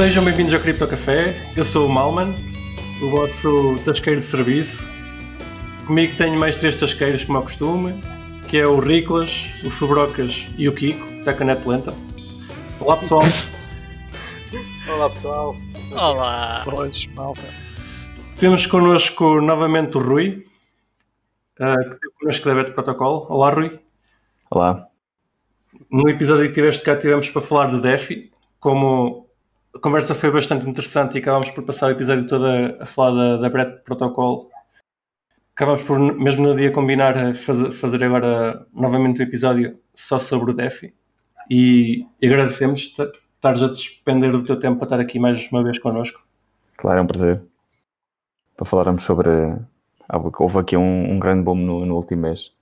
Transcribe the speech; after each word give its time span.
Sejam 0.00 0.24
bem-vindos 0.24 0.54
ao 0.54 0.60
Cripto 0.60 0.88
Café. 0.88 1.36
Eu 1.54 1.62
sou 1.62 1.86
o 1.86 1.88
Malman, 1.90 2.34
o 3.02 3.10
vosso 3.10 3.74
tasqueiro 3.84 4.18
de 4.18 4.24
serviço. 4.24 4.88
Comigo 5.86 6.16
tenho 6.16 6.40
mais 6.40 6.56
três 6.56 6.74
tasqueiros, 6.74 7.22
como 7.22 7.38
é 7.38 7.42
costume, 7.42 8.02
que 8.48 8.58
é 8.58 8.66
o 8.66 8.80
Riclas, 8.80 9.50
o 9.62 9.68
Fubrocas 9.68 10.48
e 10.56 10.66
o 10.70 10.74
Kiko, 10.74 11.06
que 11.06 11.18
está 11.18 11.34
com 11.34 11.42
a 11.42 11.46
net 11.48 11.68
lenta. 11.68 11.92
Olá 12.80 12.96
pessoal. 12.96 13.20
Olá 14.88 15.10
pessoal. 15.10 15.56
Olá. 15.92 16.62
Boas, 16.64 17.06
malta. 17.08 17.54
Temos 18.38 18.66
connosco 18.66 19.38
novamente 19.42 19.98
o 19.98 20.00
Rui, 20.00 20.46
uh, 21.60 21.90
que 21.90 22.00
tem 22.00 22.10
connosco 22.18 22.48
da 22.48 22.54
Beto 22.54 22.72
Protocol. 22.72 23.26
Olá 23.28 23.50
Rui. 23.50 23.78
Olá. 24.50 24.88
No 25.90 26.08
episódio 26.08 26.46
que 26.46 26.54
tiveste 26.54 26.82
cá 26.82 26.96
tivemos 26.96 27.28
para 27.28 27.42
falar 27.42 27.66
de 27.66 27.82
DeFi, 27.82 28.30
como 28.58 29.29
a 29.74 29.78
conversa 29.78 30.14
foi 30.14 30.30
bastante 30.30 30.68
interessante 30.68 31.16
e 31.16 31.18
acabámos 31.20 31.50
por 31.50 31.64
passar 31.64 31.86
o 31.86 31.90
episódio 31.90 32.26
todo 32.26 32.46
a, 32.46 32.82
a 32.82 32.86
falar 32.86 33.10
da, 33.10 33.36
da 33.38 33.48
Brett 33.48 33.82
Protocol. 33.84 34.50
Acabámos 35.54 35.82
por, 35.82 35.98
mesmo 35.98 36.48
no 36.48 36.56
dia, 36.56 36.72
combinar 36.72 37.16
a 37.16 37.34
fazer, 37.34 37.70
fazer 37.72 38.04
agora 38.04 38.66
novamente 38.72 39.20
o 39.20 39.24
um 39.24 39.26
episódio 39.26 39.78
só 39.94 40.18
sobre 40.18 40.50
o 40.52 40.54
DeFi. 40.54 40.94
E, 41.50 42.06
agradecemos 42.22 42.80
estares 43.34 43.62
a 43.62 43.68
despender 43.68 44.30
do 44.30 44.42
teu 44.42 44.58
tempo 44.58 44.78
para 44.78 44.86
estar 44.86 45.00
aqui 45.00 45.18
mais 45.18 45.50
uma 45.50 45.62
vez 45.62 45.78
connosco. 45.78 46.22
Claro, 46.76 47.00
é 47.00 47.02
um 47.02 47.06
prazer. 47.06 47.42
Para 48.56 48.66
falarmos 48.66 49.04
sobre. 49.04 49.30
Houve 50.38 50.58
aqui 50.58 50.76
um, 50.76 51.12
um 51.12 51.18
grande 51.18 51.42
boom 51.42 51.56
no, 51.56 51.86
no 51.86 51.96
último 51.96 52.22
mês. 52.22 52.52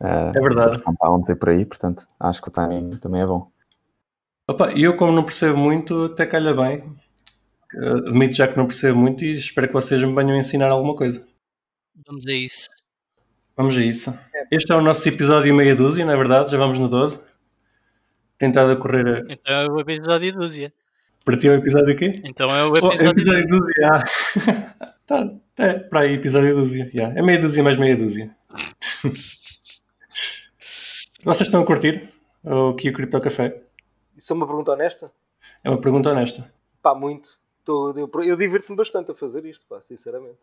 Uh, 0.00 0.30
é 0.34 0.40
verdade. 0.40 0.82
Compounds 0.82 1.28
e 1.28 1.34
por 1.34 1.50
aí, 1.50 1.64
portanto, 1.64 2.06
acho 2.18 2.40
que 2.40 2.48
o 2.48 2.50
timing 2.50 2.96
também 2.96 3.22
é 3.22 3.26
bom. 3.26 3.50
Opa, 4.48 4.72
eu, 4.74 4.96
como 4.96 5.12
não 5.12 5.24
percebo 5.24 5.58
muito, 5.58 6.06
até 6.06 6.24
calha 6.24 6.54
bem. 6.54 6.82
Admito 7.76 8.34
já 8.34 8.48
que 8.48 8.56
não 8.56 8.66
percebo 8.66 8.98
muito 8.98 9.22
e 9.22 9.36
espero 9.36 9.68
que 9.68 9.74
vocês 9.74 10.02
me 10.02 10.14
venham 10.14 10.34
a 10.34 10.38
ensinar 10.38 10.70
alguma 10.70 10.96
coisa. 10.96 11.22
Vamos 12.06 12.26
a 12.26 12.32
isso. 12.32 12.70
Vamos 13.54 13.76
a 13.76 13.82
isso. 13.82 14.18
Este 14.50 14.72
é 14.72 14.74
o 14.74 14.80
nosso 14.80 15.06
episódio 15.06 15.54
meia 15.54 15.76
dúzia, 15.76 16.02
não 16.06 16.14
é 16.14 16.16
verdade? 16.16 16.50
Já 16.50 16.56
vamos 16.56 16.78
no 16.78 16.88
12. 16.88 17.20
Tentado 18.38 18.72
a 18.72 18.76
correr. 18.76 19.06
A... 19.06 19.18
Então 19.30 19.54
é 19.54 19.68
o 19.68 19.80
episódio 19.80 20.32
dúzia. 20.32 20.72
Para 21.26 21.36
ti 21.36 21.48
é 21.48 21.50
o 21.50 21.56
episódio 21.56 21.92
aqui? 21.92 22.12
Então 22.24 22.48
é 22.48 22.64
o 22.64 22.74
episódio, 22.74 23.06
oh, 23.06 23.10
episódio 23.10 23.46
dúzia. 23.48 23.74
Ah. 23.92 24.02
tá, 25.04 25.30
é, 25.58 25.74
para 25.74 26.00
aí, 26.00 26.14
episódio 26.14 26.54
dúzia. 26.54 26.90
Yeah. 26.94 27.18
É 27.18 27.22
meia 27.22 27.38
dúzia 27.38 27.62
mais 27.62 27.76
meia 27.76 27.98
dúzia. 27.98 28.34
Vocês 31.22 31.48
estão 31.48 31.60
a 31.60 31.66
curtir 31.66 32.08
o 32.42 32.72
Kio 32.72 32.94
Crypto 32.94 33.20
Café? 33.20 33.67
Isso 34.18 34.32
é 34.32 34.36
uma 34.36 34.46
pergunta 34.46 34.72
honesta? 34.72 35.12
É 35.62 35.70
uma 35.70 35.80
pergunta 35.80 36.10
honesta. 36.10 36.52
Pá, 36.82 36.92
muito. 36.92 37.38
Tô, 37.64 37.92
eu, 37.92 38.10
eu 38.24 38.36
divirto-me 38.36 38.76
bastante 38.76 39.12
a 39.12 39.14
fazer 39.14 39.44
isto, 39.44 39.64
pá, 39.68 39.80
sinceramente. 39.86 40.38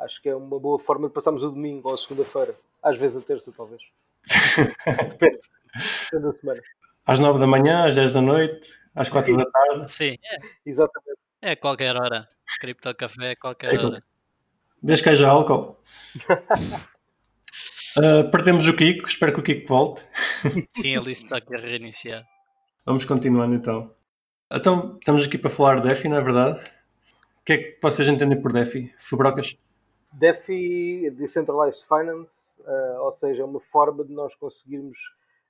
Acho 0.00 0.20
que 0.20 0.28
é 0.28 0.34
uma 0.34 0.58
boa 0.58 0.78
forma 0.78 1.06
de 1.08 1.14
passarmos 1.14 1.44
o 1.44 1.50
domingo 1.50 1.88
ou 1.88 1.94
a 1.94 1.98
segunda-feira. 1.98 2.54
Às 2.82 2.96
vezes 2.96 3.16
a 3.16 3.20
terça, 3.20 3.52
talvez. 3.56 3.80
Depende. 5.10 5.38
Depende 6.10 6.22
da 6.22 6.32
semana. 6.40 6.60
Às 7.06 7.20
nove 7.20 7.38
da 7.38 7.46
manhã, 7.46 7.86
às 7.86 7.94
dez 7.94 8.12
da 8.12 8.20
noite, 8.20 8.68
às 8.94 9.08
quatro 9.08 9.36
da 9.36 9.46
tarde. 9.46 9.90
Sim, 9.90 10.16
é. 10.24 10.38
Exatamente. 10.66 11.18
É 11.40 11.54
qualquer 11.54 11.96
hora. 11.96 12.28
Cripto 12.60 12.92
Café 12.94 13.32
é 13.32 13.36
qualquer 13.36 13.74
é, 13.74 13.78
hora. 13.78 14.02
Desde 14.82 15.04
que 15.04 15.10
haja 15.10 15.28
álcool. 15.28 15.80
uh, 17.98 18.30
perdemos 18.30 18.66
o 18.66 18.76
Kiko, 18.76 19.06
espero 19.06 19.32
que 19.32 19.40
o 19.40 19.42
Kiko 19.42 19.68
volte. 19.68 20.04
Sim, 20.70 20.96
ele 20.96 21.12
está 21.12 21.38
aqui 21.38 21.54
a 21.54 21.58
reiniciar. 21.58 22.26
Vamos 22.88 23.04
continuando 23.04 23.54
então. 23.54 23.94
Então, 24.50 24.96
estamos 24.98 25.26
aqui 25.26 25.36
para 25.36 25.50
falar 25.50 25.78
de 25.78 25.88
DeFi, 25.90 26.08
não 26.08 26.16
é 26.16 26.22
verdade? 26.22 26.58
O 27.38 27.44
que 27.44 27.52
é 27.52 27.58
que 27.58 27.78
vocês 27.82 28.08
entendem 28.08 28.40
por 28.40 28.50
DeFi? 28.50 28.90
Fubrocas? 28.96 29.58
DeFi, 30.10 31.10
Decentralized 31.10 31.86
Finance, 31.86 32.58
uh, 32.62 33.02
ou 33.02 33.12
seja, 33.12 33.42
é 33.42 33.44
uma 33.44 33.60
forma 33.60 34.02
de 34.02 34.14
nós 34.14 34.34
conseguirmos 34.36 34.96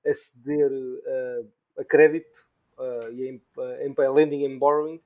aceder 0.05 0.69
uh, 0.69 1.49
a 1.79 1.85
crédito 1.85 2.45
uh, 2.77 3.09
e 3.13 3.29
em, 3.29 3.43
em, 3.87 3.95
lending 4.13 4.45
and 4.45 4.59
borrowing 4.59 5.01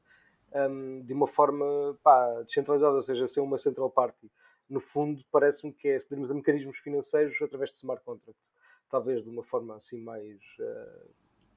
um, 0.55 1.03
de 1.03 1.13
uma 1.13 1.27
forma 1.27 1.99
pá, 2.03 2.41
descentralizada, 2.47 2.95
ou 2.95 3.03
seja, 3.03 3.29
ser 3.29 3.41
uma 3.41 3.59
central 3.59 3.91
party. 3.91 4.33
No 4.71 4.81
fundo, 4.81 5.23
parece-me 5.31 5.71
que 5.71 5.87
é 5.87 5.97
acedermos 5.97 6.31
a 6.31 6.35
mecanismos 6.35 6.79
financeiros 6.79 7.37
através 7.43 7.73
de 7.73 7.77
smart 7.77 8.03
contracts. 8.03 8.43
Talvez 8.89 9.23
de 9.23 9.29
uma 9.29 9.43
forma 9.43 9.77
assim 9.77 10.01
mais 10.01 10.41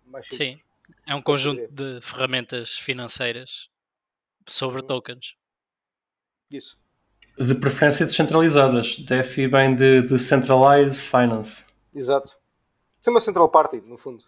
mais 0.06 0.28
Sim, 0.30 0.60
é 1.08 1.16
um 1.16 1.22
conjunto 1.22 1.68
de 1.72 2.00
ferramentas 2.02 2.78
financeiras 2.78 3.70
sobre 4.48 4.82
uhum. 4.82 4.88
tokens. 4.88 5.36
Isso. 6.50 6.78
De 7.38 7.56
preferência 7.56 8.06
descentralizadas. 8.06 9.00
DeFi 9.00 9.48
bem 9.48 9.76
de 9.76 10.02
Decentralized 10.04 11.06
Finance. 11.06 11.66
Exato. 11.94 12.38
Isso 13.02 13.10
é 13.10 13.12
uma 13.12 13.22
central 13.22 13.50
party, 13.50 13.82
no 13.82 13.98
fundo. 13.98 14.24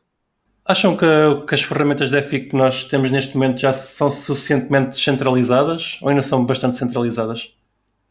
Acham 0.65 0.97
que, 0.97 1.05
que 1.47 1.55
as 1.55 1.63
ferramentas 1.63 2.11
DeFi 2.11 2.49
que 2.49 2.55
nós 2.55 2.83
temos 2.83 3.09
neste 3.09 3.35
momento 3.35 3.59
já 3.59 3.71
são 3.71 4.11
suficientemente 4.11 4.89
descentralizadas 4.89 5.97
ou 6.01 6.09
ainda 6.09 6.21
são 6.21 6.45
bastante 6.45 6.75
centralizadas? 6.75 7.55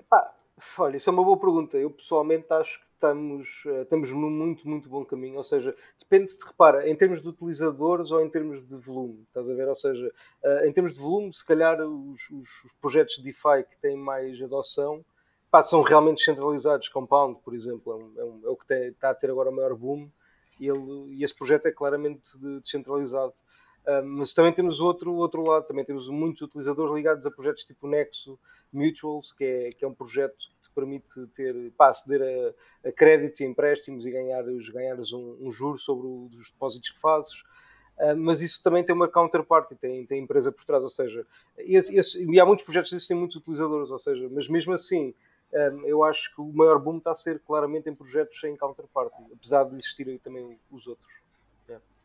Pá, 0.09 0.33
olha, 0.79 0.97
isso 0.97 1.11
é 1.11 1.13
uma 1.13 1.23
boa 1.23 1.39
pergunta. 1.39 1.77
Eu 1.77 1.91
pessoalmente 1.91 2.47
acho 2.51 2.81
que 2.81 2.86
estamos, 2.97 3.49
eh, 3.67 3.83
estamos 3.83 4.11
num 4.11 4.31
muito, 4.31 4.69
muito 4.69 4.89
bom 4.89 5.05
caminho. 5.05 5.37
Ou 5.37 5.45
seja, 5.45 5.75
depende, 5.99 6.37
de, 6.37 6.45
repara, 6.45 6.89
em 6.89 6.97
termos 6.97 7.23
de 7.23 7.29
utilizadores 7.29 8.11
ou 8.11 8.21
em 8.21 8.29
termos 8.29 8.67
de 8.67 8.77
volume. 8.77 9.23
Estás 9.29 9.49
a 9.49 9.55
ver? 9.55 9.69
Ou 9.69 9.75
seja, 9.75 10.13
eh, 10.43 10.69
em 10.69 10.73
termos 10.73 10.95
de 10.95 11.01
volume, 11.01 11.33
se 11.33 11.45
calhar 11.45 11.81
os, 11.81 12.21
os, 12.31 12.65
os 12.65 12.73
projetos 12.81 13.17
de 13.17 13.23
DeFi 13.23 13.65
que 13.71 13.79
têm 13.81 13.97
mais 13.97 14.41
adoção 14.43 15.05
pá, 15.51 15.63
são 15.63 15.83
realmente 15.83 16.19
descentralizados. 16.19 16.89
Compound, 16.89 17.41
por 17.45 17.55
exemplo, 17.55 17.93
é, 17.93 17.97
um, 17.97 18.21
é, 18.21 18.25
um, 18.25 18.41
é 18.45 18.49
o 18.49 18.57
que 18.57 18.67
tem, 18.67 18.89
está 18.89 19.11
a 19.11 19.15
ter 19.15 19.31
agora 19.31 19.51
o 19.51 19.55
maior 19.55 19.75
boom 19.75 20.11
e, 20.59 20.69
ele, 20.69 21.15
e 21.15 21.23
esse 21.23 21.35
projeto 21.35 21.67
é 21.67 21.73
claramente 21.73 22.29
descentralizado. 22.63 23.33
Uh, 23.87 24.05
mas 24.05 24.35
também 24.35 24.53
temos 24.53 24.81
outro, 24.81 25.15
outro 25.15 25.43
lado, 25.45 25.65
também 25.65 25.85
temos 25.85 26.09
muitos 26.09 26.43
utilizadores 26.43 26.93
ligados 26.93 27.25
a 27.25 27.31
projetos 27.31 27.65
tipo 27.65 27.87
Nexo 27.87 28.37
Mutuals, 28.73 29.33
que 29.33 29.45
é, 29.45 29.71
que 29.71 29.85
é 29.85 29.89
um 29.89 29.95
projeto 29.95 30.37
permite 30.77 31.27
ter, 31.35 31.73
pá, 31.77 31.89
aceder 31.89 32.23
a, 32.23 32.89
a 32.89 32.93
créditos 32.93 33.41
e 33.41 33.45
empréstimos 33.45 34.07
e 34.07 34.11
ganhares, 34.11 34.69
ganhares 34.69 35.13
um, 35.13 35.37
um 35.41 35.51
juro 35.51 35.79
sobre 35.79 36.07
os 36.07 36.51
depósitos 36.53 36.91
que 36.91 37.01
fazes. 37.01 37.35
Uh, 37.99 38.15
mas 38.17 38.43
isso 38.43 38.63
também 38.63 38.85
tem 38.85 38.95
uma 38.95 39.09
counterparty, 39.09 39.75
tem, 39.75 40.05
tem 40.05 40.23
empresa 40.23 40.53
por 40.53 40.65
trás, 40.65 40.85
ou 40.85 40.91
seja, 40.91 41.27
esse, 41.57 41.97
esse, 41.97 42.31
e 42.31 42.39
há 42.39 42.45
muitos 42.45 42.65
projetos 42.65 42.91
que 42.91 43.09
têm 43.09 43.17
muitos 43.17 43.37
utilizadores, 43.37 43.91
ou 43.91 43.99
seja, 43.99 44.29
mas 44.31 44.47
mesmo 44.49 44.75
assim, 44.75 45.15
um, 45.51 45.87
eu 45.87 46.05
acho 46.05 46.35
que 46.35 46.41
o 46.43 46.53
maior 46.53 46.79
boom 46.79 46.99
está 46.99 47.13
a 47.13 47.17
ser 47.17 47.41
claramente 47.41 47.89
em 47.89 47.95
projetos 47.95 48.39
sem 48.39 48.55
counterparty, 48.55 49.23
apesar 49.33 49.65
de 49.65 49.77
existirem 49.77 50.19
também 50.19 50.59
os 50.71 50.87
outros. 50.87 51.17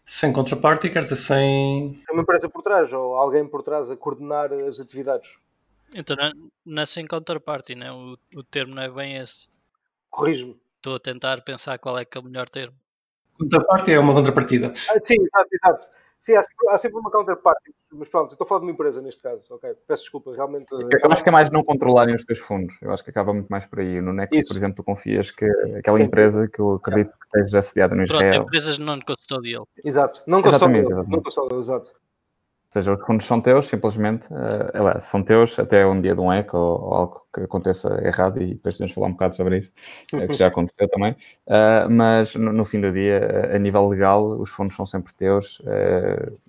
Sem 0.06 0.34
counterparty, 0.34 0.90
quer 0.90 1.02
dizer, 1.02 1.16
sem. 1.16 2.02
Tem 2.06 2.14
uma 2.14 2.24
empresa 2.24 2.50
por 2.50 2.62
trás, 2.62 2.92
ou 2.92 3.16
alguém 3.16 3.48
por 3.48 3.64
trás 3.64 3.90
a 3.90 3.96
coordenar 3.96 4.52
as 4.52 4.80
atividades. 4.80 5.30
Então 5.96 6.16
não 6.66 6.82
é 6.82 6.86
sem 6.86 7.06
counterparty, 7.06 7.76
né? 7.76 7.92
o, 7.92 8.18
o 8.36 8.44
termo 8.44 8.76
não 8.76 8.84
é 8.84 8.90
bem 8.90 9.18
esse. 9.18 9.50
Corrijo-me. 10.10 10.60
Estou 10.78 10.96
a 10.96 11.00
tentar 11.00 11.42
pensar 11.42 11.78
qual 11.78 11.98
é 11.98 12.06
que 12.06 12.18
é 12.18 12.22
o 12.22 12.24
melhor 12.24 12.50
termo. 12.50 12.76
Counterparty 13.38 13.94
é 13.94 14.00
uma 14.00 14.14
contrapartida. 14.14 14.74
Ah, 14.90 15.00
sim, 15.04 15.16
exato, 15.20 15.50
exato. 15.52 15.88
Sim, 16.20 16.36
há 16.36 16.44
sempre, 16.44 16.70
há 16.70 16.78
sempre 16.78 17.00
uma 17.00 17.10
counterparty, 17.10 17.74
mas 17.94 18.08
pronto, 18.08 18.32
estou 18.34 18.46
a 18.46 18.48
falar 18.48 18.60
de 18.60 18.68
uma 18.68 18.72
empresa 18.72 19.02
neste 19.02 19.24
caso, 19.24 19.42
ok? 19.50 19.76
Peço 19.88 20.04
desculpa, 20.04 20.32
realmente. 20.36 20.72
Eu 20.72 21.12
acho 21.12 21.24
que 21.24 21.30
é 21.30 21.32
mais 21.32 21.50
não 21.50 21.64
controlarem 21.64 22.14
os 22.14 22.24
teus 22.24 22.38
fundos, 22.38 22.80
eu 22.80 22.94
acho 22.94 23.04
que 23.04 23.10
acaba 23.10 23.34
muito 23.34 23.48
mais 23.48 23.66
por 23.66 23.80
aí. 23.80 24.00
No 24.00 24.14
Nexo, 24.14 24.36
Isso. 24.36 24.48
por 24.48 24.56
exemplo, 24.56 24.76
tu 24.76 24.84
confias 24.84 25.32
que 25.32 25.46
aquela 25.76 25.98
Sim. 25.98 26.04
empresa 26.04 26.48
que 26.48 26.60
eu 26.60 26.76
acredito 26.76 27.12
que 27.18 27.26
esteja 27.26 27.62
sediada 27.64 27.96
no 27.96 28.04
Israel. 28.04 28.34
Pronto, 28.34 28.48
empresas 28.48 28.78
non-custodial. 28.78 29.68
Exato, 29.84 30.22
não 30.28 30.44
custodial. 30.44 31.06
Não 31.08 31.24
custodial, 31.24 31.60
exato 31.60 31.92
seja, 32.72 32.94
os 32.94 33.06
fundos 33.06 33.26
são 33.26 33.42
teus, 33.42 33.68
simplesmente, 33.68 34.28
uh, 34.34 35.00
são 35.00 35.22
teus 35.22 35.60
até 35.60 35.86
um 35.86 36.00
dia 36.00 36.16
de 36.16 36.22
um 36.22 36.32
eco 36.32 36.58
ou, 36.58 36.82
ou, 36.82 36.94
algo 36.94 37.22
que 37.34 37.42
aconteça 37.42 38.02
errado 38.04 38.42
e 38.42 38.56
depois 38.56 38.76
podemos 38.76 38.94
falar 38.94 39.08
um 39.08 39.12
bocado 39.12 39.36
sobre 39.36 39.58
isso, 39.58 39.74
uh, 40.14 40.28
que 40.28 40.34
já 40.34 40.48
aconteceu 40.48 40.88
também. 40.90 41.12
Uh, 41.48 41.90
mas 41.90 42.34
no, 42.36 42.54
no, 42.54 42.64
fim 42.64 42.80
do 42.80 42.92
dia, 42.92 43.52
a 43.54 43.60
nível 43.60 43.88
legal, 43.88 44.26
os 44.40 44.50
fundos 44.50 44.76
são 44.76 44.86
sempre 44.86 45.14
teus. 45.14 45.62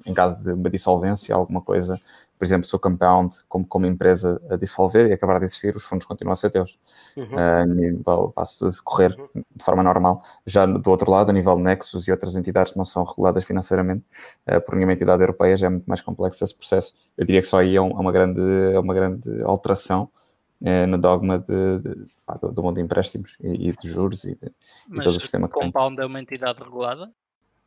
em 0.06 0.14
caso 0.14 0.40
de 0.42 0.52
uma 0.52 0.70
dissolvência, 0.70 1.34
alguma 1.34 1.60
coisa 1.60 1.98
por 2.38 2.44
exemplo, 2.44 2.66
se 2.66 2.74
o 2.74 2.78
Compound, 2.78 3.36
como, 3.48 3.64
como 3.66 3.86
empresa, 3.86 4.40
a 4.50 4.56
dissolver 4.56 5.06
e 5.08 5.12
acabar 5.12 5.38
de 5.38 5.44
existir, 5.44 5.76
os 5.76 5.84
fundos 5.84 6.04
continuam 6.04 6.32
a 6.32 6.36
ser 6.36 6.50
teus. 6.50 6.76
Uhum. 7.16 7.24
Uh, 7.24 7.66
nível, 7.66 8.32
passo 8.34 8.68
de 8.68 8.82
correr 8.82 9.16
uhum. 9.16 9.44
de 9.54 9.64
forma 9.64 9.82
normal. 9.82 10.20
Já 10.44 10.66
do 10.66 10.90
outro 10.90 11.10
lado, 11.10 11.30
a 11.30 11.32
nível 11.32 11.54
de 11.56 11.62
Nexus 11.62 12.08
e 12.08 12.10
outras 12.10 12.34
entidades 12.34 12.72
que 12.72 12.78
não 12.78 12.84
são 12.84 13.04
reguladas 13.04 13.44
financeiramente, 13.44 14.04
uh, 14.50 14.60
por 14.60 14.74
nenhuma 14.74 14.92
entidade 14.92 15.22
europeia, 15.22 15.56
já 15.56 15.68
é 15.68 15.70
muito 15.70 15.86
mais 15.86 16.02
complexo 16.02 16.42
esse 16.42 16.56
processo. 16.56 16.92
Eu 17.16 17.24
diria 17.24 17.40
que 17.40 17.46
só 17.46 17.60
aí 17.60 17.76
é, 17.76 17.80
um, 17.80 17.90
é 17.90 18.00
uma, 18.00 18.10
grande, 18.10 18.40
é 18.74 18.78
uma 18.80 18.92
grande 18.92 19.42
alteração 19.44 20.10
uh, 20.62 20.86
no 20.88 20.98
dogma 20.98 21.38
de, 21.38 21.78
de, 21.78 22.06
pá, 22.26 22.34
do, 22.34 22.50
do, 22.50 22.62
mundo 22.62 22.74
de 22.74 22.82
empréstimos 22.82 23.36
e, 23.40 23.68
e 23.68 23.76
de 23.76 23.88
juros 23.88 24.24
e, 24.24 24.34
de, 24.34 24.50
Mas 24.88 25.04
e 25.04 25.08
todo 25.08 25.16
o 25.16 25.20
sistema 25.20 25.48
que 25.48 25.54
Compound 25.54 25.94
tem. 25.94 26.04
é 26.04 26.08
uma 26.08 26.20
entidade 26.20 26.58
regulada? 26.60 27.08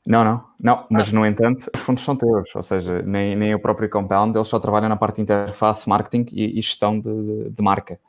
Não, 0.08 0.24
não, 0.24 0.46
não, 0.62 0.88
mas 0.90 1.10
ah. 1.10 1.16
no 1.16 1.26
entanto, 1.26 1.70
os 1.74 1.82
fundos 1.82 2.04
são 2.04 2.16
teus, 2.16 2.56
ou 2.56 2.62
seja, 2.62 3.02
nem, 3.02 3.36
nem 3.36 3.56
o 3.56 3.60
próprio 3.60 3.90
Compound, 3.90 4.38
eles 4.38 4.48
só 4.48 4.60
trabalham 4.60 4.88
na 4.88 4.96
parte 4.96 5.16
de 5.16 5.22
interface, 5.24 5.90
marketing 5.90 6.28
e, 6.32 6.60
e 6.60 6.62
gestão 6.62 7.00
de, 7.00 7.50
de, 7.50 7.62
marca, 7.62 8.00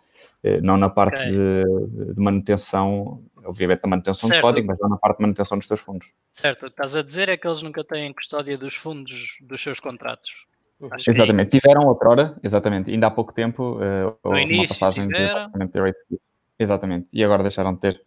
eh, 0.44 0.60
não 0.60 0.76
na 0.76 0.90
parte 0.90 1.22
okay. 1.22 1.30
de, 1.30 2.14
de, 2.14 2.20
manutenção, 2.20 3.22
obviamente 3.44 3.82
na 3.82 3.88
manutenção 3.88 4.28
certo. 4.28 4.40
de 4.40 4.42
código, 4.42 4.66
mas 4.66 4.78
não 4.78 4.90
na 4.90 4.98
parte 4.98 5.18
de 5.18 5.22
manutenção 5.22 5.56
dos 5.56 5.66
teus 5.66 5.80
fundos. 5.80 6.12
Certo, 6.32 6.66
estás 6.66 6.96
a 6.96 7.02
dizer 7.02 7.30
é 7.30 7.36
que 7.38 7.48
eles 7.48 7.62
nunca 7.62 7.82
têm 7.82 8.12
custódia 8.12 8.58
dos 8.58 8.74
fundos 8.74 9.38
dos 9.40 9.62
seus 9.62 9.80
contratos. 9.80 10.46
Acho 10.90 11.10
é 11.10 11.14
exatamente, 11.14 11.56
é 11.56 11.60
tiveram 11.60 11.86
outrora, 11.86 12.36
exatamente, 12.42 12.90
ainda 12.90 13.06
há 13.06 13.10
pouco 13.10 13.32
tempo 13.32 13.78
uh, 13.78 14.18
houve 14.22 14.42
início, 14.42 14.60
uma 14.60 14.68
passagem 14.68 15.08
tiveram. 15.08 15.50
de 15.50 16.20
Exatamente, 16.58 17.08
e 17.12 17.24
agora 17.24 17.42
deixaram 17.42 17.74
de 17.74 17.80
ter. 17.80 18.02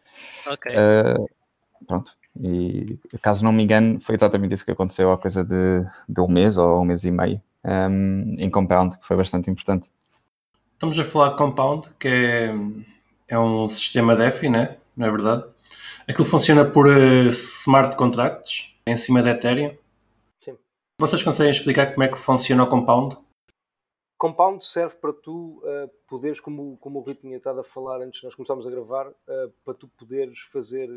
Ok. 0.47 0.71
Uh, 0.71 1.25
pronto, 1.87 2.11
e 2.35 2.99
caso 3.21 3.43
não 3.43 3.51
me 3.51 3.63
engano, 3.63 3.99
foi 4.01 4.15
exatamente 4.15 4.53
isso 4.53 4.65
que 4.65 4.71
aconteceu 4.71 5.11
há 5.11 5.17
coisa 5.17 5.43
de, 5.43 5.83
de 6.07 6.21
um 6.21 6.27
mês 6.27 6.57
ou 6.57 6.81
um 6.81 6.85
mês 6.85 7.03
e 7.03 7.11
meio 7.11 7.41
um, 7.63 8.35
em 8.37 8.49
Compound, 8.49 8.97
que 8.97 9.05
foi 9.05 9.17
bastante 9.17 9.49
importante. 9.49 9.89
Estamos 10.73 10.97
a 10.97 11.03
falar 11.03 11.29
de 11.29 11.37
Compound, 11.37 11.89
que 11.99 12.07
é, 12.07 12.55
é 13.27 13.39
um 13.39 13.69
sistema 13.69 14.15
DeFi, 14.15 14.49
né? 14.49 14.77
não 14.95 15.07
é 15.07 15.11
verdade? 15.11 15.43
Aquilo 16.07 16.25
funciona 16.25 16.65
por 16.65 16.87
uh, 16.87 17.29
smart 17.29 17.95
contracts 17.95 18.75
em 18.85 18.97
cima 18.97 19.23
da 19.23 19.31
Ethereum. 19.31 19.75
Sim. 20.43 20.55
Vocês 20.99 21.23
conseguem 21.23 21.51
explicar 21.51 21.93
como 21.93 22.03
é 22.03 22.07
que 22.07 22.17
funciona 22.17 22.63
o 22.63 22.67
Compound? 22.67 23.17
Compound 24.19 24.65
serve 24.65 24.97
para 24.97 25.13
tu 25.13 25.63
uh, 25.63 25.89
poderes, 26.05 26.41
como, 26.41 26.75
como 26.81 26.99
o 26.99 27.01
Rui 27.01 27.15
tinha 27.15 27.37
estado 27.37 27.61
a 27.61 27.63
falar 27.63 28.01
antes 28.01 28.21
nós 28.21 28.35
começarmos 28.35 28.67
a 28.67 28.69
gravar, 28.69 29.07
uh, 29.07 29.49
para 29.63 29.73
tu 29.73 29.87
poderes 29.87 30.37
fazer 30.51 30.89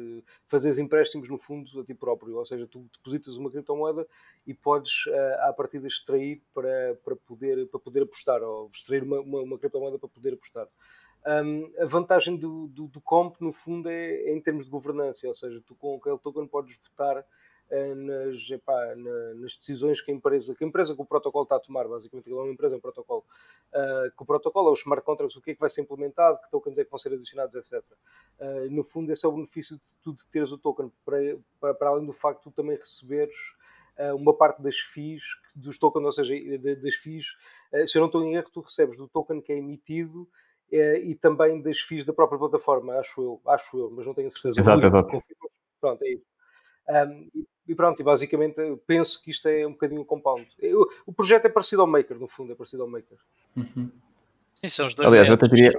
fazeres 0.49 0.77
empréstimos 0.77 1.29
no 1.29 1.39
fundo 1.39 1.81
a 1.81 1.85
ti 1.85 1.95
próprio. 1.95 2.37
Ou 2.37 2.45
seja, 2.45 2.67
tu 2.67 2.85
depositas 2.93 3.37
uma 3.37 3.49
criptomoeda 3.49 4.09
e 4.45 4.53
podes, 4.53 5.07
uh, 5.07 5.49
à 5.49 5.53
partida, 5.53 5.87
extrair 5.87 6.43
para, 6.53 6.99
para, 7.05 7.15
poder, 7.15 7.69
para 7.69 7.79
poder 7.79 8.03
apostar, 8.03 8.43
ou 8.43 8.69
extrair 8.75 9.05
uma, 9.05 9.21
uma, 9.21 9.41
uma 9.41 9.59
criptomoeda 9.59 10.01
para 10.01 10.09
poder 10.09 10.35
apostar. 10.35 10.67
Um, 11.25 11.73
a 11.79 11.87
vantagem 11.87 12.37
do, 12.37 12.67
do, 12.67 12.89
do, 12.89 13.01
comp, 13.01 13.37
no 13.41 13.53
fundo, 13.53 13.89
é, 13.89 14.15
é, 14.25 14.35
em 14.35 14.41
termos 14.41 14.65
de 14.65 14.71
governança, 14.73 15.29
ou 15.29 15.35
seja, 15.37 15.63
tu 15.65 15.77
com 15.77 15.95
aquele 15.95 16.19
token 16.19 16.49
podes 16.49 16.77
votar 16.89 17.19
eh, 17.19 17.25
nas, 17.95 18.51
epá, 18.51 18.95
na, 18.97 19.35
nas, 19.35 19.57
decisões 19.57 20.01
que 20.01 20.11
a 20.11 20.15
empresa, 20.15 20.55
que 20.55 20.63
a 20.63 20.67
empresa 20.67 20.95
que 20.95 21.01
o 21.01 21.07
protocolo 21.07 21.45
está 21.45 21.57
a 21.57 21.61
tomar, 21.61 21.89
basicamente, 21.89 22.31
é 22.31 22.35
uma 22.35 22.53
empresa, 22.53 22.75
é 22.75 22.79
um 22.79 22.81
protocolo, 22.81 23.25
uh, 23.73 24.15
que 24.15 24.23
o 24.23 24.27
protocolo 24.27 24.69
é 24.69 24.73
os 24.73 24.81
smart 24.81 25.05
contracts, 25.05 25.37
o 25.37 25.41
que 25.41 25.53
é 25.53 25.55
que 25.55 25.61
vai 25.61 25.71
ser 25.71 25.81
implementado, 25.81 26.39
que 26.43 26.51
tokens 26.51 26.79
é 26.79 26.85
que 26.85 26.91
vão 26.91 26.99
ser 26.99 27.15
adicionados, 27.15 27.55
etc. 27.55 27.83
Uh, 28.39 28.71
no 28.71 28.85
fundo, 28.85 29.11
esse 29.11 29.25
é 29.25 29.29
o 29.29 29.33
benefício 29.33 29.77
de 29.77 29.83
tu 30.03 30.13
de 30.13 30.25
teres 30.27 30.53
o 30.53 30.59
token, 30.59 30.93
para, 31.05 31.19
para, 31.59 31.75
para 31.75 31.89
além 31.89 32.05
do 32.05 32.13
facto 32.13 32.39
de 32.39 32.45
tu 32.45 32.51
também 32.51 32.77
receberes 32.77 33.35
uma 34.15 34.35
parte 34.35 34.63
das 34.63 34.79
FIIs, 34.79 35.23
dos 35.55 35.79
tokens, 35.79 36.05
ou 36.07 36.13
seja, 36.13 36.35
das 36.83 36.95
FIIs, 36.95 37.37
se 37.87 37.99
eu 37.99 38.01
não 38.01 38.07
estou 38.07 38.25
em 38.25 38.35
erro, 38.35 38.49
tu 38.51 38.63
recebes 38.63 38.97
do 38.97 39.07
token 39.07 39.41
que 39.41 39.53
é 39.53 39.59
emitido 39.59 40.27
e 40.73 41.15
também 41.15 41.61
das 41.61 41.79
FIIs 41.79 42.07
da 42.07 42.13
própria 42.13 42.39
plataforma, 42.39 42.95
acho 42.95 43.21
eu, 43.21 43.41
acho 43.47 43.79
eu, 43.79 43.91
mas 43.91 44.07
não 44.07 44.15
tenho 44.15 44.31
certeza. 44.31 44.59
Exato, 44.59 44.83
exato. 44.83 45.23
Pronto, 45.79 46.03
é 46.03 46.15
isso. 46.15 46.32
Um, 46.89 47.31
e 47.67 47.75
pronto, 47.75 48.01
e 48.01 48.05
basicamente 48.05 48.61
penso 48.87 49.23
que 49.23 49.31
isto 49.31 49.49
é 49.49 49.67
um 49.67 49.73
bocadinho 49.73 50.05
compound. 50.05 50.47
Eu, 50.59 50.87
o 51.07 51.13
projeto 51.13 51.47
é 51.47 51.49
parecido 51.49 51.83
ao 51.83 51.89
Maker, 51.89 52.19
no 52.19 52.29
fundo, 52.29 52.53
é 52.53 52.57
parecido 52.57 52.83
ao 52.83 52.89
Maker. 52.89 53.17
Uhum. 53.57 53.91
Sim, 54.65 54.69
são 54.69 54.87
os 54.87 54.95
dois 54.95 55.09
Aliás, 55.09 55.29
eu 55.29 55.35
até 55.35 55.49
diria. 55.49 55.73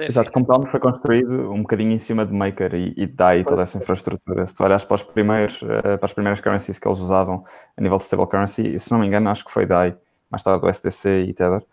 Exato, 0.00 0.32
Compound 0.32 0.68
foi 0.68 0.80
construído 0.80 1.52
um 1.52 1.62
bocadinho 1.62 1.92
em 1.92 1.98
cima 1.98 2.26
de 2.26 2.32
Maker 2.32 2.74
e, 2.74 2.92
e 2.96 3.06
DAI 3.06 3.44
toda 3.44 3.62
essa 3.62 3.78
infraestrutura. 3.78 4.44
Se 4.46 4.54
tu 4.54 4.64
olhas 4.64 4.84
para, 4.84 4.96
os 4.96 5.02
primeiros, 5.04 5.62
eh, 5.62 5.96
para 5.96 6.06
as 6.06 6.12
primeiras 6.12 6.40
currencies 6.40 6.78
que 6.78 6.88
eles 6.88 6.98
usavam 6.98 7.44
a 7.76 7.80
nível 7.80 7.96
de 7.96 8.02
stable 8.02 8.26
currency, 8.26 8.78
se 8.80 8.90
não 8.90 8.98
me 8.98 9.06
engano, 9.06 9.30
acho 9.30 9.44
que 9.44 9.50
foi 9.50 9.64
DAI, 9.64 9.96
mais 10.28 10.42
tarde 10.42 10.66
o 10.66 10.72
STC 10.72 11.26
e 11.28 11.34
Tether. 11.34 11.64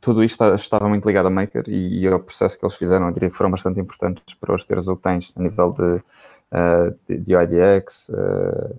Tudo 0.00 0.24
isto 0.24 0.44
estava 0.54 0.88
muito 0.88 1.06
ligado 1.06 1.26
a 1.26 1.30
Maker 1.30 1.62
e, 1.68 2.06
ao 2.08 2.18
processo 2.18 2.58
que 2.58 2.64
eles 2.64 2.74
fizeram, 2.74 3.06
eu 3.06 3.12
diria 3.12 3.30
que 3.30 3.36
foram 3.36 3.50
bastante 3.50 3.80
importantes 3.80 4.34
para 4.34 4.52
hoje 4.52 4.66
teres 4.66 4.88
o 4.88 4.96
que 4.96 5.02
tens 5.02 5.32
a 5.36 5.40
nível 5.40 5.72
de 5.72 6.02
uh, 6.52 6.98
de, 7.06 7.18
de 7.18 7.34
IDX, 7.34 8.08
uh, 8.08 8.14
eh, 8.14 8.76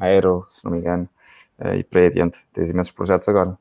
Aero, 0.00 0.44
se 0.48 0.64
não 0.64 0.72
me 0.72 0.78
engano, 0.78 1.08
uh, 1.58 1.74
e 1.74 1.84
para 1.84 2.00
aí 2.00 2.06
adiante. 2.06 2.38
Tens 2.52 2.70
imensos 2.70 2.92
projetos 2.92 3.28
agora. 3.28 3.58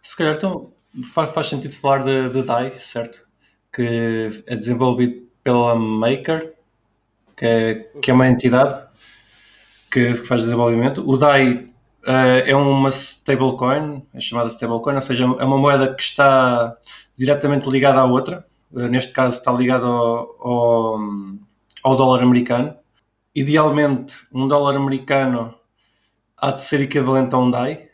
Se 0.00 0.16
calhar 0.16 0.36
então 0.36 0.72
faz, 1.12 1.30
faz 1.30 1.48
sentido 1.48 1.74
falar 1.74 2.04
de, 2.04 2.30
de 2.30 2.42
DAI, 2.42 2.78
certo? 2.80 3.26
Que 3.72 4.44
é 4.46 4.56
desenvolvido 4.56 5.26
pela 5.42 5.74
Maker, 5.74 6.54
que 7.36 7.46
é, 7.46 7.74
que 8.00 8.10
é 8.10 8.14
uma 8.14 8.28
entidade 8.28 8.88
que 9.90 10.14
faz 10.14 10.42
desenvolvimento. 10.42 11.08
O 11.08 11.16
DAI 11.16 11.66
é 12.04 12.54
uma 12.56 12.88
stablecoin, 12.88 14.06
é 14.12 14.20
chamada 14.20 14.48
stablecoin, 14.48 14.94
ou 14.94 15.00
seja, 15.00 15.24
é 15.24 15.44
uma 15.44 15.58
moeda 15.58 15.94
que 15.94 16.02
está 16.02 16.76
diretamente 17.16 17.68
ligada 17.68 18.00
à 18.00 18.04
outra. 18.04 18.46
Uh, 18.72 18.88
neste 18.88 19.12
caso 19.12 19.36
está 19.36 19.52
ligada 19.52 19.86
ao, 19.86 20.36
ao, 20.40 21.00
ao 21.82 21.96
dólar 21.96 22.22
americano. 22.22 22.74
Idealmente, 23.34 24.14
um 24.32 24.48
dólar 24.48 24.76
americano 24.76 25.54
há 26.36 26.50
de 26.50 26.60
ser 26.60 26.80
equivalente 26.80 27.34
a 27.34 27.38
um 27.38 27.50
DAI. 27.50 27.88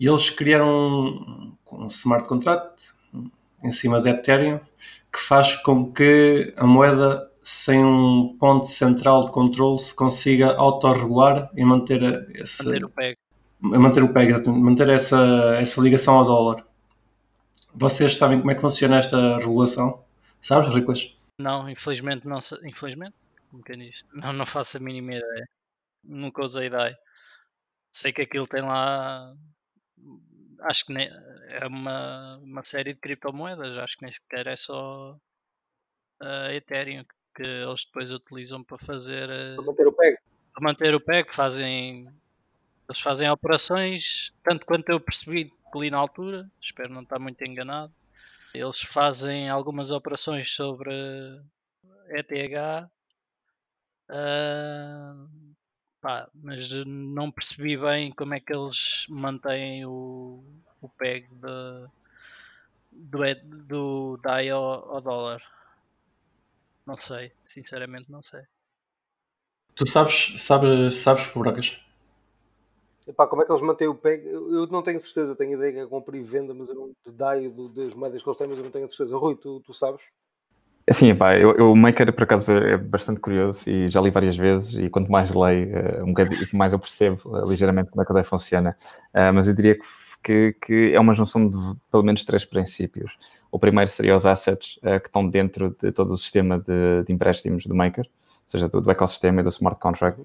E 0.00 0.08
eles 0.08 0.30
criaram 0.30 0.68
um, 0.68 1.56
um 1.72 1.86
smart 1.88 2.26
contract 2.26 2.92
em 3.62 3.70
cima 3.70 4.00
de 4.00 4.10
Ethereum 4.10 4.60
que 5.12 5.20
faz 5.20 5.54
com 5.56 5.92
que 5.92 6.52
a 6.56 6.66
moeda 6.66 7.30
sem 7.44 7.84
um 7.84 8.36
ponto 8.38 8.66
central 8.66 9.26
de 9.26 9.30
controle 9.30 9.78
se 9.78 9.94
consiga 9.94 10.56
autorregular 10.56 11.50
e 11.54 11.62
manter 11.62 12.26
esse 12.34 12.64
manter 12.64 12.84
o 12.84 12.88
PEG, 12.88 13.18
manter, 13.60 14.02
o 14.02 14.12
PEG, 14.12 14.48
manter 14.48 14.88
essa, 14.88 15.56
essa 15.60 15.80
ligação 15.82 16.14
ao 16.14 16.24
dólar. 16.24 16.66
Vocês 17.74 18.16
sabem 18.16 18.38
como 18.38 18.50
é 18.50 18.54
que 18.54 18.62
funciona 18.62 18.96
esta 18.96 19.36
regulação? 19.38 20.02
Sabes, 20.40 20.68
Riclas? 20.68 21.14
Não, 21.38 21.68
infelizmente 21.68 22.26
não 22.26 22.38
infelizmente, 22.64 23.14
diz? 23.76 24.04
Não, 24.14 24.32
não 24.32 24.46
faço 24.46 24.78
a 24.78 24.80
mínima 24.80 25.14
ideia. 25.14 25.48
Nunca 26.02 26.44
usei 26.44 26.70
DAI. 26.70 26.96
Sei 27.92 28.10
que 28.10 28.22
aquilo 28.22 28.46
tem 28.46 28.62
lá 28.62 29.34
acho 30.62 30.86
que 30.86 30.94
nem, 30.94 31.10
é 31.50 31.66
uma, 31.66 32.38
uma 32.38 32.62
série 32.62 32.94
de 32.94 33.00
criptomoedas, 33.00 33.76
acho 33.76 33.98
que 33.98 34.04
nem 34.04 34.12
sequer 34.12 34.46
é 34.46 34.56
só 34.56 35.16
a 36.20 36.54
Ethereum 36.54 37.04
que 37.04 37.14
eles 37.42 37.84
depois 37.84 38.12
utilizam 38.12 38.62
para 38.62 38.78
fazer 38.78 39.28
eh, 39.30 39.54
para 39.56 39.64
manter 39.64 39.86
o 39.86 39.92
PEG. 39.92 40.18
Para 40.52 40.62
manter 40.62 40.94
o 40.94 41.00
PEG, 41.00 41.34
fazem 41.34 42.08
eles 42.88 43.00
fazem 43.00 43.30
operações, 43.30 44.32
tanto 44.42 44.66
quanto 44.66 44.90
eu 44.90 45.00
percebi 45.00 45.52
ali 45.74 45.90
na 45.90 45.98
altura, 45.98 46.50
espero 46.60 46.92
não 46.92 47.02
estar 47.02 47.18
muito 47.18 47.42
enganado, 47.42 47.92
eles 48.52 48.80
fazem 48.80 49.48
algumas 49.48 49.90
operações 49.90 50.50
sobre 50.50 50.92
ETH, 52.10 52.88
uh, 54.10 55.28
pá, 56.00 56.28
mas 56.34 56.72
não 56.84 57.30
percebi 57.30 57.76
bem 57.76 58.12
como 58.12 58.34
é 58.34 58.40
que 58.40 58.54
eles 58.54 59.06
mantêm 59.08 59.86
o, 59.86 60.44
o 60.80 60.88
PEG 60.88 61.26
de, 61.30 61.88
do, 62.92 63.18
do 63.64 64.16
DAI 64.22 64.50
ao, 64.50 64.94
ao 64.94 65.00
dólar. 65.00 65.42
Não 66.86 66.96
sei, 66.96 67.32
sinceramente 67.42 68.10
não 68.10 68.20
sei. 68.20 68.42
Tu 69.74 69.86
sabes, 69.86 70.40
sabes, 70.40 70.96
sabes, 70.96 71.28
Brocas? 71.32 71.80
Epá, 73.06 73.26
como 73.26 73.42
é 73.42 73.44
que 73.44 73.52
eles 73.52 73.62
mantêm 73.62 73.88
o 73.88 73.94
PEG? 73.94 74.26
Eu 74.26 74.66
não 74.68 74.82
tenho 74.82 75.00
certeza, 75.00 75.36
tenho 75.36 75.54
ideia 75.54 75.72
que 75.72 75.78
é 75.80 75.86
compra 75.86 76.16
e 76.16 76.22
venda, 76.22 76.54
mas 76.54 76.68
eu 76.68 76.74
não 76.74 76.92
detalhe 77.04 77.50
das 77.74 77.94
moedas 77.94 78.22
que 78.22 78.28
eles 78.28 78.38
têm, 78.38 78.46
mas 78.46 78.58
eu 78.58 78.64
não 78.64 78.70
tenho 78.70 78.88
certeza. 78.88 79.16
Rui, 79.16 79.36
tu, 79.36 79.60
tu 79.60 79.74
sabes? 79.74 80.02
Sim, 80.92 81.08
epá, 81.10 81.34
eu, 81.38 81.56
eu, 81.56 81.72
o 81.72 81.76
Maker 81.76 82.12
por 82.12 82.24
acaso 82.24 82.52
é 82.52 82.76
bastante 82.76 83.18
curioso 83.18 83.70
e 83.70 83.88
já 83.88 84.02
li 84.02 84.10
várias 84.10 84.36
vezes 84.36 84.76
e 84.76 84.90
quanto 84.90 85.10
mais 85.10 85.32
leio, 85.32 85.68
uh, 86.02 86.04
um 86.04 86.12
mais 86.52 86.74
eu 86.74 86.78
percebo 86.78 87.20
uh, 87.24 87.48
ligeiramente 87.48 87.90
como 87.90 88.02
é 88.02 88.04
que 88.04 88.10
o 88.10 88.14
DAI 88.14 88.22
funciona. 88.22 88.76
Uh, 89.14 89.32
mas 89.32 89.48
eu 89.48 89.54
diria 89.54 89.76
que, 89.76 89.86
que, 90.22 90.52
que, 90.60 90.92
é 90.94 91.00
uma 91.00 91.14
junção 91.14 91.48
de 91.48 91.56
pelo 91.90 92.02
menos 92.02 92.22
três 92.22 92.44
princípios. 92.44 93.16
O 93.50 93.58
primeiro 93.58 93.90
seria 93.90 94.14
os 94.14 94.26
assets 94.26 94.78
que 94.82 95.08
estão 95.08 95.26
dentro 95.26 95.74
de 95.80 95.90
todo 95.90 96.12
o 96.12 96.18
sistema 96.18 96.58
de, 96.58 97.04
de 97.06 97.12
empréstimos 97.12 97.66
do 97.66 97.74
Maker, 97.74 98.04
ou 98.04 98.48
seja, 98.48 98.68
do, 98.68 98.80
do 98.80 98.90
ecossistema 98.90 99.40
e 99.40 99.44
do 99.44 99.48
smart 99.48 99.80
contract. 99.80 100.20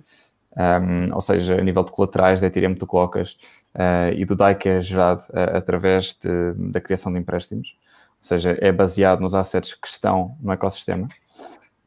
Um, 0.58 1.14
ou 1.14 1.22
seja, 1.22 1.56
a 1.56 1.62
nível 1.62 1.84
de 1.84 1.92
colaterais, 1.92 2.40
de 2.40 2.48
Ethereum 2.48 2.74
tu 2.74 2.88
colocas 2.88 3.38
uh, 3.76 4.12
e 4.16 4.26
do 4.26 4.36
DAI 4.36 4.56
que 4.56 4.68
é 4.68 4.82
gerado 4.82 5.22
uh, 5.30 5.58
através 5.58 6.18
de, 6.22 6.54
da 6.72 6.82
criação 6.82 7.14
de 7.14 7.20
empréstimos, 7.20 7.78
seja, 8.20 8.56
é 8.60 8.72
baseado 8.72 9.20
nos 9.22 9.34
assets 9.34 9.74
que 9.74 9.88
estão 9.88 10.36
no 10.42 10.52
ecossistema 10.52 11.08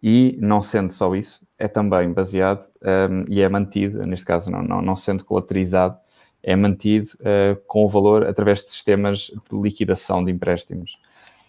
e, 0.02 0.36
não 0.40 0.60
sendo 0.60 0.90
só 0.90 1.14
isso, 1.14 1.46
é 1.58 1.68
também 1.68 2.12
baseado 2.12 2.68
um, 2.82 3.24
e 3.28 3.40
é 3.40 3.48
mantido, 3.48 4.04
neste 4.04 4.26
caso 4.26 4.50
não, 4.50 4.62
não, 4.62 4.82
não 4.82 4.96
sendo 4.96 5.24
colateralizado, 5.24 5.96
é 6.42 6.56
mantido 6.56 7.06
uh, 7.20 7.60
com 7.66 7.84
o 7.84 7.88
valor 7.88 8.26
através 8.26 8.64
de 8.64 8.70
sistemas 8.70 9.30
de 9.50 9.60
liquidação 9.60 10.24
de 10.24 10.32
empréstimos. 10.32 10.92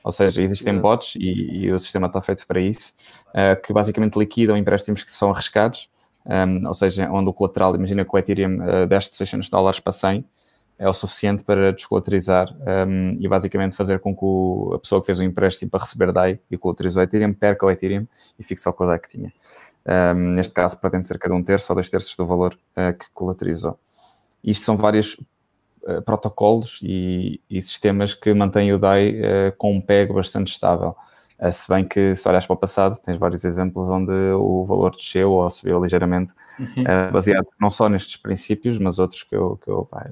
Ou 0.03 0.11
seja, 0.11 0.41
existem 0.41 0.77
bots 0.77 1.15
e, 1.15 1.65
e 1.65 1.71
o 1.71 1.79
sistema 1.79 2.07
está 2.07 2.21
feito 2.21 2.45
para 2.45 2.59
isso, 2.59 2.93
que 3.65 3.71
basicamente 3.71 4.19
liquidam 4.19 4.57
empréstimos 4.57 5.01
que 5.01 5.09
são 5.09 5.31
arriscados 5.31 5.89
um, 6.25 6.67
ou 6.67 6.73
seja, 6.73 7.09
onde 7.11 7.29
o 7.29 7.33
colateral, 7.33 7.75
imagina 7.75 8.05
que 8.05 8.11
o 8.13 8.17
Ethereum 8.17 8.57
uh, 8.61 8.87
deste 8.87 9.15
600 9.15 9.49
dólares 9.49 9.79
para 9.79 9.91
100, 9.91 10.25
é 10.77 10.87
o 10.87 10.93
suficiente 10.93 11.43
para 11.43 11.71
descolaterizar 11.71 12.53
um, 12.87 13.13
e 13.19 13.27
basicamente 13.27 13.75
fazer 13.75 13.99
com 13.99 14.15
que 14.15 14.23
o, 14.23 14.71
a 14.75 14.79
pessoa 14.79 15.01
que 15.01 15.05
fez 15.05 15.19
o 15.19 15.23
empréstimo 15.23 15.69
para 15.69 15.81
receber 15.81 16.11
DAI 16.11 16.39
e 16.49 16.57
colaterizou 16.57 17.01
o 17.01 17.03
Ethereum 17.03 17.33
perca 17.33 17.65
o 17.65 17.71
Ethereum 17.71 18.07
e 18.37 18.43
fique 18.43 18.59
só 18.59 18.71
com 18.71 18.83
o 18.83 18.87
DAI 18.87 18.99
que 18.99 19.09
tinha. 19.09 19.31
Um, 19.85 20.31
neste 20.31 20.53
caso, 20.53 20.79
pretende 20.79 21.07
cerca 21.07 21.27
de 21.27 21.35
um 21.35 21.43
terço 21.43 21.71
ou 21.71 21.75
dois 21.75 21.89
terços 21.89 22.15
do 22.15 22.25
valor 22.25 22.53
uh, 22.53 22.97
que 22.97 23.05
colaterizou. 23.13 23.77
Isto 24.43 24.65
são 24.65 24.77
vários 24.77 25.13
uh, 25.83 26.01
protocolos 26.05 26.79
e, 26.81 27.39
e, 27.49 27.61
sistemas 27.61 28.13
que 28.13 28.33
mantêm 28.33 28.73
o 28.73 28.79
DAI 28.79 29.11
uh, 29.11 29.57
com 29.57 29.75
um 29.75 29.81
PEG 29.81 30.13
bastante 30.13 30.51
estável. 30.51 30.95
Se 31.51 31.67
bem 31.67 31.85
que, 31.85 32.15
se 32.15 32.27
olhas 32.27 32.45
para 32.45 32.53
o 32.53 32.57
passado, 32.57 32.95
tens 33.01 33.17
vários 33.17 33.43
exemplos 33.43 33.89
onde 33.89 34.11
o 34.11 34.63
valor 34.65 34.95
desceu 34.95 35.31
ou 35.31 35.49
subiu 35.49 35.81
ligeiramente, 35.81 36.33
uhum. 36.59 36.83
baseado 37.11 37.47
não 37.59 37.69
só 37.69 37.89
nestes 37.89 38.17
princípios, 38.17 38.77
mas 38.77 38.99
outros 38.99 39.23
que 39.23 39.35
eu, 39.35 39.57
que 39.57 39.69
eu 39.69 39.85
pá, 39.85 40.07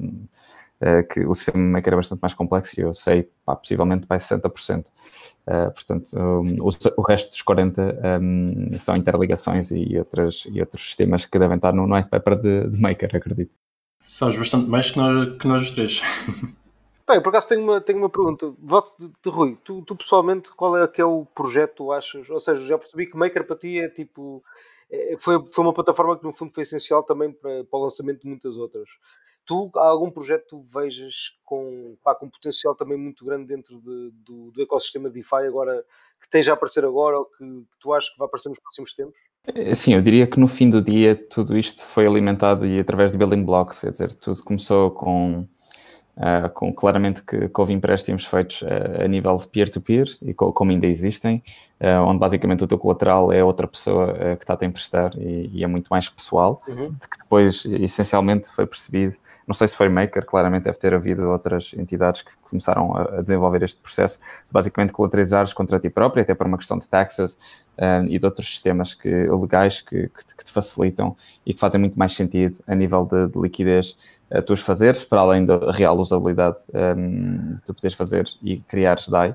uh, 0.82 1.08
que 1.08 1.26
o 1.26 1.34
sistema 1.36 1.60
maker 1.60 1.94
é 1.94 1.96
bastante 1.96 2.20
mais 2.20 2.34
complexo 2.34 2.80
e 2.80 2.84
eu 2.84 2.94
sei, 2.94 3.30
pá, 3.46 3.56
possivelmente 3.56 4.08
vai 4.08 4.18
60%. 4.18 4.86
Uh, 5.48 5.72
portanto, 5.72 6.08
um, 6.16 6.58
o, 6.62 6.70
o, 6.98 7.02
resto 7.02 7.30
dos 7.30 7.44
40% 7.44 8.22
um, 8.22 8.78
são 8.78 8.96
interligações 8.96 9.72
e, 9.72 9.98
outras, 9.98 10.44
e 10.52 10.60
outros 10.60 10.84
sistemas 10.84 11.26
que 11.26 11.40
devem 11.40 11.56
estar 11.56 11.74
no 11.74 11.94
white 11.94 12.10
paper 12.10 12.36
de, 12.36 12.70
de 12.70 12.82
maker, 12.82 13.16
acredito. 13.16 13.56
Sabes 14.00 14.38
bastante 14.38 14.68
mais 14.68 14.90
que 14.90 14.98
nós, 14.98 15.38
que 15.38 15.48
nós 15.48 15.64
os 15.64 15.74
três. 15.74 16.02
Bem, 17.12 17.22
por 17.22 17.28
acaso 17.28 17.50
tenho 17.50 17.62
uma, 17.62 17.82
tenho 17.82 18.00
uma 18.00 18.10
pergunta. 18.10 18.54
Voto 18.58 18.94
de, 18.98 19.12
de 19.22 19.30
Rui, 19.30 19.58
tu, 19.66 19.82
tu, 19.82 19.98
pessoalmente, 19.98 20.50
qual 20.56 20.78
é 20.78 20.88
que 20.88 21.02
é 21.02 21.04
o 21.04 21.26
projeto 21.26 21.74
tu 21.76 21.92
achas? 21.92 22.30
Ou 22.30 22.40
seja, 22.40 22.66
já 22.66 22.78
percebi 22.78 23.06
que 23.06 23.18
Maker 23.18 23.46
para 23.46 23.58
ti 23.58 23.80
é 23.80 23.90
tipo. 23.90 24.42
É, 24.90 25.18
foi, 25.20 25.46
foi 25.52 25.66
uma 25.66 25.74
plataforma 25.74 26.18
que 26.18 26.24
no 26.24 26.32
fundo 26.32 26.54
foi 26.54 26.64
essencial 26.64 27.04
também 27.04 27.34
para, 27.34 27.66
para 27.66 27.80
o 27.80 27.84
lançamento 27.84 28.22
de 28.22 28.30
muitas 28.30 28.56
outras. 28.56 28.88
Tu, 29.46 29.70
há 29.76 29.88
algum 29.88 30.10
projeto 30.10 30.44
que 30.44 30.50
tu 30.52 30.62
vejas 30.62 31.34
com, 31.44 31.98
pá, 32.02 32.16
com 32.16 32.30
potencial 32.30 32.76
também 32.76 32.98
muito 32.98 33.26
grande 33.26 33.46
dentro 33.46 33.82
de, 33.82 34.12
do, 34.24 34.52
do, 34.52 34.62
ecossistema 34.62 35.10
DeFi 35.10 35.48
agora, 35.48 35.84
que 36.18 36.28
esteja 36.28 36.52
a 36.52 36.54
aparecer 36.54 36.86
agora 36.86 37.20
ou 37.20 37.26
que, 37.26 37.44
que 37.44 37.78
tu 37.78 37.92
achas 37.92 38.10
que 38.10 38.18
vai 38.18 38.28
aparecer 38.28 38.48
nos 38.48 38.60
próximos 38.60 38.94
tempos? 38.94 39.20
É, 39.54 39.76
sim, 39.76 39.96
eu 39.96 40.02
diria 40.02 40.28
que 40.28 40.40
no 40.40 40.48
fim 40.48 40.70
do 40.70 40.82
dia 40.82 41.14
tudo 41.30 41.58
isto 41.58 41.82
foi 41.82 42.08
alimentado 42.08 42.66
e 42.66 42.80
através 42.80 43.12
de 43.12 43.18
building 43.18 43.44
blocks, 43.44 43.82
quer 43.82 43.92
dizer, 43.92 44.14
tudo 44.14 44.42
começou 44.44 44.92
com 44.92 45.46
Uh, 46.22 46.48
com, 46.54 46.72
claramente 46.72 47.24
que, 47.24 47.50
que, 47.50 47.60
houve 47.60 47.74
empréstimos 47.74 48.24
feitos 48.26 48.62
uh, 48.62 49.06
a 49.06 49.08
nível 49.08 49.40
peer-to-peer 49.52 50.06
-peer, 50.06 50.18
e 50.22 50.36
co 50.36 50.54
como 50.54 50.70
ainda 50.70 50.86
existem, 50.86 51.42
uh, 51.80 52.06
onde 52.06 52.20
basicamente 52.20 52.64
o 52.64 52.68
teu 52.68 52.78
colateral 52.78 53.34
é 53.34 53.44
outra 53.44 53.66
pessoa 53.66 54.14
que 54.36 54.44
está 54.44 54.54
a 54.54 54.58
te 54.58 54.64
emprestar 54.64 55.14
e, 55.18 55.50
e, 55.52 55.64
é 55.64 55.68
muito 55.68 55.88
mais 55.88 56.08
pessoal, 56.10 56.62
uhum. 56.68 56.92
de 56.92 57.10
que 57.10 57.18
depois 57.18 57.66
essencialmente 57.66 58.52
foi 58.52 58.68
percebido, 58.68 59.16
não 59.48 59.56
sei 59.56 59.68
se 59.68 59.76
foi 59.76 59.90
Maker, 59.90 60.24
claramente 60.24 60.66
deve 60.66 60.78
ter 60.78 60.94
havido 60.94 61.28
outras 61.28 61.74
entidades 61.76 62.22
que 62.22 62.34
começaram 62.48 62.96
a, 62.96 63.18
a 63.18 63.22
desenvolver 63.24 63.64
este 63.64 63.82
processo, 63.82 64.20
de 64.20 64.52
basicamente 64.52 64.94
colateralizares 64.94 65.54
contra 65.54 65.80
ti 65.80 65.90
próprio, 65.90 66.22
até 66.22 66.36
por 66.36 66.46
uma 66.46 66.58
questão 66.60 66.78
de 66.78 66.88
taxas 66.88 67.36
e 68.08 68.20
de 68.20 68.26
outros 68.28 68.48
sistemas 68.48 68.94
que, 68.94 69.10
legais 69.10 69.82
que, 69.82 70.08
que, 70.10 70.36
que, 70.38 70.46
te 70.46 70.52
facilitam 70.52 71.16
e 71.44 71.52
que 71.52 71.60
fazem 71.60 71.82
muito 71.82 71.98
mais 71.98 72.14
sentido 72.14 72.58
a 72.68 72.76
nível 72.76 73.06
de, 73.06 73.28
de 73.28 73.40
liquidez 73.40 73.98
a 74.32 74.42
tu 74.42 74.54
os 74.54 74.62
fazeres, 74.62 75.04
para 75.04 75.22
além 75.22 75.46
da 75.46 75.72
real 75.72 75.98
usabilidade 75.98 76.60
um, 76.74 77.56
de 77.56 77.64
tu 77.64 77.74
poderes 77.74 77.96
fazer 77.96 78.28
e 78.42 78.58
criares 78.60 79.08
DAI. 79.08 79.32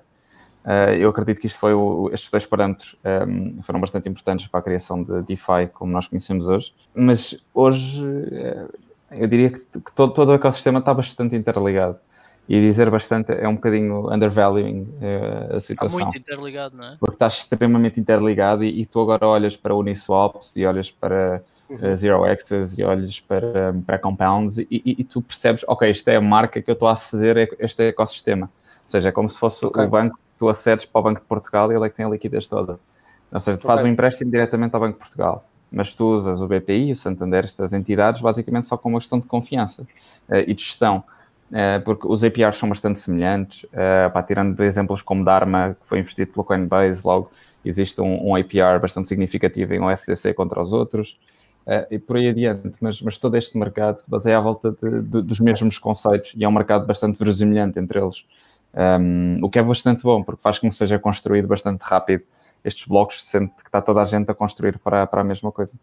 Uh, 0.65 0.95
eu 0.99 1.11
acredito 1.11 1.41
que 1.41 1.47
isto 1.47 1.61
foi 1.61 1.75
o, 1.75 2.11
estes 2.13 2.29
dois 2.29 2.45
parâmetros 2.45 2.97
um, 3.29 3.63
foram 3.63 3.79
bastante 3.79 4.09
importantes 4.09 4.49
para 4.49 4.59
a 4.59 4.63
criação 4.63 5.01
de 5.01 5.23
DeFi 5.23 5.69
como 5.73 5.93
nós 5.93 6.09
conhecemos 6.09 6.49
hoje. 6.49 6.75
Mas 6.93 7.37
hoje 7.55 8.05
uh, 8.05 8.69
eu 9.13 9.29
diria 9.29 9.51
que, 9.51 9.61
que 9.61 9.93
todo, 9.95 10.13
todo, 10.13 10.31
o 10.31 10.35
ecossistema 10.35 10.81
está 10.81 10.93
bastante 10.93 11.37
interligado. 11.37 11.99
E 12.49 12.61
dizer 12.61 12.89
bastante 12.91 13.33
é 13.33 13.47
um 13.47 13.57
bocadinho 13.57 14.13
undervaluing 14.13 14.83
uh, 14.83 15.57
a 15.57 15.61
situação. 15.61 15.99
Está 15.99 16.11
muito 16.11 16.19
interligado, 16.19 16.77
não 16.77 16.85
é? 16.85 16.97
Porque 16.99 17.15
está 17.15 17.27
extremamente 17.27 18.01
interligado 18.01 18.65
e, 18.65 18.81
e 18.81 18.87
tu 18.87 19.01
agora 19.01 19.27
olhas 19.27 19.57
para 19.57 19.75
Uniswaps 19.75 20.57
e 20.57 20.65
olhas 20.65 20.91
para 20.91 21.43
uhum. 21.69 21.97
Zero 21.97 22.25
Access 22.25 22.81
e 22.81 22.85
olhas 22.85 23.21
para, 23.21 23.75
para 23.87 23.99
Compounds 23.99 24.59
e, 24.59 24.67
e, 24.71 24.97
e, 24.99 25.05
tu 25.05 25.23
percebes, 25.23 25.65
ok, 25.67 25.91
esta 25.91 26.13
é 26.13 26.17
a 26.17 26.21
marca 26.21 26.61
que 26.61 26.71
eu 26.71 26.75
estou 26.75 26.89
a 26.89 26.93
aceder 26.93 27.37
a 27.39 27.65
este 27.65 27.89
ecossistema. 27.89 28.51
Ou 28.85 28.89
seja, 28.89 29.09
é 29.09 29.13
como 29.13 29.29
se 29.29 29.39
fosse 29.39 29.65
okay. 29.65 29.85
o 29.85 29.89
banco, 29.89 30.19
tu 30.39 30.49
acedes 30.49 30.85
para 30.85 31.01
o 31.01 31.03
Banco 31.03 31.21
de 31.21 31.27
Portugal 31.27 31.71
e 31.73 31.75
ele 31.75 31.87
é 31.87 31.89
que 31.89 31.97
tem 31.97 32.07
a 32.07 32.09
liquidez 32.09 32.47
toda. 32.47 32.79
Ou 33.33 33.41
seja, 33.41 33.57
tu 33.57 33.61
okay. 33.61 33.69
fazes 33.69 33.85
um 33.85 33.89
empréstimo 33.89 34.31
diretamente 34.31 34.75
ao 34.75 34.81
Banco 34.81 34.95
de 34.95 34.99
Portugal 34.99 35.45
mas 35.71 35.95
tu 35.95 36.15
usas 36.15 36.41
o 36.41 36.47
BPI, 36.47 36.93
o 36.93 36.97
Santander, 36.97 37.45
estas 37.45 37.73
entidades, 37.73 38.21
basicamente 38.21 38.67
só 38.67 38.77
com 38.77 38.89
uma 38.89 38.99
questão 38.99 39.19
de 39.19 39.27
confiança 39.27 39.83
uh, 39.83 40.37
e 40.47 40.55
de 40.55 40.63
gestão, 40.63 41.03
uh, 41.51 41.83
porque 41.85 42.07
os 42.07 42.25
APRs 42.25 42.57
são 42.57 42.69
bastante 42.69 42.99
semelhantes, 42.99 43.65
uh, 43.65 44.11
pá, 44.13 44.23
tirando 44.23 44.59
exemplos 44.63 45.03
como 45.03 45.25
Dharma, 45.25 45.77
que 45.81 45.87
foi 45.87 45.99
investido 45.99 46.33
pelo 46.33 46.45
Coinbase, 46.45 47.03
logo 47.05 47.31
existe 47.65 48.01
um, 48.01 48.31
um 48.31 48.37
APR 48.37 48.81
bastante 48.81 49.09
significativo 49.09 49.75
em 49.75 49.81
USDC 49.81 50.35
contra 50.35 50.61
os 50.61 50.73
outros, 50.73 51.19
Uh, 51.67 51.85
e 51.91 51.99
por 51.99 52.17
aí 52.17 52.29
adiante, 52.29 52.77
mas, 52.81 53.03
mas 53.03 53.19
todo 53.19 53.37
este 53.37 53.59
mercado 53.59 54.01
baseia 54.07 54.39
à 54.39 54.41
volta 54.41 54.71
de, 54.71 55.03
de, 55.03 55.23
dos 55.23 55.41
mesmos 55.41 55.81
conceitos 55.81 56.33
e 56.37 56.45
é 56.45 56.49
um 56.49 56.53
mercado 56.53 56.87
bastante 56.87 57.19
verosimilhante 57.19 57.77
entre 57.81 57.99
eles, 57.99 58.25
um, 59.01 59.39
o 59.43 59.51
que 59.51 59.59
é 59.59 59.63
bastante 59.65 60.01
bom, 60.03 60.23
porque 60.23 60.41
faz 60.41 60.61
com 60.61 60.69
que 60.69 60.75
seja 60.77 60.97
construído 60.97 61.49
bastante 61.49 61.83
rápido 61.83 62.23
estes 62.63 62.87
blocos, 62.87 63.25
sendo 63.25 63.49
que 63.51 63.63
está 63.63 63.83
toda 63.83 64.01
a 64.01 64.05
gente 64.05 64.31
a 64.31 64.35
construir 64.35 64.79
para, 64.79 65.09
para 65.09 65.23
a 65.23 65.25
mesma 65.25 65.51
coisa. 65.51 65.77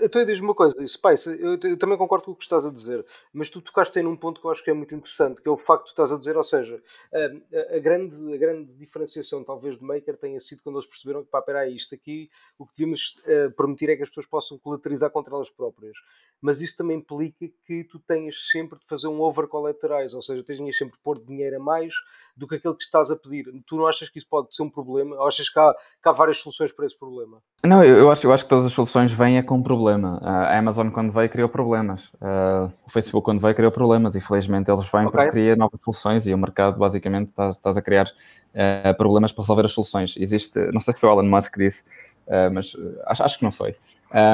Então 0.00 0.24
diz-me 0.24 0.46
uma 0.46 0.54
coisa, 0.54 0.74
Spice, 0.86 1.38
eu, 1.40 1.58
eu, 1.62 1.76
também 1.76 1.98
concordo 1.98 2.24
com 2.24 2.30
o 2.32 2.36
que 2.36 2.42
estás 2.42 2.64
a 2.64 2.70
dizer, 2.70 3.04
mas 3.32 3.50
tu 3.50 3.60
tocaste 3.60 3.98
aí 3.98 4.04
num 4.04 4.16
ponto 4.16 4.40
que 4.40 4.46
eu 4.46 4.50
acho 4.50 4.64
que 4.64 4.70
é 4.70 4.72
muito 4.72 4.94
interessante, 4.94 5.42
que 5.42 5.48
é 5.48 5.50
o 5.50 5.58
facto 5.58 5.82
que 5.82 5.88
tu 5.88 5.92
estás 5.92 6.12
a 6.12 6.18
dizer, 6.18 6.36
ou 6.36 6.42
seja, 6.42 6.82
a, 7.12 7.76
a, 7.76 7.78
grande, 7.78 8.34
a 8.34 8.36
grande 8.38 8.72
diferenciação 8.74 9.44
talvez 9.44 9.78
do 9.78 9.84
Maker 9.84 10.16
tenha 10.16 10.40
sido 10.40 10.62
quando 10.62 10.76
eles 10.76 10.86
perceberam 10.86 11.22
que, 11.22 11.30
pá, 11.30 11.42
peraí, 11.42 11.76
isto 11.76 11.94
aqui, 11.94 12.30
o 12.58 12.66
que 12.66 12.72
devíamos 12.76 13.20
uh, 13.26 13.50
permitir 13.56 13.90
é 13.90 13.96
que 13.96 14.02
as 14.02 14.08
pessoas 14.08 14.26
possam 14.26 14.58
colateralizar 14.58 15.10
contra 15.10 15.34
elas 15.34 15.50
próprias. 15.50 15.96
Mas 16.40 16.62
isso 16.62 16.78
também 16.78 16.96
implica 16.96 17.46
que 17.66 17.84
tu 17.84 17.98
tenhas 17.98 18.48
sempre 18.50 18.78
de 18.78 18.86
fazer 18.86 19.08
um 19.08 19.20
over 19.20 19.46
collateralize, 19.46 20.16
ou 20.16 20.22
seja, 20.22 20.42
tenhas 20.42 20.76
sempre 20.76 20.96
de 20.96 21.02
pôr 21.02 21.18
dinheiro 21.18 21.56
a 21.56 21.60
mais 21.60 21.92
do 22.36 22.46
que 22.46 22.56
aquilo 22.56 22.74
que 22.74 22.82
estás 22.82 23.10
a 23.10 23.16
pedir. 23.16 23.44
Tu 23.66 23.76
não 23.76 23.86
achas 23.86 24.08
que 24.08 24.18
isso 24.18 24.26
pode 24.28 24.54
ser 24.54 24.62
um 24.62 24.70
problema? 24.70 25.16
Ou 25.16 25.26
achas 25.26 25.48
que 25.48 25.58
há, 25.58 25.74
que 26.02 26.08
há 26.08 26.12
várias 26.12 26.38
soluções 26.38 26.72
para 26.72 26.86
esse 26.86 26.98
problema? 26.98 27.38
Não, 27.64 27.84
eu, 27.84 27.96
eu, 27.96 28.10
acho, 28.10 28.26
eu 28.26 28.32
acho 28.32 28.44
que 28.44 28.48
todas 28.48 28.64
as 28.64 28.72
soluções 28.72 29.12
vêm 29.12 29.36
é 29.38 29.42
com 29.42 29.56
um 29.56 29.62
problema. 29.62 30.18
A 30.22 30.58
Amazon, 30.58 30.90
quando 30.90 31.12
veio, 31.12 31.28
criou 31.28 31.48
problemas. 31.48 32.06
Uh, 32.14 32.72
o 32.86 32.90
Facebook, 32.90 33.24
quando 33.24 33.40
veio, 33.40 33.54
criou 33.54 33.70
problemas. 33.70 34.14
E 34.14 34.20
felizmente 34.20 34.70
eles 34.70 34.90
vêm 34.90 35.06
okay. 35.06 35.12
para 35.12 35.30
criar 35.30 35.56
novas 35.56 35.80
soluções 35.82 36.26
e 36.26 36.34
o 36.34 36.38
mercado, 36.38 36.78
basicamente, 36.78 37.28
estás, 37.28 37.56
estás 37.56 37.76
a 37.76 37.82
criar 37.82 38.06
uh, 38.06 38.96
problemas 38.96 39.32
para 39.32 39.42
resolver 39.42 39.66
as 39.66 39.72
soluções. 39.72 40.14
Existe, 40.16 40.58
não 40.72 40.80
sei 40.80 40.94
se 40.94 41.00
foi 41.00 41.08
o 41.08 41.12
Elon 41.12 41.28
Musk 41.28 41.52
que 41.52 41.58
disse, 41.58 41.84
uh, 42.26 42.52
mas 42.52 42.76
acho, 43.06 43.22
acho 43.22 43.38
que 43.38 43.44
não 43.44 43.52
foi, 43.52 43.76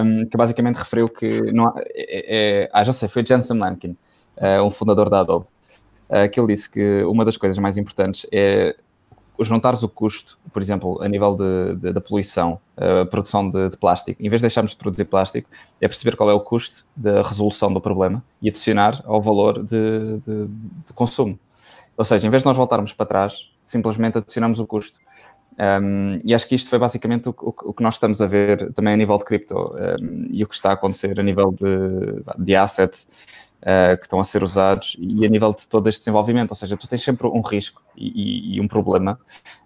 um, 0.05 0.26
que 0.26 0.37
basicamente 0.37 0.76
referiu 0.76 1.09
que. 1.09 1.53
Não 1.53 1.67
há, 1.67 1.75
é, 1.95 2.62
é, 2.65 2.71
ah, 2.73 2.85
já 2.85 2.93
sei, 2.93 3.09
foi 3.09 3.25
Jensen 3.25 3.59
Lamkin, 3.59 3.97
um 4.65 4.71
fundador 4.71 5.09
da 5.09 5.21
Adobe 5.21 5.47
uh, 6.08 6.28
que 6.30 6.38
ele 6.38 6.54
disse 6.54 6.70
que 6.70 7.02
uma 7.04 7.25
das 7.25 7.36
coisas 7.36 7.58
mais 7.58 7.76
importantes 7.76 8.26
é 8.32 8.76
juntares 9.40 9.82
o 9.82 9.88
custo, 9.88 10.38
por 10.52 10.62
exemplo, 10.62 11.02
a 11.02 11.08
nível 11.08 11.36
da 11.92 12.00
poluição, 12.00 12.58
a 12.76 13.04
produção 13.04 13.48
de, 13.48 13.68
de, 13.68 13.76
plástico, 13.76 14.22
em 14.22 14.28
vez 14.28 14.40
de 14.40 14.44
deixarmos 14.44 14.70
de 14.70 14.78
produzir 14.78 15.04
plástico, 15.04 15.48
é 15.80 15.86
perceber 15.86 16.16
qual 16.16 16.30
é 16.30 16.32
o 16.32 16.40
custo 16.40 16.86
da 16.96 17.22
resolução 17.22 17.72
do 17.72 17.80
problema 17.80 18.25
e 18.40 18.48
adicionar 18.48 19.02
ao 19.04 19.20
valor 19.20 19.62
de, 19.62 20.18
de, 20.20 20.46
de 20.86 20.92
consumo. 20.94 21.38
Ou 21.96 22.04
seja, 22.04 22.26
em 22.26 22.30
vez 22.30 22.42
de 22.42 22.46
nós 22.46 22.56
voltarmos 22.56 22.92
para 22.92 23.06
trás, 23.06 23.50
simplesmente 23.60 24.18
adicionamos 24.18 24.60
o 24.60 24.66
custo. 24.66 24.98
Um, 25.58 26.18
e 26.22 26.34
acho 26.34 26.46
que 26.46 26.54
isto 26.54 26.68
foi 26.68 26.78
basicamente 26.78 27.30
o, 27.30 27.34
o, 27.40 27.48
o, 27.48 27.72
que 27.72 27.82
nós 27.82 27.94
estamos 27.94 28.20
a 28.20 28.26
ver 28.26 28.75
também 28.75 28.92
a 28.92 28.96
nível 28.96 29.16
de 29.16 29.25
cripto 29.25 29.56
um, 29.56 30.26
e 30.30 30.44
o 30.44 30.46
que 30.46 30.54
está 30.54 30.68
a 30.68 30.75
acontecer 30.75 31.18
a 31.18 31.22
nível 31.22 31.50
de, 31.50 32.22
de 32.38 32.54
assets 32.54 33.08
uh, 33.66 33.96
que 33.96 34.04
estão 34.04 34.20
a 34.20 34.25
ser 34.25 34.42
usados 34.42 34.96
e 34.99 35.26
a 35.26 35.28
nível 35.28 35.52
de 35.52 35.66
todo 35.66 35.88
este 35.88 36.00
desenvolvimento. 36.00 36.52
Ou 36.52 36.56
seja, 36.56 36.76
tu 36.76 36.87
tens 36.87 37.02
sempre 37.02 37.26
um 37.26 37.40
risco 37.40 37.82
e, 37.96 38.54
e, 38.54 38.56
e 38.56 38.61
um 38.61 38.68
problema 38.68 39.18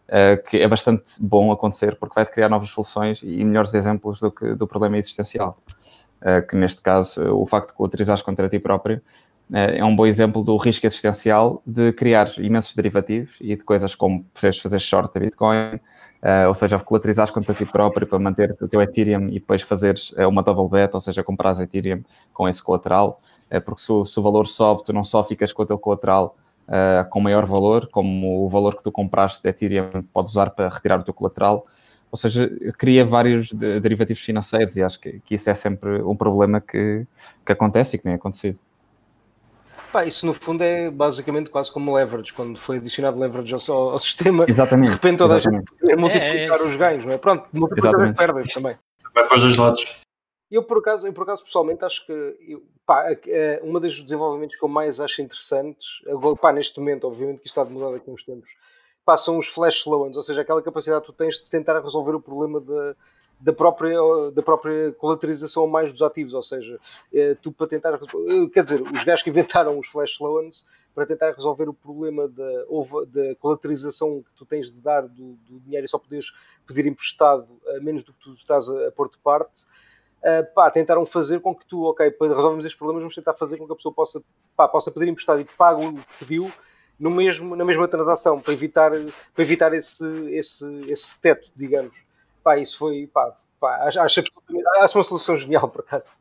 uh, 0.08 0.42
que 0.48 0.56
é 0.56 0.66
bastante 0.66 1.12
bom 1.20 1.52
acontecer 1.52 1.96
porque 1.96 2.14
vai-te 2.14 2.32
criar 2.32 2.48
novas 2.48 2.70
soluções 2.70 3.22
e 3.22 3.44
melhores 3.44 3.74
exemplos 3.74 4.18
do, 4.18 4.30
que, 4.30 4.54
do 4.54 4.66
problema 4.66 4.96
existencial. 4.96 5.58
Uh, 6.20 6.46
que 6.46 6.56
neste 6.56 6.82
caso, 6.82 7.22
o 7.34 7.46
facto 7.46 7.68
de 7.68 7.74
colaterizares 7.74 8.22
contra 8.22 8.48
ti 8.48 8.58
próprio 8.58 9.00
é 9.52 9.84
um 9.84 9.94
bom 9.96 10.06
exemplo 10.06 10.44
do 10.44 10.56
risco 10.56 10.86
existencial 10.86 11.60
de 11.66 11.92
criar 11.92 12.28
imensos 12.38 12.74
derivativos 12.74 13.38
e 13.40 13.56
de 13.56 13.64
coisas 13.64 13.94
como 13.94 14.24
precisas 14.32 14.58
fazer 14.58 14.78
short 14.78 15.16
a 15.16 15.20
Bitcoin, 15.20 15.74
uh, 15.74 16.46
ou 16.46 16.54
seja, 16.54 16.78
colaterizares 16.78 17.32
contra 17.32 17.52
ti 17.54 17.64
próprio 17.66 18.06
para 18.06 18.18
manter 18.18 18.56
o 18.60 18.68
teu 18.68 18.80
Ethereum 18.80 19.28
e 19.28 19.34
depois 19.34 19.62
fazeres 19.62 20.12
uh, 20.12 20.28
uma 20.28 20.42
double 20.42 20.68
bet, 20.68 20.94
ou 20.94 21.00
seja, 21.00 21.24
comprares 21.24 21.58
Ethereum 21.58 22.02
com 22.32 22.48
esse 22.48 22.62
colateral, 22.62 23.18
porque 23.64 23.80
se, 23.80 24.04
se, 24.04 24.20
o 24.20 24.22
valor 24.22 24.46
sobe, 24.46 24.84
tu 24.84 24.92
não 24.92 25.02
só 25.02 25.24
ficas 25.24 25.52
com 25.52 25.62
o 25.62 25.66
teu 25.66 25.78
colateral 25.78 26.36
com 27.10 27.20
maior 27.20 27.46
valor, 27.46 27.88
como 27.90 28.46
o 28.46 28.48
valor 28.48 28.76
que 28.76 28.82
tu 28.84 28.92
compraste 28.92 29.42
de 29.42 29.48
Ethereum 29.48 30.04
podes 30.12 30.30
usar 30.30 30.50
para 30.50 30.68
retirar 30.68 31.00
o 31.00 31.02
teu 31.02 31.12
colateral, 31.12 31.66
ou 32.12 32.16
seja, 32.16 32.48
cria 32.78 33.04
vários 33.04 33.52
derivativos 33.52 34.22
financeiros 34.22 34.76
e 34.76 34.82
acho 34.84 35.00
que, 35.00 35.20
que, 35.24 35.34
isso 35.34 35.50
é 35.50 35.54
sempre 35.54 36.00
um 36.02 36.14
problema 36.14 36.60
que, 36.60 37.04
que 37.44 37.50
acontece 37.50 37.96
e 37.96 37.98
que 37.98 38.04
tem 38.04 38.14
acontecido. 38.14 38.60
Pá, 39.92 40.04
isso 40.04 40.24
no 40.24 40.32
fundo 40.32 40.62
é 40.62 40.88
basicamente 40.90 41.50
quase 41.50 41.72
como 41.72 41.94
leverage, 41.94 42.32
quando 42.32 42.58
foi 42.58 42.76
adicionado 42.76 43.18
leverage 43.18 43.54
ao, 43.68 43.90
ao 43.90 43.98
sistema, 43.98 44.44
exatamente, 44.48 44.88
de 44.88 44.94
repente 44.94 45.18
toda 45.18 45.36
exatamente. 45.36 45.64
a 45.64 45.70
gente 45.70 45.80
poder 45.80 45.96
multiplicar 45.96 46.36
é, 46.36 46.46
é 46.46 46.68
os 46.68 46.76
ganhos, 46.76 47.04
não 47.04 47.12
é? 47.12 47.18
Pronto, 47.18 47.48
multiplicar 47.52 48.00
as 48.00 48.16
perdas 48.16 48.52
também. 48.52 48.76
Vai 49.12 49.26
para 49.26 49.36
os 49.36 49.42
dois 49.42 49.56
lados. 49.56 50.00
Eu 50.50 50.62
por 50.62 50.78
acaso, 50.78 51.06
eu 51.06 51.12
por 51.12 51.22
acaso 51.22 51.44
pessoalmente 51.44 51.84
acho 51.84 52.06
que 52.06 52.12
eu, 52.12 52.62
pá, 52.86 53.04
é, 53.26 53.60
uma 53.62 53.80
dos 53.80 54.00
desenvolvimentos 54.00 54.56
que 54.56 54.64
eu 54.64 54.68
mais 54.68 55.00
acho 55.00 55.22
interessantes, 55.22 55.86
pá, 56.40 56.52
neste 56.52 56.78
momento, 56.78 57.06
obviamente 57.06 57.40
que 57.40 57.46
isto 57.46 57.58
está 57.58 57.64
de 57.68 57.72
mudar 57.72 57.92
daqui 57.92 58.08
a 58.08 58.12
uns 58.12 58.22
tempos, 58.22 58.50
pá, 59.04 59.16
são 59.16 59.38
os 59.38 59.48
flash 59.48 59.86
loans, 59.86 60.16
ou 60.16 60.22
seja, 60.22 60.42
aquela 60.42 60.62
capacidade 60.62 61.00
que 61.02 61.06
tu 61.06 61.12
tens 61.12 61.36
de 61.36 61.50
tentar 61.50 61.80
resolver 61.80 62.14
o 62.14 62.20
problema 62.20 62.60
da, 62.60 62.94
da 63.40 63.52
própria, 63.52 63.98
da 64.34 64.42
própria 64.42 64.92
colateralização 64.92 65.66
mais 65.66 65.90
dos 65.90 66.02
ativos, 66.02 66.34
ou 66.34 66.42
seja, 66.42 66.78
é, 67.12 67.34
tu 67.34 67.50
para 67.50 67.66
tentar, 67.66 67.98
quer 68.52 68.62
dizer, 68.62 68.82
os 68.82 69.02
gajos 69.02 69.22
que 69.22 69.30
inventaram 69.30 69.78
os 69.78 69.88
flash 69.88 70.18
loans 70.20 70.66
para 70.94 71.06
tentar 71.06 71.32
resolver 71.32 71.68
o 71.68 71.72
problema 71.72 72.28
da, 72.28 72.64
da 73.08 73.34
colateralização 73.36 74.22
que 74.22 74.30
tu 74.36 74.44
tens 74.44 74.70
de 74.70 74.78
dar 74.80 75.02
do, 75.02 75.34
do 75.48 75.60
dinheiro 75.60 75.84
e 75.84 75.88
só 75.88 75.98
poderes 75.98 76.32
pedir 76.66 76.86
emprestado 76.86 77.48
a 77.76 77.80
menos 77.80 78.02
do 78.02 78.12
que 78.12 78.20
tu 78.20 78.32
estás 78.32 78.68
a, 78.68 78.88
a 78.88 78.92
pôr 78.92 79.08
de 79.08 79.16
parte, 79.18 79.62
uh, 80.18 80.54
pá, 80.54 80.70
tentaram 80.70 81.06
fazer 81.06 81.40
com 81.40 81.54
que 81.54 81.64
tu, 81.64 81.84
ok, 81.84 82.10
para 82.10 82.28
resolvermos 82.28 82.64
estes 82.64 82.78
problemas, 82.78 83.02
vamos 83.02 83.14
tentar 83.14 83.34
fazer 83.34 83.56
com 83.56 83.66
que 83.66 83.72
a 83.72 83.76
pessoa 83.76 83.94
possa, 83.94 84.22
pá, 84.54 84.68
possa 84.68 84.90
pedir 84.90 85.08
emprestado 85.08 85.40
e 85.40 85.44
te 85.44 85.54
pague 85.56 85.86
o 85.86 85.94
que 85.94 86.04
pediu 86.18 86.52
no 86.98 87.10
mesmo, 87.10 87.56
na 87.56 87.64
mesma 87.64 87.88
transação, 87.88 88.38
para 88.38 88.52
evitar, 88.52 88.90
para 88.90 89.42
evitar 89.42 89.72
esse, 89.72 90.06
esse, 90.34 90.66
esse 90.90 91.18
teto, 91.18 91.50
digamos. 91.56 92.09
Pá, 92.42 92.58
isso 92.58 92.78
foi, 92.78 93.06
pá, 93.06 93.36
pá 93.58 93.76
acho, 93.86 94.00
acho, 94.00 94.22
acho 94.80 94.98
uma 94.98 95.04
solução 95.04 95.36
genial, 95.36 95.68
por 95.68 95.80
acaso. 95.80 96.16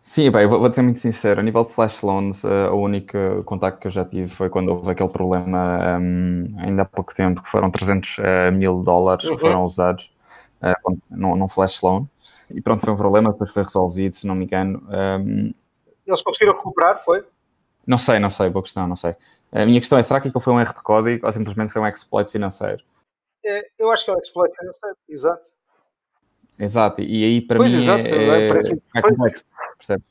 Sim, 0.00 0.30
bem, 0.30 0.46
vou, 0.46 0.60
vou 0.60 0.72
ser 0.72 0.82
muito 0.82 1.00
sincero, 1.00 1.40
a 1.40 1.42
nível 1.42 1.64
de 1.64 1.70
flash 1.70 2.02
loans, 2.02 2.44
uh, 2.44 2.72
o 2.72 2.76
único 2.76 3.42
contacto 3.44 3.80
que 3.80 3.88
eu 3.88 3.90
já 3.90 4.04
tive 4.04 4.28
foi 4.28 4.48
quando 4.48 4.68
houve 4.68 4.90
aquele 4.90 5.08
problema 5.08 5.98
um, 5.98 6.54
ainda 6.58 6.82
há 6.82 6.84
pouco 6.84 7.12
tempo, 7.12 7.42
que 7.42 7.48
foram 7.48 7.68
300 7.68 8.18
uh, 8.18 8.22
eh, 8.22 8.50
mil 8.52 8.80
dólares 8.80 9.24
uhum. 9.24 9.34
que 9.34 9.40
foram 9.40 9.64
usados 9.64 10.12
uh, 10.62 10.98
num, 11.10 11.34
num 11.34 11.48
flash 11.48 11.82
loan. 11.82 12.06
E 12.54 12.60
pronto, 12.62 12.84
foi 12.84 12.94
um 12.94 12.96
problema, 12.96 13.32
depois 13.32 13.52
foi 13.52 13.64
resolvido, 13.64 14.14
se 14.14 14.26
não 14.26 14.36
me 14.36 14.44
engano. 14.44 14.82
Um... 14.88 15.52
Eles 16.06 16.22
conseguiram 16.22 16.56
recuperar, 16.56 17.04
foi? 17.04 17.24
Não 17.84 17.98
sei, 17.98 18.20
não 18.20 18.30
sei, 18.30 18.48
boa 18.50 18.62
questão, 18.62 18.86
não 18.86 18.96
sei. 18.96 19.16
A 19.50 19.66
minha 19.66 19.80
questão 19.80 19.98
é, 19.98 20.02
será 20.02 20.20
que 20.20 20.28
aquilo 20.28 20.40
foi 20.40 20.52
um 20.52 20.60
erro 20.60 20.74
de 20.74 20.82
código 20.82 21.26
ou 21.26 21.32
simplesmente 21.32 21.72
foi 21.72 21.82
um 21.82 21.86
exploit 21.86 22.30
financeiro? 22.30 22.82
É, 23.44 23.68
eu 23.78 23.90
acho 23.90 24.04
que 24.04 24.10
é 24.10 24.14
um 24.14 24.18
exploit 24.18 24.52
exato. 25.08 25.50
Exato, 26.58 27.02
e 27.02 27.24
aí 27.24 27.40
para 27.40 27.58
pois, 27.58 27.72
mim 27.72 27.78
exato, 27.78 28.08
é, 28.08 28.46
é, 28.46 28.48
parece, 28.48 28.82
é 28.96 29.02
complexo, 29.02 29.44
percebes? 29.76 30.06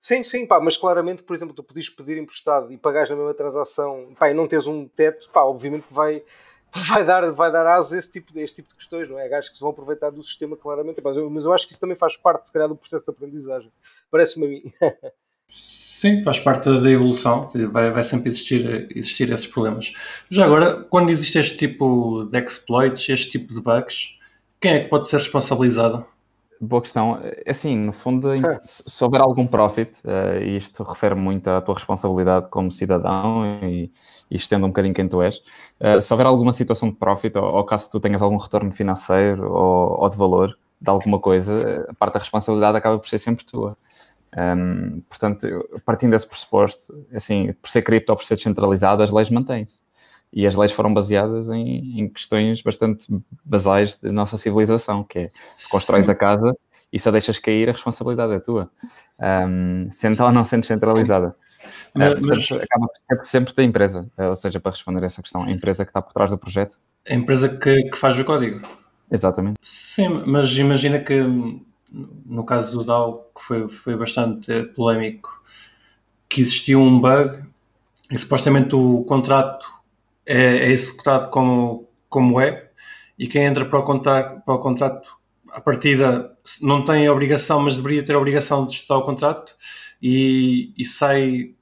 Sim, 0.00 0.24
sim, 0.24 0.46
pá, 0.46 0.58
mas 0.58 0.76
claramente, 0.76 1.22
por 1.22 1.34
exemplo, 1.36 1.54
tu 1.54 1.62
podes 1.62 1.88
pedir 1.88 2.18
emprestado 2.18 2.72
e 2.72 2.76
pagares 2.76 3.08
na 3.08 3.14
mesma 3.14 3.34
transação 3.34 4.12
pá, 4.18 4.28
e 4.28 4.34
não 4.34 4.48
tens 4.48 4.66
um 4.66 4.88
teto, 4.88 5.30
pá, 5.30 5.42
obviamente 5.42 5.86
que 5.86 5.94
vai, 5.94 6.24
vai 6.88 7.04
dar, 7.04 7.30
vai 7.30 7.52
dar 7.52 7.64
asa 7.68 7.94
a 7.94 7.98
esse 8.00 8.10
tipo, 8.10 8.32
de, 8.32 8.40
esse 8.40 8.56
tipo 8.56 8.68
de 8.70 8.74
questões, 8.74 9.08
não 9.08 9.16
é? 9.16 9.28
Gajos 9.28 9.50
que 9.50 9.56
se 9.56 9.60
vão 9.60 9.70
aproveitar 9.70 10.10
do 10.10 10.22
sistema 10.24 10.56
claramente, 10.56 11.00
mas 11.04 11.16
eu, 11.16 11.30
mas 11.30 11.44
eu 11.44 11.52
acho 11.52 11.66
que 11.68 11.72
isso 11.72 11.80
também 11.80 11.96
faz 11.96 12.16
parte, 12.16 12.46
se 12.46 12.52
calhar, 12.52 12.68
do 12.68 12.74
processo 12.74 13.04
de 13.04 13.10
aprendizagem. 13.10 13.72
Parece-me 14.10 14.46
a 14.46 14.48
mim. 14.48 14.62
Sim, 15.52 16.22
faz 16.22 16.40
parte 16.40 16.64
da 16.64 16.90
evolução, 16.90 17.48
vai, 17.70 17.90
vai 17.90 18.02
sempre 18.02 18.30
existir, 18.30 18.88
existir 18.90 19.30
esses 19.30 19.46
problemas. 19.46 19.92
Já 20.30 20.46
agora, 20.46 20.82
quando 20.84 21.10
existe 21.10 21.38
este 21.38 21.58
tipo 21.58 22.24
de 22.24 22.38
exploits, 22.40 23.06
este 23.10 23.30
tipo 23.32 23.52
de 23.52 23.60
bugs, 23.60 24.18
quem 24.58 24.72
é 24.72 24.80
que 24.84 24.88
pode 24.88 25.08
ser 25.08 25.18
responsabilizado? 25.18 26.06
Boa 26.58 26.80
questão. 26.80 27.20
Assim, 27.46 27.76
no 27.76 27.92
fundo, 27.92 28.28
se 28.64 29.04
houver 29.04 29.20
algum 29.20 29.46
profit, 29.46 29.98
uh, 30.04 30.42
isto 30.42 30.82
refere 30.84 31.14
muito 31.14 31.48
à 31.50 31.60
tua 31.60 31.74
responsabilidade 31.74 32.48
como 32.48 32.72
cidadão 32.72 33.44
e, 33.62 33.90
e 34.30 34.36
estendo 34.36 34.64
um 34.64 34.70
bocadinho 34.70 34.94
quem 34.94 35.06
tu 35.06 35.20
és. 35.20 35.36
Uh, 35.78 36.00
se 36.00 36.12
houver 36.14 36.26
alguma 36.26 36.52
situação 36.52 36.88
de 36.88 36.96
profit, 36.96 37.36
ou, 37.36 37.44
ou, 37.44 37.64
caso 37.64 37.90
tu 37.90 38.00
tenhas 38.00 38.22
algum 38.22 38.38
retorno 38.38 38.72
financeiro 38.72 39.52
ou, 39.52 40.00
ou, 40.00 40.08
de 40.08 40.16
valor 40.16 40.56
de 40.80 40.90
alguma 40.90 41.18
coisa, 41.20 41.86
a 41.88 41.94
parte 41.94 42.14
da 42.14 42.20
responsabilidade 42.20 42.78
acaba 42.78 42.98
por 42.98 43.08
ser 43.08 43.18
sempre 43.18 43.44
tua. 43.44 43.76
Um, 44.36 45.02
portanto, 45.08 45.46
partindo 45.84 46.12
desse 46.12 46.26
pressuposto, 46.26 47.06
assim, 47.12 47.52
por 47.60 47.68
ser 47.68 47.82
cripto 47.82 48.12
ou 48.12 48.16
por 48.16 48.24
ser 48.24 48.36
descentralizado, 48.36 49.02
as 49.02 49.10
leis 49.10 49.28
mantêm-se 49.28 49.80
e 50.32 50.46
as 50.46 50.54
leis 50.54 50.72
foram 50.72 50.92
baseadas 50.94 51.48
em, 51.50 52.00
em, 52.00 52.08
questões 52.08 52.62
bastante 52.62 53.06
basais 53.44 53.96
da 53.96 54.10
nossa 54.10 54.38
civilização, 54.38 55.04
que 55.04 55.18
é 55.18 55.30
se 55.54 55.68
constróis 55.68 56.08
a 56.08 56.14
casa 56.14 56.56
e 56.90 56.98
se 56.98 57.08
a 57.08 57.12
deixas 57.12 57.38
cair, 57.38 57.68
a 57.68 57.72
responsabilidade 57.72 58.32
é 58.32 58.40
tua, 58.40 58.70
um, 59.20 59.88
sendo 59.90 60.22
ou 60.24 60.32
não 60.32 60.44
sendo 60.44 60.64
centralizada. 60.64 61.36
Mas, 61.94 62.12
uh, 62.12 62.14
portanto, 62.16 62.48
mas... 62.50 62.62
acaba 62.62 62.86
sempre, 63.08 63.24
sempre 63.26 63.54
da 63.54 63.62
empresa, 63.62 64.10
uh, 64.18 64.24
ou 64.24 64.34
seja, 64.34 64.58
para 64.58 64.72
responder 64.72 65.02
a 65.02 65.06
essa 65.06 65.22
questão, 65.22 65.42
a 65.42 65.50
empresa 65.50 65.84
que 65.84 65.90
está 65.90 66.00
por 66.00 66.12
trás 66.12 66.30
do 66.30 66.38
projeto. 66.38 66.78
A 67.08 67.14
empresa 67.14 67.48
que, 67.48 67.90
que 67.90 67.96
faz 67.96 68.18
o 68.18 68.24
código. 68.24 68.66
Exatamente. 69.10 69.58
Sim, 69.60 70.22
mas 70.26 70.56
imagina 70.56 70.98
que 70.98 71.22
no 71.92 72.44
caso 72.44 72.72
do 72.72 72.84
DAO, 72.84 73.30
que 73.34 73.42
foi, 73.42 73.68
foi 73.68 73.96
bastante 73.96 74.64
polémico, 74.74 75.42
que 76.28 76.40
existiu 76.40 76.80
um 76.80 76.98
bug 77.00 77.42
e 78.10 78.18
supostamente 78.18 78.74
o 78.74 79.04
contrato 79.04 79.70
é, 80.24 80.68
é 80.68 80.70
executado 80.70 81.28
como, 81.28 81.88
como 82.08 82.40
é 82.40 82.70
e 83.18 83.26
quem 83.26 83.44
entra 83.44 83.64
para 83.64 83.78
o, 83.78 83.82
contrato, 83.82 84.42
para 84.44 84.54
o 84.54 84.58
contrato 84.58 85.16
a 85.52 85.60
partida 85.60 86.32
não 86.62 86.84
tem 86.84 87.08
obrigação, 87.08 87.60
mas 87.60 87.76
deveria 87.76 88.04
ter 88.04 88.14
a 88.14 88.18
obrigação 88.18 88.66
de 88.66 88.72
estudar 88.72 88.98
o 88.98 89.04
contrato 89.04 89.54
e, 90.00 90.72
e 90.76 90.84
sai, 90.84 91.54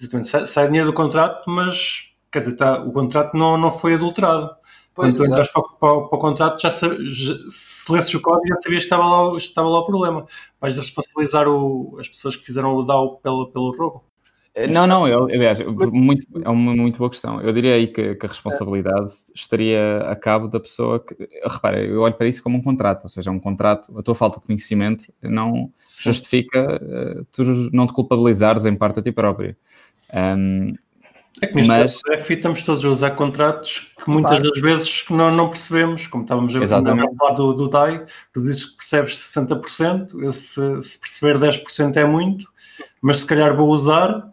exatamente, 0.00 0.28
sai, 0.28 0.46
sai, 0.46 0.66
dinheiro 0.66 0.88
do 0.88 0.94
contrato, 0.94 1.48
mas 1.48 2.12
quer 2.30 2.40
dizer, 2.40 2.56
tá, 2.56 2.80
o 2.82 2.92
contrato 2.92 3.36
não, 3.36 3.56
não 3.56 3.72
foi 3.72 3.94
adulterado. 3.94 4.50
Pois, 4.96 5.12
Quando 5.12 5.26
tu 5.26 5.30
entras 5.30 5.52
para, 5.52 5.62
para, 5.62 6.00
para, 6.08 6.16
o 6.16 6.18
contrato, 6.18 6.58
já, 6.58 6.70
já 6.70 7.34
se 7.50 7.92
lesses 7.92 8.14
o 8.14 8.20
código, 8.22 8.48
já 8.48 8.56
sabias 8.56 8.82
que 8.82 8.86
estava 8.86 9.04
lá, 9.04 9.36
estava 9.36 9.68
lá 9.68 9.80
o 9.80 9.84
problema. 9.84 10.26
Vais 10.58 10.74
responsabilizar 10.74 11.46
o, 11.46 11.98
as 12.00 12.08
pessoas 12.08 12.34
que 12.34 12.42
fizeram 12.42 12.74
o 12.74 12.82
DAO 12.82 13.18
pelo, 13.18 13.46
pelo 13.52 13.76
roubo. 13.76 14.04
Eh, 14.54 14.66
não, 14.66 14.86
não, 14.86 15.06
eu, 15.06 15.24
aliás, 15.24 15.60
muito, 15.92 16.26
é 16.42 16.48
uma 16.48 16.74
muito 16.74 16.98
boa 16.98 17.10
questão. 17.10 17.42
Eu 17.42 17.52
diria 17.52 17.74
aí 17.74 17.88
que, 17.88 18.14
que, 18.14 18.24
a 18.24 18.28
responsabilidade 18.30 19.12
estaria 19.34 19.98
a 20.08 20.16
cabo 20.16 20.48
da 20.48 20.58
pessoa 20.58 20.98
que. 20.98 21.14
Repara, 21.44 21.84
eu 21.84 22.00
olho 22.00 22.14
para 22.14 22.26
isso 22.26 22.42
como 22.42 22.56
um 22.56 22.62
contrato, 22.62 23.02
ou 23.02 23.10
seja, 23.10 23.30
um 23.30 23.38
contrato, 23.38 23.96
a 23.98 24.02
tua 24.02 24.14
falta 24.14 24.40
de 24.40 24.46
conhecimento 24.46 25.12
não 25.20 25.70
Sim. 25.86 26.10
justifica 26.10 26.80
uh, 26.82 27.24
tu 27.30 27.44
não 27.70 27.86
te 27.86 27.92
culpabilizares 27.92 28.64
em 28.64 28.74
parte 28.74 29.00
a 29.00 29.02
ti 29.02 29.12
próprio. 29.12 29.54
Um, 30.14 30.72
é 31.42 31.46
que 31.46 31.54
neste 31.54 31.68
mas... 31.68 32.20
F 32.20 32.34
estamos 32.34 32.62
todos 32.62 32.84
a 32.84 32.88
usar 32.88 33.10
contratos 33.12 33.92
que 34.02 34.10
muitas 34.10 34.38
claro. 34.38 34.50
das 34.50 34.60
vezes 34.60 35.04
não, 35.10 35.30
não 35.30 35.48
percebemos, 35.48 36.06
como 36.06 36.22
estávamos 36.24 36.54
a 36.56 36.66
falar 36.66 37.34
do, 37.34 37.52
do 37.52 37.68
DAI, 37.68 38.04
tu 38.32 38.42
dizes 38.42 38.64
que 38.64 38.76
percebes 38.76 39.14
60%, 39.14 40.32
se, 40.32 40.82
se 40.82 40.98
perceber 40.98 41.38
10% 41.38 41.96
é 41.96 42.04
muito, 42.04 42.46
mas 43.00 43.18
se 43.18 43.26
calhar 43.26 43.54
vou 43.56 43.68
usar 43.68 44.32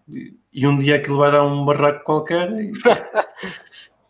e 0.54 0.68
um 0.68 0.78
dia 0.78 0.96
aquilo 0.96 1.18
vai 1.18 1.32
dar 1.32 1.44
um 1.46 1.66
barraco 1.66 2.04
qualquer. 2.04 2.52
E... 2.52 2.72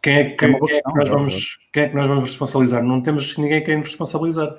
Quem 0.03 0.17
é, 0.17 0.29
quem, 0.31 0.53
é 0.53 0.59
quem, 0.59 0.75
é 0.75 0.81
que 0.81 0.97
nós 0.97 1.07
vamos, 1.07 1.59
quem 1.71 1.83
é 1.83 1.87
que 1.87 1.95
nós 1.95 2.07
vamos 2.09 2.25
responsabilizar? 2.25 2.83
Não 2.83 3.01
temos 3.01 3.37
ninguém 3.37 3.63
quem 3.63 3.77
nos 3.77 3.87
responsabilizar. 3.87 4.53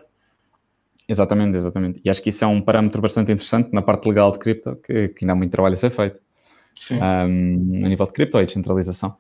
Exatamente, 1.07 1.55
exatamente. 1.55 2.01
E 2.03 2.09
acho 2.09 2.23
que 2.23 2.31
isso 2.31 2.45
é 2.45 2.47
um 2.47 2.63
parâmetro 2.63 3.03
bastante 3.03 3.31
interessante 3.31 3.71
na 3.71 3.83
parte 3.83 4.09
legal 4.09 4.33
de 4.33 4.39
cripto, 4.39 4.75
que, 4.77 5.09
que 5.09 5.25
ainda 5.25 5.35
há 5.35 5.37
muito 5.37 5.51
trabalho 5.51 5.75
a 5.75 5.77
ser 5.77 5.91
feito. 5.91 6.19
Um, 6.91 7.85
a 7.85 7.89
nível 7.89 8.07
de 8.07 8.13
cripto 8.13 8.39
e 8.39 8.47
descentralização. 8.47 9.17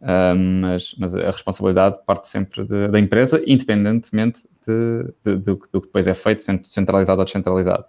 Um, 0.00 0.60
mas, 0.60 0.94
mas, 0.96 1.16
a 1.16 1.30
responsabilidade 1.30 1.98
parte 2.06 2.28
sempre 2.28 2.64
de, 2.64 2.86
da 2.86 3.00
empresa, 3.00 3.42
independentemente 3.44 4.42
de, 4.64 5.12
de, 5.24 5.36
do, 5.36 5.60
do, 5.72 5.80
que 5.80 5.86
depois 5.86 6.06
é 6.06 6.14
feito, 6.14 6.42
centralizado 6.62 7.20
ou 7.20 7.24
descentralizado. 7.24 7.84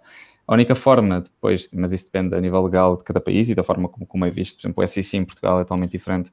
A 0.46 0.54
única 0.54 0.74
forma 0.74 1.20
depois, 1.20 1.70
mas 1.72 1.92
isso 1.92 2.06
depende 2.06 2.34
a 2.34 2.38
nível 2.38 2.62
legal 2.62 2.96
de 2.96 3.04
cada 3.04 3.20
país 3.20 3.48
e 3.48 3.54
da 3.54 3.62
forma 3.62 3.88
como, 3.88 4.04
como 4.04 4.24
é 4.24 4.30
visto, 4.30 4.56
por 4.56 4.62
exemplo, 4.62 4.82
o 4.82 4.86
SEC 4.86 5.14
em 5.14 5.24
Portugal 5.24 5.60
é 5.60 5.62
totalmente 5.62 5.92
diferente 5.92 6.32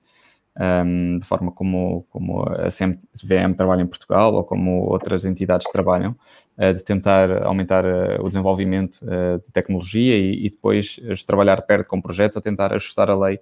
um, 0.60 1.20
de 1.20 1.26
forma 1.26 1.52
como, 1.52 2.06
como 2.10 2.43
a 2.43 2.70
CMVM 2.70 3.54
trabalha 3.56 3.82
em 3.82 3.88
Portugal 3.88 4.34
ou 4.34 4.43
como 4.43 4.86
outras 4.86 5.26
entidades 5.26 5.70
trabalham, 5.72 6.15
uh, 6.58 6.74
de 6.74 6.84
tentar 6.84 7.43
aumentar 7.43 7.86
uh, 7.86 8.24
o 8.24 8.28
desenvolvimento 8.28 9.00
uh, 9.04 9.39
de 9.43 9.52
tecnologia 9.52 10.17
e, 10.17 10.48
e, 10.48 10.50
depois 10.50 11.00
de 11.02 11.26
trabalhar 11.26 11.62
perto 11.62 11.88
com 11.88 12.02
projetos 12.02 12.38
a 12.38 12.41
tentar 12.41 12.74
ajustar 12.74 13.10
a 13.10 13.15
lei 13.15 13.39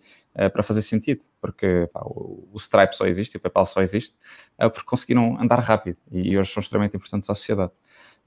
para 0.52 0.64
fazer 0.64 0.82
sentido, 0.82 1.24
porque 1.40 1.90
pá, 1.94 2.02
o, 2.04 2.50
o, 2.52 2.58
Stripe 2.58 2.96
só 2.96 3.06
existe, 3.06 3.38
o 3.38 3.40
PayPal 3.40 3.66
só 3.66 3.82
existe, 3.82 4.16
porque 4.58 4.84
conseguiram 4.86 5.40
andar 5.40 5.60
rápido 5.60 5.98
e 6.12 6.38
hoje 6.38 6.52
são 6.52 6.60
extremamente 6.60 6.98
importantes 6.98 7.30
à 7.30 7.34
sociedade. 7.34 7.72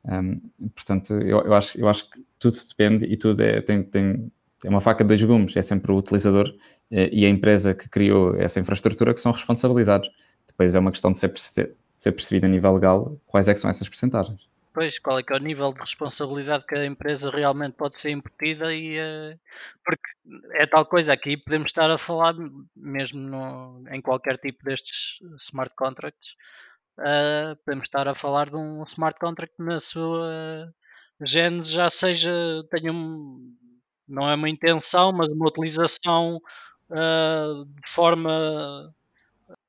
Um, 0.05 0.41
portanto, 0.75 1.13
eu, 1.15 1.41
eu, 1.43 1.55
acho, 1.55 1.79
eu 1.79 1.89
acho 1.89 2.09
que 2.09 2.25
tudo 2.39 2.57
depende 2.67 3.05
e 3.05 3.17
tudo 3.17 3.43
é, 3.43 3.61
tem, 3.61 3.83
tem, 3.83 4.33
tem 4.61 4.71
uma 4.71 4.81
faca 4.81 5.05
de 5.05 5.09
dois 5.09 5.23
gumes. 5.23 5.57
É 5.57 5.63
sempre 5.63 5.93
o 5.93 5.97
utilizador 5.97 6.55
eh, 6.91 7.09
e 7.13 7.25
a 7.25 7.29
empresa 7.29 7.75
que 7.75 7.89
criou 7.89 8.37
essa 8.37 8.59
infraestrutura 8.61 9.15
que 9.15 9.21
são 9.21 9.33
responsabilizados. 9.33 10.11
Depois 10.47 10.75
é 10.75 10.79
uma 10.79 10.91
questão 10.91 11.13
de 11.13 11.19
ser 11.19 11.33
ser 11.99 12.13
percebido 12.13 12.47
a 12.47 12.49
nível 12.49 12.73
legal 12.73 13.21
quais 13.27 13.49
é 13.49 13.55
que 13.55 13.61
são 13.61 13.69
essas 13.69 13.89
percentagens. 13.89 14.49
Pois, 14.73 14.99
qual 15.01 15.19
é 15.19 15.23
que 15.25 15.33
é 15.33 15.37
o 15.37 15.41
nível 15.41 15.73
de 15.73 15.81
responsabilidade 15.81 16.65
que 16.65 16.77
a 16.77 16.87
empresa 16.87 17.31
realmente 17.31 17.73
pode 17.73 17.99
ser 17.99 18.11
imputida 18.11 18.73
e 18.73 18.97
uh, 18.97 19.39
porque 19.85 20.09
é 20.53 20.67
tal 20.67 20.87
coisa 20.87 21.13
aqui 21.13 21.37
podemos 21.37 21.71
estar 21.71 21.91
a 21.91 21.99
falar 21.99 22.35
mesmo 22.77 23.21
no, 23.21 23.85
em 23.91 24.01
qualquer 24.01 24.37
tipo 24.39 24.63
destes 24.63 25.19
smart 25.41 25.75
contracts 25.75 26.37
uh, 27.01 27.57
podemos 27.65 27.87
estar 27.87 28.07
a 28.07 28.15
falar 28.15 28.51
de 28.51 28.57
um 28.57 28.81
smart 28.83 29.19
contract 29.19 29.55
na 29.59 29.81
sua 29.81 30.73
gênese 31.21 31.73
já 31.73 31.91
seja 31.91 32.31
tenha 32.71 32.93
um, 32.93 33.57
não 34.09 34.29
é 34.29 34.35
uma 34.35 34.49
intenção 34.49 35.13
mas 35.13 35.29
uma 35.29 35.49
utilização 35.49 36.41
uh, 36.91 37.65
de 37.65 37.89
forma 37.89 38.95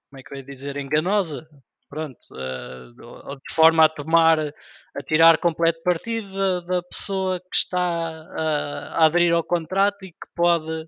como 0.10 0.20
é 0.20 0.24
que 0.24 0.34
eu 0.34 0.38
ia 0.38 0.44
dizer 0.44 0.78
enganosa 0.78 1.48
pronto, 1.90 2.20
uh, 2.32 3.36
de 3.36 3.54
forma 3.54 3.84
a 3.84 3.90
tomar, 3.90 4.40
a 4.40 5.02
tirar 5.04 5.40
completo 5.40 5.82
partido 5.84 6.32
da, 6.32 6.60
da 6.76 6.84
pessoa 6.84 7.40
que 7.40 7.56
está 7.56 7.80
a, 7.80 9.02
a, 9.02 9.06
aderir 9.06 9.34
ao 9.34 9.44
contrato 9.44 10.06
e 10.06 10.12
que 10.12 10.28
pode, 10.36 10.88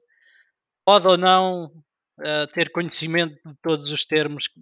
pode 0.86 1.08
ou 1.08 1.18
não 1.18 1.66
uh, 1.66 2.48
ter 2.54 2.72
conhecimento 2.72 3.36
de 3.44 3.56
todos 3.62 3.92
os 3.92 4.06
termos 4.06 4.48
que 4.48 4.62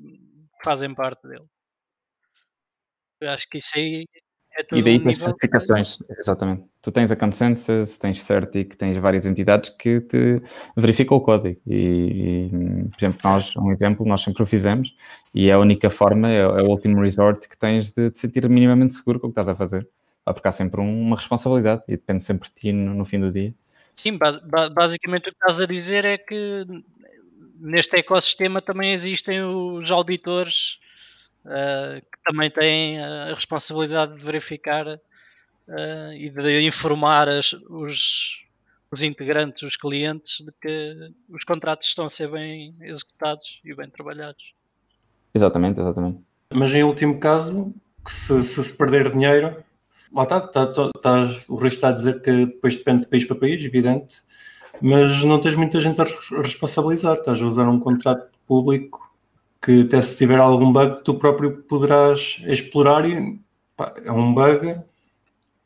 fazem 0.63 0.95
parte 0.95 1.27
dele. 1.27 1.45
Eu 3.19 3.31
acho 3.31 3.49
que 3.49 3.57
isso 3.57 3.77
aí 3.77 4.05
é 4.59 4.77
e 4.77 4.81
daí 4.81 4.99
tens 4.99 5.17
certificações, 5.17 5.99
exatamente. 6.17 6.63
Tu 6.81 6.91
tens 6.91 7.11
a 7.11 7.15
Consensus, 7.15 7.97
tens 7.97 8.21
Certic, 8.21 8.75
tens 8.75 8.97
várias 8.97 9.25
entidades 9.25 9.69
que 9.69 10.01
te 10.01 10.41
verificam 10.75 11.17
o 11.17 11.21
código. 11.21 11.59
E, 11.65 12.49
e, 12.51 12.89
por 12.89 12.97
exemplo, 12.97 13.19
nós, 13.23 13.55
um 13.55 13.71
exemplo, 13.71 14.05
nós 14.05 14.21
sempre 14.21 14.43
o 14.43 14.45
fizemos 14.45 14.93
e 15.33 15.49
é 15.49 15.53
a 15.53 15.59
única 15.59 15.89
forma, 15.89 16.29
é, 16.29 16.39
é 16.39 16.61
o 16.61 16.67
último 16.67 17.01
resort 17.01 17.47
que 17.47 17.57
tens 17.57 17.91
de 17.91 18.11
te 18.11 18.19
sentir 18.19 18.47
minimamente 18.49 18.93
seguro 18.93 19.19
com 19.19 19.27
o 19.27 19.29
que 19.29 19.39
estás 19.39 19.47
a 19.49 19.55
fazer. 19.55 19.87
Porque 20.25 20.47
há 20.47 20.51
sempre 20.51 20.81
uma 20.81 21.15
responsabilidade 21.15 21.81
e 21.87 21.91
depende 21.93 22.23
sempre 22.23 22.49
de 22.49 22.55
ti 22.55 22.71
no, 22.71 22.93
no 22.93 23.05
fim 23.05 23.19
do 23.19 23.31
dia. 23.31 23.53
Sim, 23.95 24.17
basicamente 24.73 25.29
o 25.29 25.31
que 25.31 25.37
estás 25.37 25.59
a 25.59 25.65
dizer 25.65 26.05
é 26.05 26.17
que 26.17 26.65
neste 27.59 27.97
ecossistema 27.97 28.61
também 28.61 28.91
existem 28.91 29.43
os 29.43 29.89
auditores 29.89 30.79
uh, 31.45 32.01
que 32.01 32.19
também 32.25 32.49
têm 32.49 33.01
a 33.01 33.33
responsabilidade 33.33 34.17
de 34.17 34.23
verificar 34.23 34.87
uh, 34.87 36.13
e 36.13 36.29
de 36.29 36.61
informar 36.67 37.29
as, 37.29 37.53
os, 37.69 38.43
os 38.91 39.03
integrantes, 39.03 39.63
os 39.63 39.75
clientes, 39.75 40.41
de 40.41 40.51
que 40.61 41.13
os 41.29 41.43
contratos 41.43 41.87
estão 41.87 42.05
a 42.05 42.09
ser 42.09 42.29
bem 42.29 42.75
executados 42.81 43.61
e 43.63 43.73
bem 43.73 43.89
trabalhados. 43.89 44.53
Exatamente, 45.33 45.79
exatamente. 45.79 46.19
Mas 46.51 46.73
em 46.73 46.83
último 46.83 47.19
caso, 47.19 47.73
se 48.07 48.41
se, 48.43 48.63
se 48.63 48.73
perder 48.73 49.11
dinheiro, 49.11 49.63
lá 50.11 50.23
está, 50.23 50.37
está, 50.39 50.63
está, 50.63 51.23
o 51.47 51.55
risco 51.55 51.67
está 51.67 51.89
a 51.89 51.93
dizer 51.93 52.21
que 52.21 52.45
depois 52.47 52.75
depende 52.75 53.01
de 53.01 53.07
país 53.07 53.25
para 53.25 53.35
país, 53.37 53.63
evidente, 53.63 54.15
mas 54.81 55.23
não 55.23 55.39
tens 55.39 55.55
muita 55.55 55.79
gente 55.79 56.01
a 56.01 56.05
responsabilizar, 56.41 57.15
estás 57.15 57.41
a 57.41 57.45
usar 57.45 57.69
um 57.69 57.79
contrato 57.79 58.29
público 58.47 59.08
que 59.61 59.81
até 59.81 60.01
se 60.01 60.17
tiver 60.17 60.39
algum 60.39 60.71
bug 60.71 61.03
tu 61.03 61.15
próprio 61.15 61.63
poderás 61.63 62.41
explorar 62.45 63.05
e 63.05 63.39
pá, 63.75 63.93
é 64.03 64.11
um 64.11 64.33
bug. 64.33 64.79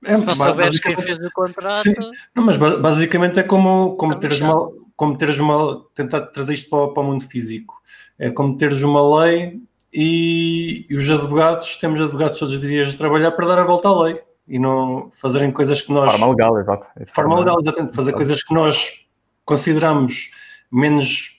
É, 0.05 0.15
se 0.15 0.25
não 0.25 0.35
souberes 0.35 0.79
quem 0.79 0.95
fez 0.95 1.19
o 1.19 1.31
contrato. 1.31 1.83
Sim. 1.83 1.93
Não, 2.35 2.43
mas 2.43 2.57
basicamente 2.57 3.39
é 3.39 3.43
como, 3.43 3.95
como 3.95 4.15
teres 4.15 4.41
uma, 4.41 4.71
como 4.95 5.17
teres 5.17 5.39
uma. 5.39 5.85
tentar 5.93 6.21
trazer 6.21 6.53
isto 6.53 6.69
para, 6.69 6.93
para 6.93 7.03
o 7.03 7.05
mundo 7.05 7.25
físico. 7.27 7.81
É 8.17 8.29
como 8.29 8.57
teres 8.57 8.81
uma 8.81 9.21
lei 9.21 9.61
e, 9.93 10.85
e, 10.89 10.95
os 10.95 11.09
advogados, 11.09 11.77
temos 11.77 12.01
advogados 12.01 12.39
todos 12.39 12.55
os 12.55 12.61
dias 12.61 12.93
a 12.93 12.97
trabalhar 12.97 13.31
para 13.31 13.47
dar 13.47 13.59
a 13.59 13.63
volta 13.63 13.87
à 13.87 14.03
lei 14.03 14.19
e 14.47 14.59
não 14.59 15.11
fazerem 15.13 15.51
coisas 15.51 15.81
que 15.81 15.91
nós. 15.91 16.11
Forma 16.11 16.29
legal, 16.29 16.59
exato. 16.59 16.87
De 16.97 17.11
forma 17.11 17.39
legal, 17.39 17.57
exatamente. 17.61 17.95
Fazer 17.95 18.13
coisas 18.13 18.43
que 18.43 18.53
nós 18.53 19.05
consideramos 19.45 20.31
menos 20.71 21.32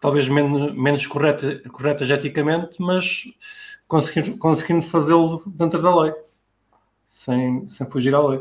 talvez 0.00 0.28
menos, 0.28 0.74
menos 0.74 1.06
correta, 1.06 1.60
corretas 1.70 2.08
eticamente, 2.10 2.80
mas 2.80 3.24
conseguindo, 3.86 4.36
conseguindo 4.38 4.82
fazê-lo 4.82 5.42
dentro 5.46 5.80
da 5.82 5.94
lei, 6.02 6.12
sem, 7.08 7.66
sem 7.66 7.90
fugir 7.90 8.14
à 8.14 8.26
lei. 8.26 8.40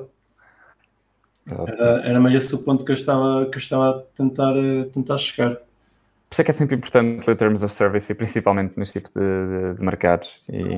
Era, 1.45 2.01
era 2.05 2.19
meio 2.19 2.37
esse 2.37 2.53
o 2.53 2.59
ponto 2.59 2.83
que 2.83 2.91
eu 2.91 2.95
estava, 2.95 3.45
que 3.45 3.55
eu 3.55 3.59
estava 3.59 3.89
a 3.89 3.93
tentar, 4.15 4.53
a 4.53 4.85
tentar 4.91 5.17
chegar. 5.17 5.55
Por 5.55 6.33
isso 6.33 6.41
é 6.41 6.43
que 6.43 6.51
é 6.51 6.53
sempre 6.53 6.75
importante 6.75 7.25
ler 7.25 7.37
terms 7.37 7.63
of 7.63 7.73
service, 7.73 8.11
e 8.11 8.15
principalmente 8.15 8.77
neste 8.77 8.99
tipo 8.99 9.17
de, 9.17 9.25
de, 9.25 9.77
de 9.77 9.83
mercados. 9.83 10.41
E, 10.49 10.75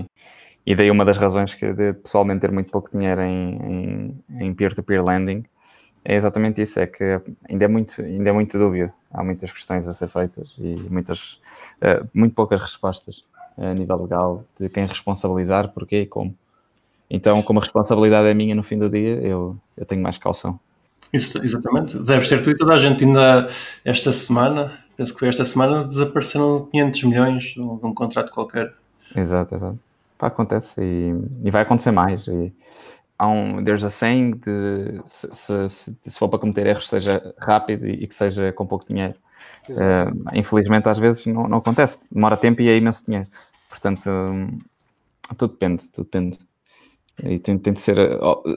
e 0.65 0.75
daí 0.75 0.91
uma 0.91 1.03
das 1.03 1.17
razões 1.17 1.55
que 1.55 1.73
de 1.73 1.93
pessoalmente 1.93 2.41
ter 2.41 2.51
muito 2.51 2.71
pouco 2.71 2.91
dinheiro 2.91 3.21
em, 3.21 4.23
em 4.29 4.53
peer-to-peer 4.53 5.01
-peer 5.01 5.07
lending 5.09 5.43
é 6.03 6.15
exatamente 6.15 6.61
isso, 6.61 6.79
é 6.79 6.87
que 6.87 7.21
ainda 7.49 7.65
é 7.65 7.67
muito, 7.67 8.01
ainda 8.01 8.29
é 8.29 8.33
muito 8.33 8.57
dúbio. 8.57 8.91
Há 9.11 9.23
muitas 9.23 9.51
questões 9.51 9.87
a 9.87 9.93
ser 9.93 10.07
feitas 10.07 10.53
e 10.57 10.75
muitas, 10.89 11.41
uh, 11.81 12.07
muito 12.13 12.35
poucas 12.35 12.61
respostas 12.61 13.25
a 13.57 13.73
nível 13.73 14.03
legal 14.03 14.45
de 14.59 14.69
quem 14.69 14.85
responsabilizar, 14.85 15.69
porquê 15.69 16.01
e 16.01 16.05
como. 16.05 16.33
Então, 17.09 17.41
como 17.41 17.59
a 17.59 17.63
responsabilidade 17.63 18.27
é 18.27 18.33
minha 18.33 18.53
no 18.55 18.63
fim 18.63 18.77
do 18.77 18.89
dia, 18.89 19.15
eu, 19.15 19.57
eu 19.75 19.85
tenho 19.85 20.01
mais 20.01 20.17
calção. 20.17 20.59
Isso, 21.11 21.43
exatamente. 21.43 21.97
Deves 21.97 22.29
ter 22.29 22.43
tu 22.43 22.51
e 22.51 22.57
toda 22.57 22.73
a 22.73 22.77
gente 22.77 23.03
ainda 23.03 23.47
esta 23.83 24.13
semana, 24.13 24.79
penso 24.95 25.13
que 25.13 25.19
foi 25.19 25.27
esta 25.27 25.43
semana, 25.43 25.83
desapareceram 25.83 26.67
500 26.71 27.03
milhões 27.05 27.43
de 27.43 27.61
um 27.61 27.93
contrato 27.93 28.31
qualquer. 28.31 28.73
Exato, 29.15 29.55
exato. 29.55 29.79
Pá, 30.17 30.27
acontece 30.27 30.79
e, 30.81 31.15
e 31.43 31.49
vai 31.49 31.63
acontecer 31.63 31.91
mais. 31.91 32.27
E, 32.27 32.53
há 33.19 33.27
um 33.27 33.61
there's 33.63 33.83
a 33.83 33.89
saying 33.89 34.31
de 34.37 35.01
se, 35.05 35.27
se, 35.33 35.69
se, 35.69 35.97
se, 36.01 36.17
for 36.19 36.29
para 36.29 36.39
cometer 36.39 36.65
erros 36.65 36.89
seja 36.89 37.35
rápido 37.37 37.87
e, 37.87 38.07
que 38.07 38.15
seja 38.15 38.51
com 38.53 38.65
pouco 38.65 38.87
dinheiro. 38.87 39.15
Uh, 39.69 40.09
infelizmente 40.33 40.89
às 40.89 40.97
vezes 40.97 41.25
não, 41.25 41.47
não, 41.47 41.59
acontece, 41.59 41.99
demora 42.11 42.35
tempo 42.37 42.61
e 42.61 42.69
é 42.69 42.77
imenso 42.77 43.05
dinheiro. 43.05 43.27
Portanto, 43.69 44.09
um, 44.09 44.57
tudo 45.37 45.51
depende, 45.51 45.87
tudo 45.89 46.05
depende. 46.05 46.39
E 47.21 47.37
tem, 47.37 47.57
tem 47.57 47.73
de 47.73 47.81
ser. 47.81 47.97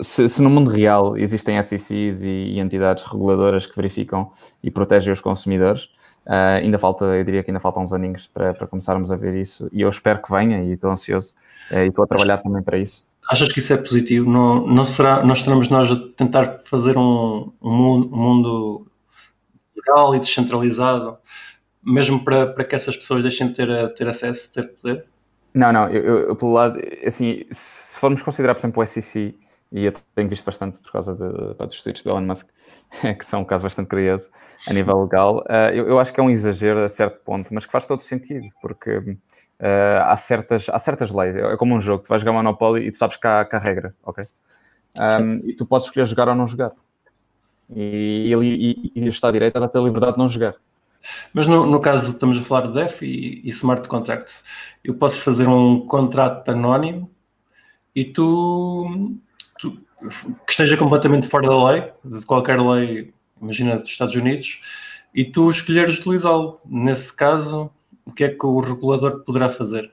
Se, 0.01 0.29
se, 0.29 0.41
no 0.41 0.49
mundo 0.49 0.71
real 0.71 1.17
existem 1.17 1.61
SECs 1.61 2.23
e, 2.23 2.29
e, 2.29 2.61
entidades 2.61 3.03
reguladoras 3.03 3.67
que 3.67 3.75
verificam 3.75 4.31
e 4.63 4.71
protegem 4.71 5.13
os 5.13 5.21
consumidores, 5.21 5.87
uh, 6.27 6.61
ainda 6.63 6.79
falta, 6.79 7.05
eu 7.07 7.25
diria 7.25 7.43
que 7.43 7.51
ainda 7.51 7.59
faltam 7.59 7.83
uns 7.83 7.93
aninhos 7.93 8.29
para, 8.29 8.55
para 8.55 8.69
começarmos 8.69 9.11
a 9.11 9.17
ver 9.17 9.35
isso. 9.35 9.69
E 9.73 9.83
eu 9.83 9.89
espero 9.89 10.23
que 10.23 10.31
venha 10.31 10.63
e 10.63 10.73
estou 10.73 10.91
ansioso 10.91 11.35
uh, 11.73 11.79
e 11.79 11.89
estou 11.89 12.05
a 12.05 12.07
trabalhar 12.07 12.39
também 12.39 12.63
para 12.63 12.79
isso. 12.79 13.05
Achas 13.33 13.51
que 13.51 13.61
isso 13.61 13.73
é 13.73 13.79
positivo? 13.79 14.31
Não, 14.31 14.67
não 14.67 14.85
será, 14.85 15.25
nós 15.25 15.39
estaremos 15.39 15.67
nós 15.71 15.91
a 15.91 15.97
tentar 16.15 16.45
fazer 16.69 16.99
um, 16.99 17.51
um, 17.63 17.71
mundo, 17.71 18.15
um 18.15 18.19
mundo 18.19 18.87
legal 19.75 20.15
e 20.15 20.21
descentralizado, 20.21 21.17
mesmo 21.83 22.23
para, 22.23 22.49
para 22.49 22.63
que 22.63 22.75
essas 22.75 22.95
pessoas 22.95 23.23
deixem 23.23 23.49
de 23.49 23.55
ter, 23.55 23.95
ter 23.95 24.07
acesso, 24.07 24.53
ter 24.53 24.65
poder? 24.65 25.07
Não, 25.55 25.73
não, 25.73 25.89
eu, 25.89 26.29
eu, 26.29 26.37
pelo 26.37 26.53
lado, 26.53 26.79
assim, 27.07 27.47
se 27.51 27.99
formos 27.99 28.21
considerar, 28.21 28.55
por 28.55 28.61
exemplo, 28.61 28.83
o 28.83 28.87
SEC, 28.87 29.35
e 29.73 29.87
eu 29.87 29.93
tenho 30.15 30.29
visto 30.29 30.45
bastante 30.45 30.79
por 30.81 30.93
causa 30.93 31.15
de, 31.15 31.55
dos 31.67 31.83
tweets 31.83 32.03
do 32.03 32.11
Elon 32.11 32.21
Musk, 32.21 32.51
que 33.19 33.25
são 33.25 33.41
um 33.41 33.45
caso 33.47 33.63
bastante 33.63 33.89
curioso 33.89 34.29
a 34.67 34.75
nível 34.75 35.05
legal, 35.05 35.39
uh, 35.49 35.73
eu, 35.73 35.89
eu, 35.89 35.99
acho 35.99 36.13
que 36.13 36.21
é 36.21 36.23
um 36.23 36.29
exagero 36.29 36.85
a 36.85 36.89
certo 36.89 37.25
ponto, 37.25 37.55
mas 37.55 37.65
que 37.65 37.73
faz 37.73 37.87
todo 37.87 38.01
sentido, 38.01 38.47
porque 38.61 39.17
uh, 39.63 40.03
há, 40.07 40.17
certas, 40.17 40.69
há 40.69 40.79
certas 40.79 41.13
leis. 41.13 41.37
É 41.37 41.57
como 41.57 41.75
um 41.75 41.81
jogo, 41.81 42.03
tu 42.03 42.09
vais 42.09 42.21
jogar 42.21 42.33
Monopoly 42.33 42.87
e 42.87 42.91
tu 42.91 42.99
sabes 42.99 43.17
que 43.17 43.27
há, 43.27 43.45
que 43.45 43.55
há 43.55 43.59
regra, 43.59 43.95
ok? 44.03 44.27
Um, 44.99 45.49
e 45.49 45.55
tu 45.55 45.65
podes 45.65 45.87
escolher 45.87 46.07
jogar 46.07 46.29
ou 46.29 46.35
não 46.35 46.47
jogar. 46.47 46.71
E 47.75 48.31
ele 48.31 48.47
e, 48.47 48.93
e 48.95 49.09
está 49.09 49.29
a 49.29 49.33
direita 49.33 49.59
dá-te 49.59 49.79
a 49.79 49.81
liberdade 49.81 50.13
de 50.13 50.19
não 50.19 50.29
jogar. 50.29 50.55
Mas 51.33 51.47
no, 51.47 51.67
no 51.67 51.81
caso, 51.81 52.13
estamos 52.13 52.37
a 52.37 52.45
falar 52.45 52.67
de 52.69 52.75
DEF 52.75 53.05
e, 53.05 53.41
e, 53.45 53.49
smart 53.49 53.89
contracts. 53.89 54.45
Eu 54.85 54.95
posso 54.95 55.21
fazer 55.21 55.49
um 55.49 55.87
contrato 55.87 56.51
anónimo 56.51 57.11
e 57.95 58.05
tu, 58.05 59.17
tu, 59.59 59.73
que 60.47 60.51
esteja 60.51 60.77
completamente 60.77 61.27
fora 61.27 61.49
da 61.49 61.71
lei, 61.71 61.93
de 62.05 62.25
qualquer 62.25 62.61
lei, 62.61 63.13
imagina 63.41 63.79
dos 63.79 63.91
Estados 63.91 64.15
Unidos, 64.15 64.61
e 65.15 65.25
tu 65.25 65.51
escolheres 65.51 65.99
utilizá-lo. 65.99 66.61
Nesse 66.65 67.15
caso, 67.15 67.71
o 68.05 68.13
que 68.13 68.25
é 68.25 68.29
que 68.29 68.47
o 68.47 68.61
regulador 68.61 69.25
poderá 69.25 69.49
fazer? 69.49 69.91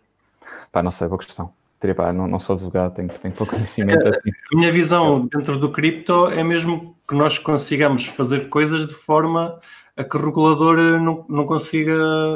Pá, 0.71 0.83
não 0.83 0.91
sei, 0.91 1.07
boa 1.07 1.19
questão. 1.19 1.51
Pá, 1.95 2.11
não, 2.11 2.27
não 2.27 2.39
sou 2.39 2.55
advogado, 2.55 2.93
tenho, 2.93 3.07
tenho 3.07 3.33
pouco 3.33 3.55
conhecimento. 3.55 4.05
A, 4.05 4.09
assim. 4.09 4.31
a 4.53 4.57
minha 4.57 4.71
visão 4.71 5.25
dentro 5.27 5.57
do 5.57 5.71
cripto 5.71 6.27
é 6.27 6.43
mesmo 6.43 6.95
que 7.07 7.15
nós 7.15 7.37
consigamos 7.39 8.05
fazer 8.05 8.49
coisas 8.49 8.87
de 8.87 8.93
forma 8.93 9.59
a 9.95 10.03
que 10.03 10.15
o 10.15 10.25
regulador 10.25 10.77
não, 10.99 11.25
não 11.27 11.45
consiga, 11.45 11.93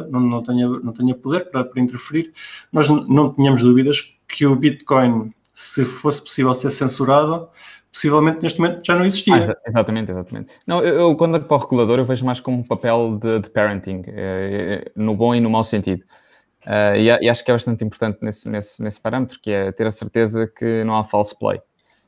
não, 0.09 0.19
não, 0.19 0.43
tenha, 0.43 0.67
não 0.67 0.91
tenha 0.91 1.15
poder 1.15 1.49
para, 1.49 1.63
para 1.63 1.81
interferir. 1.81 2.33
Nós 2.71 2.89
não 2.89 3.33
tínhamos 3.33 3.61
dúvidas 3.61 4.15
que 4.27 4.45
o 4.45 4.55
Bitcoin, 4.55 5.33
se 5.53 5.85
fosse 5.85 6.21
possível 6.21 6.53
ser 6.53 6.71
censurado, 6.71 7.47
possivelmente 7.93 8.41
neste 8.41 8.59
momento 8.59 8.81
já 8.83 8.95
não 8.95 9.05
existia. 9.05 9.51
Ah, 9.51 9.69
exatamente, 9.69 10.11
exatamente. 10.11 10.53
Não, 10.65 10.81
eu, 10.81 10.99
eu 10.99 11.15
quando 11.15 11.35
olho 11.35 11.43
para 11.45 11.55
o 11.55 11.59
regulador 11.59 11.99
eu 11.99 12.05
vejo 12.05 12.25
mais 12.25 12.39
como 12.41 12.57
um 12.57 12.63
papel 12.63 13.19
de, 13.21 13.39
de 13.39 13.49
parenting, 13.51 14.01
é, 14.07 14.83
é, 14.87 14.91
no 14.95 15.15
bom 15.15 15.35
e 15.35 15.39
no 15.39 15.49
mau 15.49 15.63
sentido. 15.63 16.03
Uh, 16.65 16.95
e, 16.95 17.25
e, 17.25 17.29
acho 17.29 17.43
que 17.43 17.51
é 17.51 17.53
bastante 17.53 17.83
importante 17.83 18.19
nesse, 18.21 18.49
nesse, 18.49 18.81
nesse 18.81 18.99
parâmetro, 18.99 19.37
que 19.41 19.51
é 19.51 19.71
ter 19.71 19.85
a 19.85 19.91
certeza 19.91 20.47
que 20.47 20.83
não 20.85 20.95
há 20.95 21.03
false 21.03 21.37
play. 21.37 21.61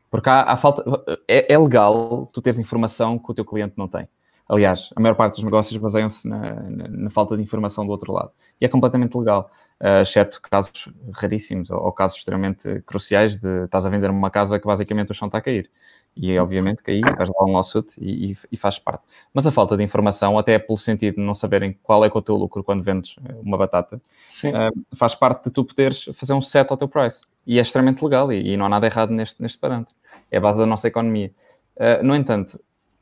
Porque 0.09 0.29
há, 0.29 0.43
há 0.43 0.57
falta, 0.57 0.83
é, 1.27 1.53
é, 1.53 1.57
legal 1.57 2.25
tu 2.33 2.41
teres 2.41 2.57
informação 2.57 3.19
que 3.19 3.29
o 3.29 3.33
teu 3.33 3.45
cliente 3.45 3.73
não 3.77 3.87
tem. 3.87 4.07
Aliás, 4.47 4.91
a 4.95 5.01
maior 5.01 5.15
parte 5.15 5.35
dos 5.35 5.43
negócios 5.43 5.75
baseiam-se 5.75 6.27
na, 6.27 6.53
na, 6.53 6.87
na, 6.87 7.09
falta 7.09 7.35
de 7.35 7.41
informação 7.41 7.83
do 7.83 7.91
outro 7.91 8.13
lado. 8.13 8.31
E 8.61 8.65
é 8.65 8.67
completamente 8.67 9.17
legal, 9.17 9.49
uh, 9.81 10.01
exceto 10.01 10.39
casos 10.39 10.87
raríssimos 11.13 11.71
ou, 11.71 11.81
ou, 11.81 11.91
casos 11.91 12.19
extremamente 12.19 12.81
cruciais 12.85 13.39
de 13.39 13.65
estás 13.65 13.87
a 13.87 13.89
vender 13.89 14.11
uma 14.11 14.29
casa 14.29 14.59
que 14.59 14.67
basicamente 14.67 15.09
o 15.09 15.15
chão 15.15 15.27
está 15.27 15.39
a 15.39 15.41
cair. 15.41 15.71
E 16.15 16.37
obviamente 16.37 16.83
que 16.83 16.91
aí 16.91 17.01
vais 17.01 17.27
lá 17.27 17.43
um 17.43 17.53
lawsuit 17.53 17.95
e, 17.99 18.31
e, 18.31 18.37
e 18.51 18.57
faz 18.57 18.77
parte. 18.77 19.03
Mas 19.33 19.47
a 19.47 19.51
falta 19.51 19.75
de 19.75 19.83
informação, 19.83 20.37
até 20.37 20.59
pelo 20.59 20.77
sentido 20.77 21.15
de 21.15 21.21
não 21.21 21.33
saberem 21.33 21.77
qual 21.81 22.05
é, 22.05 22.07
é 22.07 22.11
o 22.13 22.21
teu 22.21 22.35
lucro 22.35 22.63
quando 22.63 22.83
vendes 22.83 23.15
uma 23.41 23.57
batata, 23.57 23.97
uh, 23.97 24.95
faz 24.95 25.15
parte 25.15 25.45
de 25.45 25.51
tu 25.51 25.65
poderes 25.65 26.07
fazer 26.13 26.33
um 26.33 26.41
set 26.41 26.69
ao 26.69 26.77
teu 26.77 26.87
price. 26.87 27.23
E 27.47 27.57
é 27.57 27.61
extremamente 27.63 28.03
legal 28.03 28.31
e, 28.31 28.53
e 28.53 28.57
não 28.57 28.67
há 28.67 28.69
nada 28.69 28.85
errado 28.85 29.09
neste, 29.09 29.41
neste 29.41 29.57
parâmetro. 29.57 29.95
É 30.29 30.37
a 30.37 30.41
base 30.41 30.59
da 30.59 30.67
nossa 30.67 30.87
economia. 30.87 31.31
Uh, 31.75 32.03
no 32.03 32.15
entanto, 32.15 32.59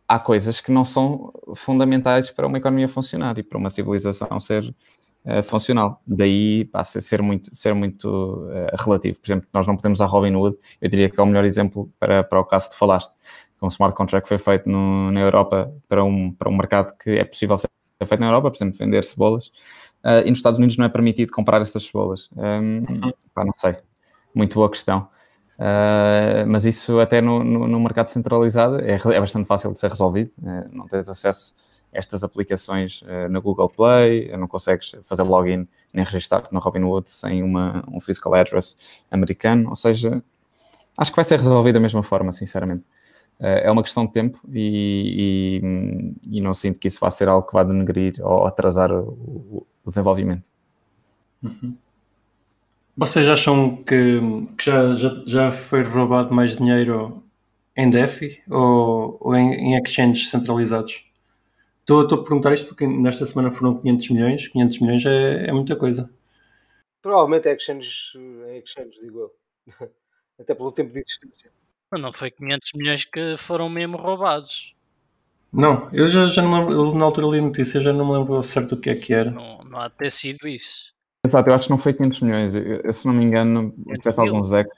há 0.08 0.20
coisas 0.20 0.60
que 0.60 0.72
não 0.72 0.86
são 0.86 1.32
fundamentais 1.56 2.30
para 2.30 2.48
uma 2.48 2.58
economia 2.58 2.88
funcionar 2.88 3.38
e 3.38 3.44
para 3.44 3.58
uma 3.58 3.70
civilização 3.70 4.40
ser 4.40 4.64
uh, 5.26 5.44
funcional. 5.44 6.02
Daí 6.06 6.66
passa 6.66 7.00
a 7.00 7.02
ser 7.02 7.22
muito, 7.22 7.56
ser 7.56 7.74
muito 7.74 8.08
uh, 8.08 8.84
relativo. 8.84 9.20
Por 9.20 9.28
exemplo, 9.28 9.48
nós 9.54 9.66
não 9.68 9.76
podemos 9.76 9.98
usar 10.00 10.06
Robinhood, 10.06 10.58
eu 10.82 10.90
diria 10.90 11.10
que 11.10 11.20
é 11.20 11.24
o 11.24 11.26
melhor 11.26 11.46
exemplo 11.46 11.92
para, 12.00 12.24
para 12.24 12.40
o 12.40 12.46
caso 12.46 12.70
que 12.70 12.78
falaste. 12.78 13.14
Um 13.62 13.68
smart 13.68 13.96
contract 13.96 14.28
foi 14.28 14.38
feito 14.38 14.70
no, 14.70 15.10
na 15.12 15.22
Europa 15.22 15.74
para 15.88 16.04
um, 16.04 16.34
para 16.34 16.50
um 16.50 16.58
mercado 16.58 16.94
que 16.98 17.12
é 17.12 17.24
possível 17.24 17.56
ser 17.56 17.70
feito 18.06 18.20
na 18.20 18.28
Europa, 18.28 18.52
por 18.52 18.58
exemplo, 18.58 18.78
vender 18.78 19.04
cebolas, 19.06 19.48
uh, 20.04 20.26
e 20.26 20.30
nos 20.30 20.40
Estados 20.40 20.60
Unidos 20.60 20.76
não 20.76 20.86
é 20.86 20.90
permitido 20.90 21.32
comprar 21.32 21.62
essas 21.62 21.86
cebolas. 21.86 22.30
Um, 22.36 22.84
uhum. 22.90 23.14
pá, 23.34 23.46
não 23.46 23.54
sei. 23.56 23.78
Muito 24.36 24.56
boa 24.56 24.70
questão. 24.70 25.08
Uh, 25.58 26.48
mas 26.48 26.66
isso 26.66 27.00
até 27.00 27.22
no, 27.22 27.44
no, 27.44 27.68
no 27.68 27.80
mercado 27.80 28.08
centralizado 28.08 28.80
é, 28.82 28.96
é, 28.96 29.20
bastante 29.20 29.46
fácil 29.46 29.72
de 29.72 29.80
ser 29.80 29.90
resolvido. 29.90 30.32
Uh, 30.40 30.70
não 30.72 30.88
tens 30.88 31.08
acesso 31.08 31.54
a 31.94 31.98
estas 31.98 32.24
aplicações 32.24 33.02
uh, 33.04 33.30
no 33.30 33.42
Google 33.42 33.70
Play, 33.70 34.36
não 34.36 34.48
consegues 34.48 34.96
fazer 35.04 35.24
login 35.24 35.68
nem 35.94 36.04
registrar-te 36.04 36.52
no 36.52 36.60
Robinhood 36.60 37.10
sem 37.10 37.44
uma, 37.44 37.84
um 37.88 38.00
physical 38.00 38.34
address 38.34 39.04
americano. 39.12 39.70
Ou 39.70 39.76
seja, 39.76 40.24
acho 40.98 41.12
que 41.12 41.16
vai 41.16 41.26
ser 41.26 41.38
resolvido 41.38 41.76
da 41.76 41.80
mesma 41.80 42.02
forma, 42.02 42.32
sinceramente. 42.32 42.84
é 43.40 43.70
uma 43.70 43.84
questão 43.84 44.06
de 44.06 44.12
tempo 44.12 44.40
e, 44.52 45.62
e, 46.32 46.38
e, 46.38 46.42
não 46.42 46.54
sinto 46.54 46.80
que 46.80 46.88
isso 46.88 47.00
vá 47.00 47.10
ser 47.10 47.28
algo 47.28 47.48
que 47.48 47.54
vá 47.54 47.64
denegrir 47.64 48.16
ou 48.22 48.48
atrasar 48.48 48.92
o, 48.92 49.66
o 49.84 49.90
desenvolvimento. 49.90 50.48
Uhum. 51.44 51.76
Vocês 52.96 53.28
acham 53.28 53.78
que, 53.78 54.20
que 54.56 54.66
já, 54.66 54.94
já, 54.96 55.24
já 55.26 55.52
foi 55.52 55.84
roubado 55.84 56.34
mais 56.34 56.56
dinheiro 56.56 57.24
em 57.76 57.90
DeFi 57.90 58.44
ou, 58.48 59.18
ou 59.20 59.36
em, 59.36 59.54
em 59.54 59.82
exchanges 59.82 60.30
centralizados? 60.30 61.04
Estou, 61.80 62.04
estou 62.04 62.20
a 62.20 62.24
perguntar 62.24 62.54
isto 62.54 62.68
porque 62.68 62.86
nesta 62.86 63.26
semana 63.26 63.52
foram 63.52 63.80
500 63.80 64.10
milhões. 64.12 64.48
500 64.48 64.80
milhões 64.80 65.06
é, 65.06 65.48
é 65.48 65.52
muita 65.52 65.76
coisa. 65.76 66.10
Provavelmente 67.02 67.50
é 67.50 67.56
exchanges, 67.56 68.14
em 68.16 68.60
exchanges, 68.60 69.00
digo 69.02 69.20
eu. 69.20 69.36
Até 70.40 70.54
pelo 70.54 70.72
tempo 70.72 70.94
de 70.94 71.00
existência. 71.00 71.52
Não 71.92 72.14
foi 72.14 72.32
500 72.32 72.72
milhões 72.76 73.06
que 73.06 73.36
foram 73.38 73.70
mesmo 73.70 73.98
roubados. 73.98 74.74
Não, 75.52 75.90
eu 75.92 76.08
já, 76.08 76.28
já 76.28 76.42
não 76.42 76.50
me 76.50 76.60
lembro, 76.74 76.96
na 76.96 77.06
altura 77.06 77.28
li 77.28 77.40
a 77.40 77.42
notícia, 77.42 77.82
já 77.82 77.92
não 77.92 78.06
me 78.06 78.18
lembro 78.18 78.42
certo 78.42 78.74
o 78.74 78.80
que 78.80 78.90
é 78.90 78.96
que 78.96 79.14
era. 79.14 79.30
Não, 79.30 79.64
não 79.64 79.80
há 79.80 79.88
de 79.88 79.96
ter 79.96 80.12
sido 80.12 80.48
isso. 80.48 80.93
Exato, 81.26 81.50
eu 81.50 81.54
acho 81.54 81.68
que 81.68 81.72
não 81.72 81.78
foi 81.78 81.94
500 81.94 82.22
milhões. 82.22 82.56
Eu, 82.56 82.82
eu 82.84 82.94
se 82.94 83.08
não 83.08 83.14
me 83.14 83.24
engano, 83.24 83.74
tivesse 84.02 84.20
alguns 84.20 84.52
ecos, 84.52 84.78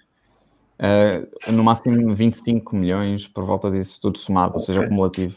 uh, 0.79 1.51
no 1.51 1.63
máximo 1.63 2.13
25 2.13 2.75
milhões 2.75 3.27
por 3.27 3.43
volta 3.43 3.71
disso, 3.71 3.99
tudo 3.99 4.19
somado, 4.19 4.49
okay. 4.49 4.59
ou 4.59 4.65
seja, 4.65 4.81
acumulativo. 4.83 5.35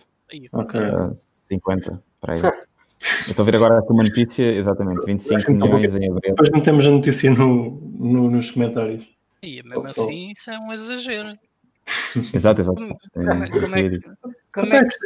Ok. 0.53 0.79
Uh, 0.79 1.11
50, 1.15 2.03
para 2.21 2.35
aí. 2.35 2.43
Eu 2.43 3.31
estou 3.31 3.43
a 3.43 3.47
ver 3.47 3.57
agora 3.57 3.79
aqui 3.79 3.91
uma 3.91 4.03
notícia, 4.03 4.53
exatamente, 4.53 5.07
25 5.07 5.53
milhões 5.53 5.97
em 5.97 6.11
abril. 6.11 6.21
Depois 6.21 6.51
metemos 6.51 6.87
a 6.87 6.91
notícia 6.91 7.31
no, 7.31 7.81
no, 7.99 8.31
nos 8.31 8.51
comentários. 8.51 9.09
E 9.43 9.63
mesmo 9.63 9.87
assim, 9.87 10.33
isso 10.33 10.51
é 10.51 10.59
um 10.59 10.71
exagero. 10.71 11.39
Exato, 12.35 12.61
exato. 12.61 12.79
Como, 12.79 12.99
como, 13.15 13.31
é, 13.31 13.49
como, 13.49 13.77
é, 13.77 13.89
que, 13.89 14.01
como 14.53 14.75
é 14.75 14.85
que 14.85 14.97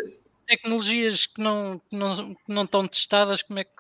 tecnologias 0.49 1.27
que 1.27 1.41
não, 1.41 1.81
que 1.89 1.97
não, 1.97 2.35
que 2.35 2.53
não 2.53 2.65
estão 2.65 2.89
testadas, 2.89 3.43
como 3.43 3.61
é 3.61 3.65
que 3.65 3.71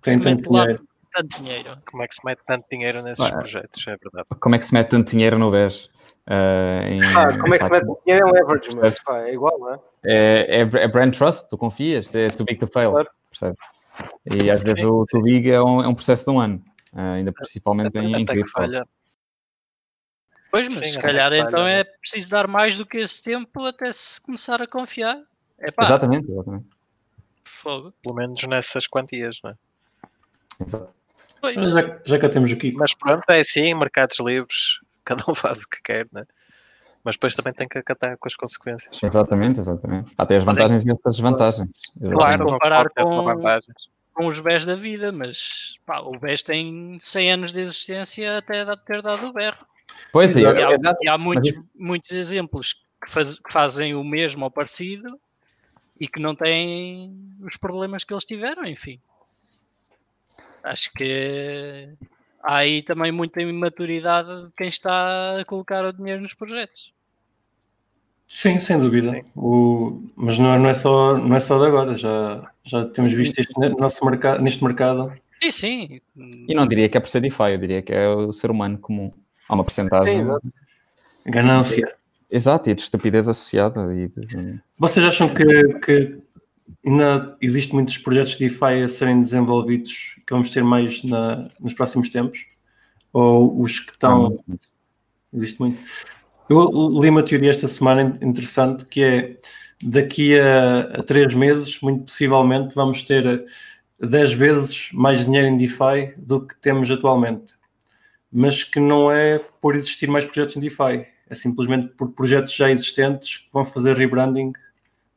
Tem 0.00 0.12
se 0.12 0.24
mete 0.24 0.46
lá 0.46 0.62
dinheiro 0.66 0.89
tanto 1.10 1.42
dinheiro. 1.42 1.78
Como 1.90 2.02
é 2.02 2.06
que 2.06 2.14
se 2.14 2.24
mete 2.24 2.40
tanto 2.46 2.66
dinheiro 2.70 3.02
nesses 3.02 3.24
ah, 3.24 3.36
projetos? 3.36 3.86
É 3.86 3.96
verdade. 3.96 4.26
Como 4.38 4.54
é 4.54 4.58
que 4.58 4.64
se 4.64 4.74
mete 4.74 4.88
tanto 4.88 5.10
dinheiro 5.10 5.38
no 5.38 5.50
BES? 5.50 5.86
Uh, 6.26 6.86
em, 6.86 7.00
ah, 7.16 7.38
como 7.38 7.54
é 7.54 7.58
que 7.58 7.64
se 7.64 7.70
mete 7.72 7.86
dinheiro 8.04 8.28
em 8.28 8.32
leverage? 8.32 8.76
Mas, 8.76 9.00
pá, 9.02 9.18
é 9.22 9.34
igual, 9.34 9.58
não 9.58 9.74
é? 9.74 9.80
É, 10.04 10.60
é, 10.60 10.60
é 10.60 10.88
brand 10.88 11.14
trust, 11.14 11.48
tu 11.48 11.58
confias, 11.58 12.14
é 12.14 12.28
too 12.28 12.46
big 12.46 12.58
to 12.58 12.66
fail, 12.66 12.92
claro. 12.92 13.08
percebes? 13.30 13.58
E 14.24 14.50
às 14.50 14.60
vezes 14.60 14.80
sim, 14.80 14.86
o 14.86 15.04
too 15.06 15.22
big 15.22 15.50
é 15.50 15.60
um, 15.60 15.82
é 15.82 15.88
um 15.88 15.94
processo 15.94 16.24
de 16.24 16.30
um 16.30 16.40
ano, 16.40 16.62
uh, 16.92 17.14
ainda 17.14 17.32
principalmente 17.32 17.98
em, 17.98 18.14
em 18.14 18.24
cripto. 18.24 18.52
Pois, 20.50 20.68
mas 20.68 20.80
sim, 20.80 20.86
se 20.86 20.98
calhar 21.00 21.32
então 21.32 21.66
é 21.66 21.84
preciso 21.84 22.30
dar 22.30 22.48
mais 22.48 22.76
do 22.76 22.84
que 22.84 22.96
esse 22.96 23.22
tempo 23.22 23.64
até 23.64 23.92
se 23.92 24.20
começar 24.20 24.60
a 24.60 24.66
confiar. 24.66 25.20
É 25.58 25.70
pá. 25.70 25.84
Exatamente, 25.84 26.30
exatamente. 26.30 26.66
Fogo. 27.44 27.92
Pelo 28.02 28.14
menos 28.14 28.42
nessas 28.44 28.86
quantias, 28.86 29.38
não 29.44 29.50
é? 29.50 29.54
Exato. 30.64 30.99
Mas 31.42 31.70
já, 31.70 32.00
já 32.04 32.18
cá 32.18 32.28
temos 32.28 32.52
aqui. 32.52 32.72
Mas 32.76 32.94
pronto, 32.94 33.24
é 33.28 33.42
assim, 33.42 33.74
mercados 33.74 34.18
livres, 34.20 34.78
cada 35.04 35.24
um 35.28 35.34
faz 35.34 35.62
o 35.62 35.68
que 35.68 35.82
quer, 35.82 36.06
né? 36.12 36.24
Mas 37.02 37.16
depois 37.16 37.34
também 37.34 37.54
tem 37.54 37.66
que 37.66 37.78
acatar 37.78 38.16
com 38.18 38.28
as 38.28 38.36
consequências. 38.36 38.98
Exatamente, 39.02 39.58
exatamente. 39.58 40.12
Há 40.18 40.22
até 40.22 40.36
as 40.36 40.44
vantagens 40.44 40.84
e 40.84 40.90
as 40.90 40.98
desvantagens. 41.02 41.70
Claro, 42.10 42.44
comparar 42.44 42.90
com, 42.90 43.24
com 44.12 44.26
os 44.26 44.38
BES 44.38 44.66
da 44.66 44.76
vida, 44.76 45.10
mas 45.10 45.78
pá, 45.86 46.00
o 46.00 46.12
BES 46.12 46.42
tem 46.42 46.98
100 47.00 47.32
anos 47.32 47.52
de 47.54 47.60
existência 47.60 48.36
até 48.36 48.64
ter 48.76 49.00
dado 49.00 49.28
o 49.28 49.32
berro. 49.32 49.64
Pois 50.12 50.36
é, 50.36 50.40
e, 50.40 50.46
há, 50.46 50.96
e 51.00 51.08
há 51.08 51.16
muitos, 51.16 51.52
muitos 51.74 52.10
exemplos 52.10 52.74
que, 53.02 53.10
faz, 53.10 53.38
que 53.38 53.50
fazem 53.50 53.94
o 53.94 54.04
mesmo 54.04 54.44
ou 54.44 54.50
parecido 54.50 55.18
e 55.98 56.06
que 56.06 56.20
não 56.20 56.34
têm 56.34 57.16
os 57.40 57.56
problemas 57.56 58.04
que 58.04 58.12
eles 58.12 58.26
tiveram, 58.26 58.66
enfim 58.66 59.00
acho 60.62 60.92
que 60.92 61.88
há 62.42 62.56
aí 62.56 62.82
também 62.82 63.12
muita 63.12 63.40
imaturidade 63.40 64.46
de 64.46 64.52
quem 64.52 64.68
está 64.68 65.40
a 65.40 65.44
colocar 65.44 65.84
o 65.84 65.92
dinheiro 65.92 66.20
nos 66.20 66.34
projetos. 66.34 66.92
Sim, 68.26 68.60
sem 68.60 68.78
dúvida. 68.78 69.10
Sim. 69.10 69.22
O, 69.34 70.02
mas 70.14 70.38
não, 70.38 70.56
não, 70.58 70.68
é 70.68 70.74
só, 70.74 71.18
não 71.18 71.34
é 71.34 71.40
só 71.40 71.58
de 71.58 71.66
agora, 71.66 71.96
já, 71.96 72.48
já 72.64 72.84
temos 72.84 73.12
visto 73.12 73.40
isto 73.40 73.58
no 73.58 73.70
nosso 73.70 74.04
mercado, 74.04 74.40
neste 74.40 74.62
mercado. 74.62 75.12
Sim, 75.42 75.50
sim. 75.50 76.00
E 76.46 76.54
não 76.54 76.66
diria 76.66 76.88
que 76.88 76.96
é 76.96 77.00
por 77.00 77.08
ser 77.08 77.20
DeFi, 77.20 77.52
eu 77.52 77.58
diria 77.58 77.82
que 77.82 77.92
é 77.92 78.08
o 78.08 78.30
ser 78.30 78.50
humano 78.50 78.78
comum. 78.78 79.10
Há 79.48 79.54
uma 79.54 79.64
porcentagem. 79.64 80.24
Ganância. 81.26 81.92
Exato, 82.30 82.70
e 82.70 82.74
de 82.74 82.82
estupidez 82.82 83.28
associada. 83.28 83.92
E 83.92 84.08
de... 84.08 84.60
Vocês 84.78 85.04
acham 85.04 85.28
que, 85.34 85.44
que 85.80 86.18
ainda 86.84 87.36
existem 87.40 87.74
muitos 87.74 87.98
projetos 87.98 88.32
de 88.32 88.48
DeFi 88.48 88.82
a 88.84 88.88
serem 88.88 89.20
desenvolvidos 89.20 90.16
que 90.26 90.32
vamos 90.32 90.50
ter 90.50 90.62
mais 90.62 91.02
na, 91.04 91.50
nos 91.60 91.74
próximos 91.74 92.10
tempos? 92.10 92.46
Ou 93.12 93.60
os 93.60 93.80
que 93.80 93.92
estão. 93.92 94.42
Ah, 94.48 94.54
existe 95.32 95.58
muito. 95.58 95.80
Eu 96.48 97.00
li 97.00 97.08
uma 97.08 97.22
teoria 97.22 97.50
esta 97.50 97.68
semana 97.68 98.18
interessante 98.20 98.84
que 98.84 99.02
é 99.02 99.36
daqui 99.82 100.38
a, 100.38 100.80
a 100.98 101.02
três 101.02 101.32
meses, 101.34 101.80
muito 101.80 102.04
possivelmente, 102.04 102.74
vamos 102.74 103.02
ter 103.02 103.44
10 104.00 104.32
vezes 104.34 104.90
mais 104.92 105.24
dinheiro 105.24 105.46
em 105.46 105.56
DeFi 105.56 106.14
do 106.16 106.46
que 106.46 106.56
temos 106.56 106.90
atualmente. 106.90 107.54
Mas 108.32 108.64
que 108.64 108.78
não 108.80 109.10
é 109.10 109.38
por 109.60 109.74
existir 109.74 110.08
mais 110.08 110.24
projetos 110.24 110.56
em 110.56 110.60
DeFi, 110.60 111.06
é 111.28 111.34
simplesmente 111.34 111.88
por 111.96 112.10
projetos 112.12 112.54
já 112.54 112.70
existentes 112.70 113.38
que 113.38 113.48
vão 113.52 113.64
fazer 113.64 113.96
rebranding 113.96 114.52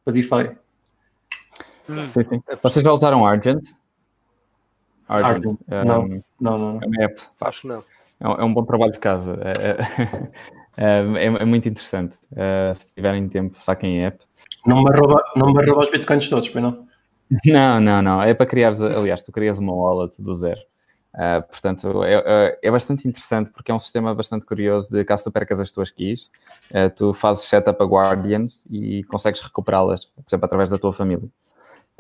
para 0.04 0.14
DeFi. 0.14 0.56
Sim, 1.88 2.24
sim. 2.24 2.44
Vocês 2.62 2.84
já 2.84 2.92
usaram 2.92 3.26
Argent? 3.26 3.64
Argent. 5.08 5.46
Argent. 5.46 5.60
É, 5.70 5.86
não, 5.86 6.04
um, 6.04 6.24
não, 6.40 6.58
não. 6.58 6.80
É 6.82 6.88
uma 6.88 7.04
app. 7.04 7.22
Acho 7.42 7.62
que 7.62 7.68
não. 7.68 7.84
É 8.20 8.28
um, 8.28 8.32
é 8.32 8.44
um 8.44 8.54
bom 8.54 8.64
trabalho 8.64 8.92
de 8.92 9.00
casa. 9.00 9.38
É, 9.42 9.70
é, 10.78 10.98
é, 11.26 11.26
é 11.26 11.46
muito 11.46 11.68
interessante. 11.68 12.18
Uh, 12.32 12.74
se 12.74 12.94
tiverem 12.94 13.28
tempo, 13.28 13.58
saquem 13.58 14.04
a 14.04 14.08
app. 14.08 14.26
Não 14.66 14.84
me 14.84 14.92
rouba, 14.96 15.24
não 15.36 15.54
me 15.54 15.66
rouba 15.66 15.82
os 15.82 15.92
bitcoins 15.92 16.30
todos, 16.30 16.50
bem 16.50 16.64
não? 16.64 16.88
Não, 17.46 17.80
não, 17.80 18.00
não. 18.00 18.22
É 18.22 18.34
para 18.34 18.46
criar, 18.46 18.74
aliás, 18.74 19.24
tu 19.24 19.32
crias 19.32 19.58
uma 19.58 19.74
wallet 19.74 20.22
do 20.22 20.34
zero. 20.34 20.60
Uh, 21.16 21.42
portanto, 21.48 22.04
é, 22.04 22.60
é, 22.62 22.72
bastante 22.72 23.08
interessante 23.08 23.52
porque 23.52 23.72
é 23.72 23.74
um 23.74 23.80
sistema 23.80 24.14
bastante 24.16 24.46
curioso 24.48 24.92
de 24.92 25.06
caso 25.06 25.24
tu 25.24 25.32
percas 25.32 25.60
as 25.60 25.72
tuas 25.72 25.92
keys, 25.92 26.30
uh, 26.72 26.90
tu 26.96 27.14
fazes 27.14 27.44
setup 27.44 27.82
a 27.82 27.86
Guardians 27.86 28.68
e 28.70 29.04
consegues 29.06 29.40
recuperá-las, 29.42 30.06
por 30.06 30.24
exemplo, 30.28 30.46
através 30.46 30.72
da 30.72 30.78
tua 30.78 30.92
família. 30.92 31.30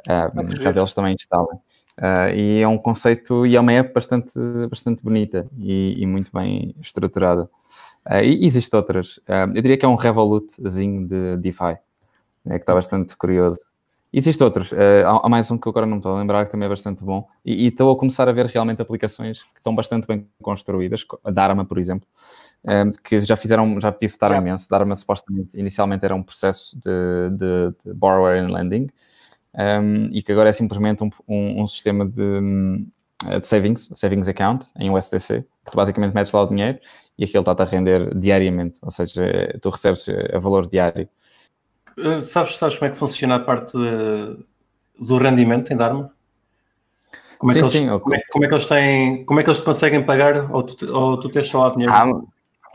Um, 0.09 0.63
caso 0.63 0.79
eles 0.79 0.93
também 0.93 1.15
instalem. 1.15 1.59
Uh, 1.97 2.33
e 2.35 2.59
é 2.61 2.67
um 2.67 2.77
conceito 2.77 3.45
e 3.45 3.55
é 3.55 3.59
uma 3.59 3.71
app 3.71 3.93
bastante, 3.93 4.33
bastante 4.67 5.03
bonita 5.03 5.47
e, 5.57 6.01
e 6.01 6.05
muito 6.07 6.31
bem 6.33 6.75
estruturada. 6.81 7.43
Uh, 8.09 8.23
e 8.23 8.45
existem 8.45 8.77
outras. 8.77 9.17
Uh, 9.17 9.53
eu 9.53 9.61
diria 9.61 9.77
que 9.77 9.85
é 9.85 9.87
um 9.87 9.95
Revolutzinho 9.95 11.07
de 11.07 11.37
DeFi, 11.37 11.77
né, 12.43 12.55
que 12.55 12.63
está 12.63 12.73
bastante 12.73 13.15
curioso. 13.15 13.71
Existem 14.11 14.45
outros. 14.45 14.71
há, 15.07 15.27
mais 15.27 15.49
um 15.49 15.57
que 15.57 15.67
eu 15.67 15.71
agora 15.71 15.87
não 15.87 15.97
estou 15.97 16.15
a 16.15 16.19
lembrar 16.19 16.45
que 16.45 16.51
também 16.51 16.67
é 16.67 16.69
bastante 16.69 17.03
bom. 17.03 17.27
E, 17.43 17.65
e 17.65 17.67
estou 17.69 17.91
a 17.91 17.97
começar 17.97 18.29
a 18.29 18.31
ver 18.31 18.45
realmente 18.45 18.79
aplicações 18.79 19.41
que 19.41 19.57
estão 19.57 19.73
bastante 19.73 20.05
bem 20.05 20.27
construídas. 20.39 21.03
A 21.23 21.31
Dharma, 21.31 21.65
por 21.65 21.79
exemplo, 21.79 22.07
que 23.03 23.21
já 23.21 23.35
fizeram, 23.35 23.81
já 23.81 23.91
pivotaram 23.91 24.35
é. 24.35 24.37
imenso. 24.37 24.69
Dharma 24.69 24.95
supostamente, 24.95 25.59
inicialmente 25.59 26.05
era 26.05 26.13
um 26.13 26.21
processo 26.21 26.77
de, 26.79 27.35
de, 27.35 27.75
de 27.83 27.93
borrower 27.95 28.37
and 28.39 28.53
lending 28.53 28.87
um, 29.55 30.05
e 30.11 30.21
que 30.21 30.31
agora 30.31 30.49
é 30.49 30.51
simplesmente 30.51 31.03
um, 31.03 31.09
um, 31.27 31.61
um 31.61 31.67
sistema 31.67 32.05
de, 32.05 32.21
hum, 32.21 32.87
de, 33.39 33.47
savings, 33.47 33.89
savings 33.93 34.27
account 34.27 34.65
em 34.79 34.89
USDC, 34.89 35.41
que 35.65 35.71
tu 35.71 35.75
basicamente 35.75 36.13
metes 36.13 36.31
lá 36.31 36.41
o 36.41 36.47
dinheiro 36.47 36.79
e 37.17 37.23
aquilo 37.23 37.41
está-te 37.41 37.61
a 37.61 37.65
render 37.65 38.17
diariamente, 38.17 38.79
ou 38.81 38.89
seja, 38.89 39.57
tu 39.61 39.69
recebes 39.69 40.07
a 40.33 40.39
valor 40.39 40.67
diário. 40.67 41.07
Uh, 41.97 42.21
sabes, 42.21 42.57
sabes 42.57 42.75
como 42.75 42.89
é 42.89 42.91
que 42.91 42.97
funciona 42.97 43.35
a 43.35 43.39
parte 43.39 43.77
de, 43.77 44.43
do 44.99 45.17
rendimento 45.17 45.71
em 45.71 45.77
Dharma? 45.77 46.11
Como 47.37 47.51
é, 47.51 47.55
sim, 47.55 47.59
que 47.59 47.65
eles, 47.65 47.71
sim, 47.71 47.99
como, 47.99 48.15
é, 48.15 48.21
como, 48.31 48.45
é, 48.45 48.47
que 48.47 48.53
eles 48.53 48.65
têm, 48.65 49.25
como 49.25 49.39
é 49.39 49.43
que 49.43 49.49
eles 49.49 49.59
te 49.59 49.65
conseguem 49.65 50.03
pagar 50.03 50.49
ou 50.51 50.63
tu, 50.63 50.91
ou 50.91 51.19
tu 51.19 51.29
tens 51.29 51.47
só 51.47 51.67
lá 51.67 51.71
dinheiro? 51.71 51.93
Ah, 51.93 52.05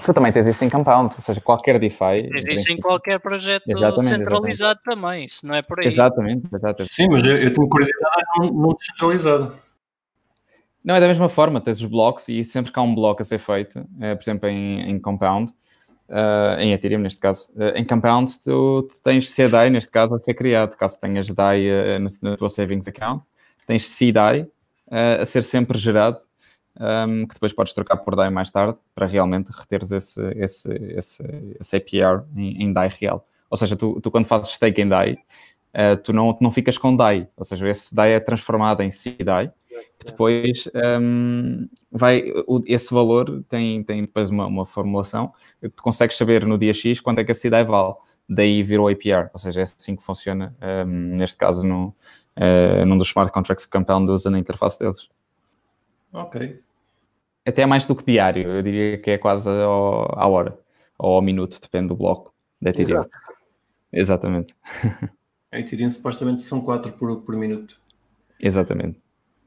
Tu 0.04 0.14
também 0.14 0.30
tens 0.32 0.46
isso 0.46 0.64
em 0.64 0.70
Compound, 0.70 1.14
ou 1.14 1.20
seja, 1.20 1.40
qualquer 1.40 1.78
DeFi. 1.78 2.28
Tens 2.30 2.44
isso 2.46 2.72
em 2.72 2.76
qualquer 2.76 3.18
projeto 3.18 3.64
exatamente, 3.66 4.04
centralizado 4.04 4.80
exatamente. 4.80 5.02
também, 5.02 5.24
isso 5.24 5.46
não 5.46 5.54
é 5.54 5.62
por 5.62 5.80
aí. 5.80 5.88
Exatamente, 5.88 6.46
exatamente. 6.54 6.94
Sim, 6.94 7.08
mas 7.10 7.26
eu, 7.26 7.36
eu 7.36 7.52
tenho 7.52 7.68
curiosidade 7.68 8.52
não 8.52 8.74
descentralizado. 8.74 9.58
Não, 10.84 10.94
é 10.94 11.00
da 11.00 11.08
mesma 11.08 11.28
forma, 11.28 11.60
tens 11.60 11.80
os 11.80 11.86
blocos 11.86 12.28
e 12.28 12.44
sempre 12.44 12.72
que 12.72 12.78
há 12.78 12.82
um 12.82 12.94
bloco 12.94 13.20
a 13.20 13.24
ser 13.24 13.38
feito, 13.38 13.84
é, 14.00 14.14
por 14.14 14.22
exemplo, 14.22 14.48
em, 14.48 14.88
em 14.88 14.98
Compound, 15.00 15.52
uh, 16.08 16.60
em 16.60 16.72
Ethereum 16.72 17.00
neste 17.00 17.20
caso, 17.20 17.48
uh, 17.56 17.76
em 17.76 17.84
Compound 17.84 18.32
tu, 18.40 18.82
tu, 18.82 19.02
tens 19.02 19.34
CDAI 19.34 19.68
neste 19.68 19.90
caso 19.90 20.14
a 20.14 20.18
ser 20.18 20.34
criado, 20.34 20.76
caso 20.76 20.98
tenhas 21.00 21.28
DAI 21.28 21.66
uh, 21.68 21.98
no, 21.98 22.08
no 22.22 22.36
teu 22.36 22.48
savings 22.48 22.88
account, 22.88 23.22
tens 23.66 23.86
CDAI 23.86 24.46
a 24.90 25.24
ser 25.26 25.42
sempre 25.42 25.76
gerado 25.76 26.18
um, 26.78 27.26
que 27.26 27.34
depois 27.34 27.52
podes 27.52 27.72
trocar 27.72 27.96
por 27.96 28.14
DAI 28.14 28.30
mais 28.30 28.50
tarde 28.50 28.78
para 28.94 29.06
realmente 29.06 29.50
reteres 29.50 29.90
esse, 29.90 30.22
esse, 30.36 30.72
esse, 30.96 31.24
esse 31.58 31.76
APR 31.76 32.24
em, 32.36 32.62
em 32.62 32.72
DAI 32.72 32.88
real. 32.88 33.26
Ou 33.50 33.56
seja, 33.56 33.76
tu, 33.76 34.00
tu 34.00 34.10
quando 34.10 34.26
fazes 34.26 34.52
stake 34.52 34.80
em 34.80 34.88
DAI, 34.88 35.12
uh, 35.12 35.96
tu 36.02 36.12
não, 36.12 36.36
não 36.40 36.50
ficas 36.50 36.78
com 36.78 36.94
DAI, 36.94 37.28
ou 37.36 37.44
seja, 37.44 37.68
esse 37.68 37.94
DAI 37.94 38.12
é 38.12 38.20
transformado 38.20 38.82
em 38.82 38.90
CDAI, 38.90 39.50
que 39.98 40.06
depois 40.06 40.68
um, 41.00 41.68
vai, 41.90 42.24
esse 42.66 42.92
valor 42.92 43.42
tem, 43.48 43.82
tem 43.82 44.02
depois 44.02 44.30
uma, 44.30 44.46
uma 44.46 44.66
formulação 44.66 45.32
que 45.60 45.68
tu 45.70 45.82
consegues 45.82 46.16
saber 46.16 46.46
no 46.46 46.58
dia 46.58 46.74
X 46.74 47.00
quanto 47.00 47.20
é 47.20 47.24
que 47.24 47.32
a 47.32 47.34
CDAI 47.34 47.64
vale, 47.64 47.94
daí 48.28 48.62
virou 48.62 48.88
APR, 48.88 49.30
ou 49.32 49.38
seja, 49.38 49.60
é 49.60 49.62
assim 49.62 49.96
que 49.96 50.02
funciona, 50.02 50.54
um, 50.86 51.16
neste 51.16 51.36
caso, 51.36 51.66
no, 51.66 51.88
uh, 52.36 52.84
num 52.86 52.98
dos 52.98 53.08
smart 53.08 53.32
contracts 53.32 53.64
que 53.64 53.72
Compound 53.72 54.10
usa 54.10 54.30
na 54.30 54.38
interface 54.38 54.78
deles. 54.78 55.08
Ok 56.12 56.67
até 57.48 57.66
mais 57.66 57.86
do 57.86 57.94
que 57.94 58.04
diário, 58.04 58.48
eu 58.48 58.62
diria 58.62 58.98
que 58.98 59.10
é 59.10 59.18
quase 59.18 59.48
ao, 59.48 60.18
à 60.18 60.26
hora 60.26 60.58
ou 60.98 61.14
ao 61.14 61.22
minuto, 61.22 61.60
depende 61.60 61.88
do 61.88 61.96
bloco 61.96 62.34
da 62.60 62.70
Ethereum. 62.70 63.00
Exato. 63.00 63.16
Exatamente. 63.92 64.54
A 65.50 65.58
Ethereum 65.58 65.90
supostamente 65.90 66.42
são 66.42 66.60
4 66.60 66.92
por, 66.92 67.22
por 67.22 67.36
minuto. 67.36 67.80
Exatamente. 68.42 69.00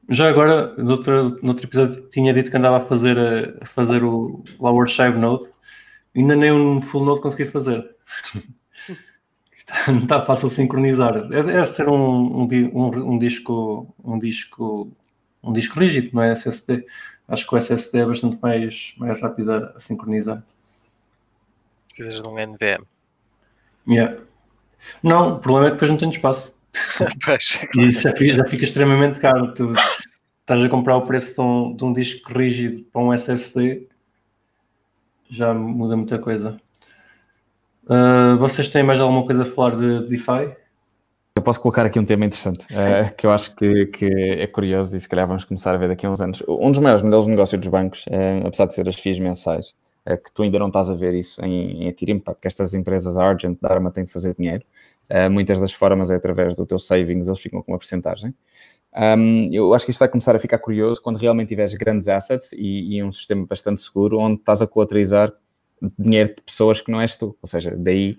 Já 0.08 0.28
agora, 0.28 0.74
no 0.76 0.90
outro, 0.90 1.38
no 1.42 1.50
outro 1.50 1.66
episódio, 1.66 2.08
tinha 2.08 2.34
dito 2.34 2.50
que 2.50 2.56
andava 2.56 2.78
a 2.78 2.80
fazer, 2.80 3.18
a 3.60 3.64
fazer 3.64 4.02
o, 4.02 4.42
lá 4.58 4.72
o 4.72 4.80
Archive 4.80 5.16
Node, 5.16 5.48
ainda 6.14 6.34
nem 6.34 6.50
um 6.50 6.82
full 6.82 7.04
node 7.04 7.20
consegui 7.20 7.44
fazer. 7.44 7.88
não 9.86 9.98
está 9.98 10.20
fácil 10.20 10.50
sincronizar. 10.50 11.28
Deve 11.28 11.66
ser 11.68 11.88
um, 11.88 12.42
um, 12.42 12.48
um, 12.74 13.14
um, 13.14 13.18
disco, 13.18 13.94
um 14.02 14.18
disco, 14.18 14.90
um 15.42 15.52
disco 15.52 15.78
rígido, 15.78 16.10
não 16.12 16.22
é 16.22 16.32
SSD 16.32 16.84
acho 17.32 17.46
que 17.46 17.54
o 17.54 17.58
SSD 17.58 17.98
é 17.98 18.06
bastante 18.06 18.38
mais, 18.40 18.94
mais 18.98 19.20
rápido 19.20 19.52
a, 19.52 19.80
sincronizar. 19.80 20.42
Precisas 21.88 22.22
de 22.22 22.28
um 22.28 22.38
NVM. 22.38 22.84
Yeah. 23.88 24.22
Não, 25.02 25.36
o 25.36 25.38
problema 25.38 25.66
é 25.66 25.70
que 25.70 25.76
depois 25.76 25.90
não 25.90 25.98
tenho 25.98 26.12
espaço. 26.12 26.60
e 27.74 27.88
isso 27.88 28.02
já 28.02 28.12
fica, 28.12 28.34
já 28.34 28.44
fica, 28.44 28.64
extremamente 28.64 29.18
caro. 29.18 29.52
Tu 29.54 29.72
estás 30.40 30.62
a 30.62 30.68
comprar 30.68 30.96
o 30.96 31.02
preço 31.02 31.34
de 31.34 31.40
um, 31.40 31.76
de 31.76 31.84
um 31.84 31.92
disco 31.92 32.32
rígido 32.32 32.84
para 32.92 33.02
um 33.02 33.12
SSD, 33.12 33.88
já 35.30 35.54
muda 35.54 35.96
muita 35.96 36.18
coisa. 36.18 36.60
Uh, 37.84 38.36
vocês 38.38 38.68
têm 38.68 38.82
mais 38.82 39.00
alguma 39.00 39.24
coisa 39.24 39.42
a 39.42 39.46
falar 39.46 39.76
de 39.76 40.06
DeFi? 40.06 40.54
Eu 41.34 41.42
posso 41.42 41.60
colocar 41.60 41.86
aqui 41.86 41.98
um 41.98 42.04
tema 42.04 42.26
interessante, 42.26 42.66
uh, 42.72 43.14
que 43.16 43.26
eu 43.26 43.30
acho 43.30 43.56
que, 43.56 43.86
que, 43.86 44.04
é 44.06 44.46
curioso 44.46 44.94
e 44.94 45.00
se 45.00 45.08
calhar 45.08 45.26
vamos 45.26 45.44
começar 45.44 45.74
a 45.74 45.78
ver 45.78 45.88
daqui 45.88 46.04
a 46.04 46.10
uns 46.10 46.20
anos. 46.20 46.42
Um 46.46 46.70
dos 46.70 46.78
maiores 46.78 47.02
modelos 47.02 47.24
de 47.24 47.30
negócio 47.30 47.58
dos 47.58 47.68
bancos, 47.68 48.04
é, 48.08 48.38
apesar 48.44 48.66
de 48.66 48.74
ser 48.74 48.86
as 48.86 48.96
FIIs 48.96 49.18
mensais, 49.18 49.74
é 50.04 50.16
que 50.16 50.30
tu 50.30 50.42
ainda 50.42 50.58
não 50.58 50.66
estás 50.66 50.90
a 50.90 50.94
ver 50.94 51.14
isso 51.14 51.42
em, 51.42 51.88
em 51.88 52.18
porque 52.18 52.46
estas 52.46 52.74
empresas 52.74 53.16
Argent, 53.16 53.58
Dharma 53.62 53.90
têm 53.90 54.04
de 54.04 54.12
fazer 54.12 54.34
dinheiro. 54.38 54.62
Uh, 55.10 55.30
muitas 55.30 55.58
das 55.58 55.72
formas 55.72 56.10
é 56.10 56.16
através 56.16 56.54
do 56.54 56.66
teu 56.66 56.78
savings, 56.78 57.26
eles 57.26 57.40
ficam 57.40 57.62
com 57.62 57.72
uma 57.72 57.78
porcentagem. 57.78 58.34
Um, 58.94 59.48
eu 59.50 59.72
acho 59.72 59.86
que 59.86 59.90
isto 59.90 60.00
vai 60.00 60.08
começar 60.08 60.36
a 60.36 60.38
ficar 60.38 60.58
curioso 60.58 61.00
quando 61.00 61.16
realmente 61.16 61.48
tiveres 61.48 61.72
grandes 61.74 62.08
assets 62.08 62.52
e, 62.52 62.96
e 62.96 63.02
um 63.02 63.10
sistema 63.10 63.46
bastante 63.46 63.80
seguro, 63.80 64.18
onde 64.18 64.38
estás 64.38 64.60
a 64.60 64.66
colateralizar 64.66 65.32
dinheiro 65.98 66.34
de 66.34 66.42
pessoas 66.42 66.82
que 66.82 66.90
não 66.92 67.00
és 67.00 67.16
tu. 67.16 67.36
Ou 67.40 67.48
seja, 67.48 67.74
daí 67.76 68.18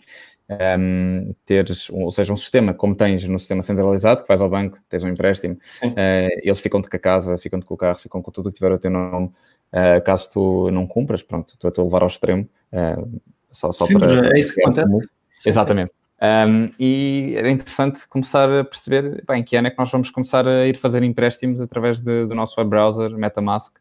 um, 0.79 1.33
teres, 1.45 1.89
ou 1.89 2.11
seja, 2.11 2.33
um 2.33 2.35
sistema 2.35 2.73
como 2.73 2.95
tens 2.95 3.27
no 3.27 3.39
sistema 3.39 3.61
centralizado, 3.61 4.21
que 4.21 4.27
vais 4.27 4.41
ao 4.41 4.49
banco, 4.49 4.77
tens 4.89 5.03
um 5.03 5.09
empréstimo, 5.09 5.55
uh, 5.83 6.39
eles 6.41 6.59
ficam-te 6.59 6.89
com 6.89 6.95
a 6.95 6.99
casa, 6.99 7.37
ficam-te 7.37 7.65
com 7.65 7.73
o 7.73 7.77
carro, 7.77 7.97
ficam 7.97 8.21
com 8.21 8.31
tudo 8.31 8.47
o 8.47 8.49
que 8.49 8.55
tiver 8.55 8.71
o 8.71 8.77
teu 8.77 8.91
nome. 8.91 9.31
Uh, 9.71 10.03
caso 10.03 10.29
tu 10.29 10.71
não 10.71 10.85
cumpras, 10.85 11.23
pronto, 11.23 11.57
tu 11.57 11.67
a 11.67 11.83
levar 11.83 12.01
ao 12.01 12.07
extremo, 12.07 12.47
uh, 12.71 13.21
só, 13.51 13.71
só 13.71 13.85
Sim, 13.85 13.99
para... 13.99 14.35
É 14.35 14.39
isso 14.39 14.53
que 14.53 14.61
acontece. 14.61 15.09
Exatamente. 15.45 15.91
Um, 16.23 16.71
e 16.79 17.33
era 17.35 17.49
interessante 17.49 18.07
começar 18.07 18.49
a 18.49 18.63
perceber 18.63 19.21
bem, 19.27 19.43
que 19.43 19.57
ano 19.57 19.67
é 19.67 19.71
que 19.71 19.77
nós 19.77 19.91
vamos 19.91 20.09
começar 20.09 20.47
a 20.47 20.65
ir 20.65 20.77
fazer 20.77 21.03
empréstimos 21.03 21.59
através 21.59 21.99
de, 21.99 22.25
do 22.25 22.33
nosso 22.33 22.57
web 22.57 22.69
browser, 22.69 23.09
MetaMask, 23.11 23.75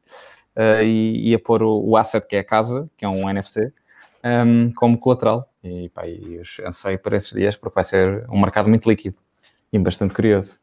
uh, 0.57 0.83
e, 0.83 1.31
e, 1.31 1.35
a 1.35 1.39
pôr 1.39 1.63
o, 1.63 1.91
o, 1.91 1.97
asset 1.97 2.27
que 2.27 2.35
é 2.35 2.41
a 2.41 2.45
casa, 2.45 2.91
que 2.97 3.05
é 3.05 3.09
um 3.09 3.31
NFC, 3.31 3.73
um, 4.25 4.73
como 4.73 4.99
colateral. 4.99 5.49
E, 5.63 5.89
pá, 5.91 6.07
e 6.07 6.37
eu 6.37 6.67
anseio 6.67 6.99
para 6.99 7.17
esses 7.17 7.33
dias 7.33 7.57
porque 7.57 7.75
vai 7.75 7.85
ser 7.85 8.27
um 8.31 8.41
mercado 8.41 8.69
muito 8.69 8.89
líquido 8.89 9.17
e 9.73 9.79
bastante 9.79 10.15
curioso. 10.15 10.59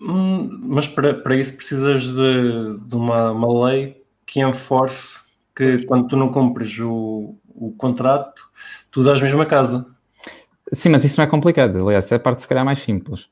Hum, 0.00 0.48
mas 0.62 0.88
para, 0.88 1.14
para 1.14 1.36
isso 1.36 1.54
precisas 1.54 2.04
de, 2.04 2.78
de 2.86 2.94
uma, 2.94 3.32
uma 3.32 3.66
lei 3.66 4.02
que 4.24 4.40
enforce 4.40 5.20
que 5.54 5.84
quando 5.84 6.08
tu 6.08 6.16
não 6.16 6.32
cumpres 6.32 6.78
o, 6.80 7.36
o 7.48 7.72
contrato, 7.72 8.48
tu 8.90 9.02
dás 9.02 9.20
mesmo 9.20 9.42
a 9.42 9.46
casa. 9.46 9.86
Sim, 10.72 10.90
mas 10.90 11.04
isso 11.04 11.18
não 11.18 11.24
é 11.24 11.28
complicado. 11.28 11.86
Aliás, 11.86 12.10
é 12.10 12.14
a 12.14 12.20
parte 12.20 12.42
se 12.42 12.48
calhar 12.48 12.64
mais 12.64 12.78
simples. 12.78 13.28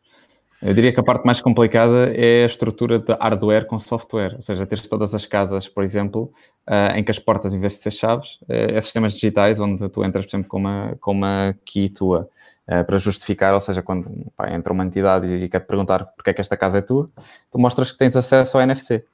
Eu 0.61 0.75
diria 0.75 0.93
que 0.93 0.99
a 0.99 1.03
parte 1.05 1.25
mais 1.25 1.41
complicada 1.41 2.13
é 2.13 2.43
a 2.43 2.47
estrutura 2.47 2.99
de 2.99 3.13
hardware 3.13 3.65
com 3.67 3.79
software, 3.79 4.35
ou 4.35 4.43
seja, 4.43 4.67
teres 4.67 4.89
todas 4.89 5.15
as 5.15 5.25
casas, 5.25 5.69
por 5.69 5.85
exemplo, 5.85 6.33
uh, 6.69 6.97
em 6.97 7.05
que 7.05 7.13
as 7.13 7.19
portas, 7.19 7.55
em 7.55 7.61
vez 7.61 7.75
de 7.75 7.83
ser 7.83 7.93
chaves, 7.93 8.41
uh, 8.43 8.75
é 8.75 8.81
sistemas 8.81 9.13
digitais 9.13 9.61
onde 9.61 9.89
tu 9.89 10.05
entras, 10.05 10.25
por 10.27 10.31
exemplo, 10.31 10.49
com 10.49 10.59
uma, 10.59 10.97
com 11.01 11.13
uma 11.13 11.55
key 11.65 11.89
tua 11.89 12.29
uh, 12.67 12.85
para 12.85 12.99
justificar, 12.99 13.55
ou 13.55 13.61
seja, 13.61 13.83
quando 13.83 14.11
pá, 14.37 14.51
entra 14.53 14.73
uma 14.73 14.85
entidade 14.85 15.29
e, 15.29 15.45
e 15.45 15.49
quer 15.49 15.61
te 15.61 15.67
perguntar 15.67 16.07
porque 16.17 16.31
é 16.31 16.35
que 16.35 16.41
esta 16.41 16.57
casa 16.57 16.79
é 16.79 16.83
tua, 16.83 17.07
tu 17.53 17.59
mostras 17.59 17.93
que 17.93 17.99
tens 17.99 18.17
acesso 18.17 18.57
ao 18.57 18.63
NFC 18.63 19.05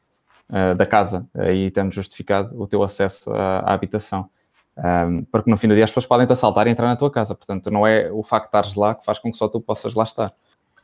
da 0.77 0.85
casa, 0.85 1.27
aí 1.35 1.71
tendo 1.71 1.91
justificado 1.91 2.61
o 2.61 2.67
teu 2.67 2.83
acesso 2.83 3.33
à, 3.33 3.61
à 3.61 3.73
habitação. 3.73 4.29
Um, 4.77 5.25
porque 5.25 5.49
no 5.49 5.57
fim 5.57 5.69
do 5.69 5.75
dia 5.75 5.85
as 5.85 5.91
pessoas 5.91 6.05
podem 6.05 6.27
te 6.27 6.33
assaltar 6.33 6.67
e 6.67 6.71
entrar 6.71 6.87
na 6.87 6.97
tua 6.97 7.11
casa, 7.11 7.35
portanto, 7.35 7.71
não 7.71 7.87
é 7.87 8.13
o 8.13 8.23
facto 8.23 8.45
de 8.45 8.49
estares 8.49 8.75
lá 8.75 8.95
que 8.95 9.05
faz 9.05 9.19
com 9.19 9.31
que 9.31 9.39
só 9.39 9.49
tu 9.49 9.59
possas 9.59 9.95
lá 9.95 10.05
estar. 10.05 10.35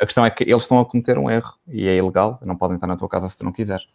A 0.01 0.07
questão 0.07 0.25
é 0.25 0.31
que 0.31 0.45
eles 0.45 0.63
estão 0.63 0.81
a 0.81 0.85
cometer 0.87 1.19
um 1.19 1.31
erro 1.31 1.55
e 1.69 1.87
é 1.87 1.97
ilegal, 1.97 2.41
não 2.47 2.57
podem 2.57 2.77
estar 2.77 2.87
na 2.87 2.97
tua 2.97 3.09
casa 3.09 3.29
se 3.29 3.37
tu 3.37 3.45
não 3.45 3.53
quiseres. 3.53 3.87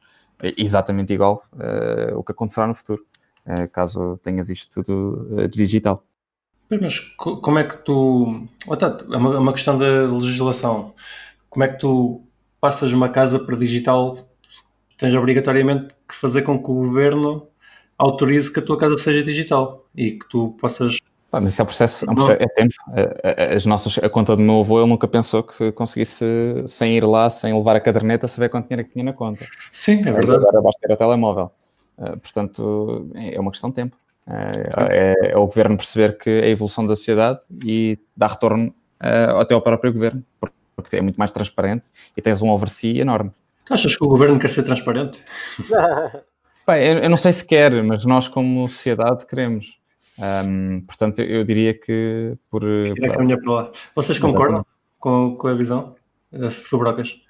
É 0.42 0.54
exatamente 0.56 1.12
igual 1.12 1.44
uh, 1.54 2.16
o 2.16 2.24
que 2.24 2.32
acontecerá 2.32 2.68
no 2.68 2.76
futuro, 2.76 3.04
uh, 3.48 3.68
caso 3.70 4.16
tenhas 4.18 4.50
isto 4.52 4.84
tudo 4.84 5.28
uh, 5.32 5.48
digital. 5.48 6.04
Mas 6.70 7.00
como 7.00 7.58
é 7.58 7.64
que 7.64 7.78
tu. 7.78 8.48
É 8.70 9.18
uma, 9.18 9.36
é 9.36 9.40
uma 9.40 9.54
questão 9.54 9.78
da 9.78 10.06
legislação. 10.06 10.94
Como 11.50 11.64
é 11.64 11.68
que 11.70 11.80
tu 11.80 12.24
passas 12.60 12.92
uma 12.92 13.10
casa 13.10 13.40
para 13.40 13.56
digital? 13.56 14.18
Tens 14.98 15.14
obrigatoriamente 15.14 15.96
que 16.08 16.16
fazer 16.16 16.44
com 16.44 16.62
que 16.62 16.70
o 16.70 16.76
governo 16.76 17.48
autorize 17.98 18.52
que 18.52 18.60
a 18.60 18.64
tua 18.64 18.78
casa 18.78 18.98
seja 18.98 19.24
digital 19.24 19.88
e 19.96 20.12
que 20.12 20.28
tu 20.30 20.56
possas 20.60 20.98
Pá, 21.36 21.42
mas 21.42 21.52
isso 21.52 21.62
é, 21.62 21.64
um 21.64 21.66
processo, 21.66 22.06
é, 22.06 22.12
um 22.12 22.16
processo, 22.16 22.44
é 22.44 22.48
tempo. 22.48 22.74
As 23.54 23.66
nossas, 23.66 23.98
a 23.98 24.08
conta 24.10 24.38
do 24.38 24.42
meu 24.42 24.62
avô, 24.62 24.80
ele 24.80 24.88
nunca 24.88 25.06
pensou 25.06 25.44
que 25.44 25.70
conseguisse, 25.74 26.24
sem 26.66 26.96
ir 26.96 27.04
lá, 27.04 27.30
sem 27.30 27.54
levar 27.54 27.76
a 27.76 27.82
caderneta, 27.82 28.26
saber 28.26 28.48
quanto 28.48 28.70
dinheiro 28.70 28.84
é 28.84 28.84
que 28.86 28.94
tinha 28.94 29.04
na 29.04 29.12
conta. 29.12 29.46
Sim, 29.70 30.00
é 30.00 30.14
verdade. 30.14 30.38
Agora 30.38 30.62
basta 30.62 30.80
ter 30.88 30.94
o 30.94 30.96
telemóvel. 30.96 31.52
Uh, 31.98 32.18
portanto, 32.20 33.12
é 33.16 33.36
é 33.36 33.40
uma 33.42 33.52
questão 33.52 33.70
de 33.70 33.76
tempo. 33.76 33.98
Uh, 34.26 34.32
é, 34.90 35.32
é 35.32 35.38
o 35.38 35.46
governo 35.46 35.76
perceber 35.76 36.18
que 36.18 36.30
é 36.30 36.46
a 36.46 36.50
evolução 36.50 36.88
da 36.88 36.96
sociedade 36.96 37.42
e 37.66 38.00
dar 38.16 38.28
retorno 38.32 38.68
uh, 39.04 39.38
até 39.38 39.54
ao 39.54 39.62
próprio 39.62 39.92
governo, 39.92 40.24
por- 40.40 40.54
porque 40.74 40.96
é 40.96 41.02
muito 41.02 41.18
mais 41.18 41.34
transparente 41.34 41.90
e 42.16 42.22
tens 42.22 42.42
um 42.42 42.50
oversee 42.50 43.02
enorme. 43.02 43.32
Tu 43.66 43.74
achas 43.74 43.98
que 43.98 44.06
o 44.06 44.08
governo 44.08 44.40
quer 44.40 44.50
ser 44.50 44.64
transparente? 44.64 45.22
Bem, 46.66 46.82
eu, 46.88 47.00
eu 47.00 47.10
não 47.10 47.18
sei 47.18 47.34
se 47.34 47.46
quer, 47.46 47.84
mas 47.84 48.06
nós, 48.06 48.30
como 48.30 48.66
sociedade, 48.70 49.26
queremos. 49.26 49.78
Um, 50.18 50.82
portanto, 50.82 51.22
eu 51.22 51.44
diria 51.44 51.74
que 51.74 52.38
por. 52.50 52.62
Tira 52.62 53.12
a 53.12 53.16
caminha 53.16 53.40
para 53.40 53.52
lá. 53.52 53.72
Vocês 53.94 54.18
concordam 54.18 54.66
com, 55.00 55.36
com 55.36 55.48
a 55.48 55.54
visão? 55.54 55.96
Fubrocas? 56.52 57.22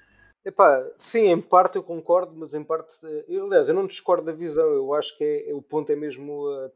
Epá, 0.44 0.84
sim, 0.96 1.26
em 1.26 1.40
parte 1.40 1.76
eu 1.76 1.82
concordo, 1.82 2.32
mas 2.36 2.54
em 2.54 2.62
parte. 2.62 2.94
eh, 3.04 3.24
Eu, 3.28 3.46
aliás, 3.46 3.68
eu 3.68 3.74
não 3.74 3.86
discordo 3.86 4.26
da 4.26 4.32
visão. 4.32 4.64
Eu 4.68 4.94
acho 4.94 5.16
que 5.18 5.44
é, 5.48 5.52
o 5.52 5.60
ponto 5.60 5.90
é 5.90 5.96
mesmo. 5.96 6.48
eh, 6.48 6.70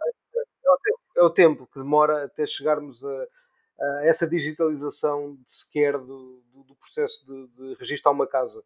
é, 0.65 0.71
o 0.71 0.79
tempo, 0.79 1.01
é 1.17 1.23
o 1.23 1.31
tempo 1.31 1.69
que 1.73 1.79
demora 1.79 2.25
até 2.25 2.45
chegarmos 2.45 3.05
a, 3.05 3.27
a 3.81 4.07
essa 4.07 4.29
digitalização 4.29 5.37
de 5.37 5.53
sequer 5.53 5.97
do, 5.99 6.43
do, 6.53 6.65
do 6.65 6.75
processo 6.75 7.25
de, 7.25 7.47
de 7.47 7.75
registrar 7.79 8.11
uma 8.11 8.27
casa. 8.27 8.61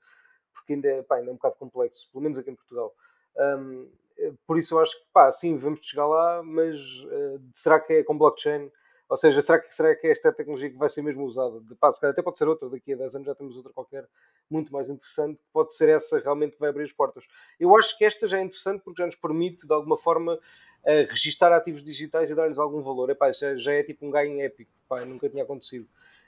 Porque 0.55 0.73
ainda 0.73 0.89
é, 0.89 1.03
pá, 1.03 1.17
ainda 1.17 1.31
é 1.31 1.33
um 1.33 1.37
bocado 1.37 1.57
complexo, 1.57 2.09
pelo 2.11 2.23
menos 2.23 2.39
aqui 2.39 2.51
em 2.51 2.55
Portugal. 2.55 2.95
Um, 3.37 3.83
eh, 3.83 4.04
por 4.47 4.59
isso 4.59 4.75
eu 4.75 4.81
acho 4.81 4.93
que, 4.93 5.07
pá, 5.13 5.31
sim, 5.33 5.57
vamos 5.57 5.81
chegar 5.83 6.07
lá, 6.07 6.43
mas 6.43 6.77
eh, 7.11 7.39
será 7.55 7.81
que 7.81 7.93
é 7.93 8.03
com 8.05 8.17
blockchain? 8.17 8.71
Ou 9.09 9.17
seja, 9.17 9.43
será 9.43 9.59
que, 9.59 9.75
será 9.75 9.95
que 9.95 10.07
é 10.07 10.11
esta 10.11 10.33
tecnologia 10.33 10.71
que 10.71 10.79
vai 10.79 10.89
ser 10.89 11.03
mesmo 11.03 11.25
usada? 11.25 11.61
De, 11.61 11.75
pá, 11.75 11.93
se 11.93 12.01
calhar 12.01 12.13
até 12.13 12.23
pode 12.23 12.39
ser 12.39 12.49
outra, 12.49 12.69
daqui 12.69 12.93
a 12.93 12.97
10 12.97 13.15
anos 13.17 13.27
já 13.27 13.35
temos 13.35 13.57
outra 13.57 13.73
qualquer 13.73 14.09
muito 14.51 14.73
mais 14.73 14.89
interessante, 14.89 15.39
pode 15.53 15.77
ser 15.77 15.89
essa 15.91 16.19
realmente 16.19 16.53
que 16.55 16.61
vai 16.61 16.71
abrir 16.71 16.85
as 16.85 16.93
portas. 16.93 17.25
Eu 17.61 17.77
acho 17.77 17.97
que 17.99 18.05
esta 18.05 18.27
já 18.27 18.39
é 18.39 18.43
interessante 18.43 18.83
porque 18.83 19.03
já 19.03 19.07
nos 19.07 19.17
permite, 19.17 19.67
de 19.67 19.73
alguma 19.73 19.97
forma, 19.99 20.35
uh, 20.35 21.11
registar 21.11 21.53
ativos 21.53 21.85
digitais 21.85 22.31
e 22.31 22.35
dar-lhes 22.35 22.59
algum 22.59 22.83
valor. 22.83 23.11
Epá, 23.11 23.31
já, 23.33 23.57
já 23.57 23.73
é 23.73 23.83
tipo 23.83 24.07
um 24.07 24.11
ganho 24.11 24.41
épico, 24.41 24.73
Pá, 24.89 25.05
nunca 25.05 25.29
tinha 25.29 25.43
acontecido. 25.43 25.87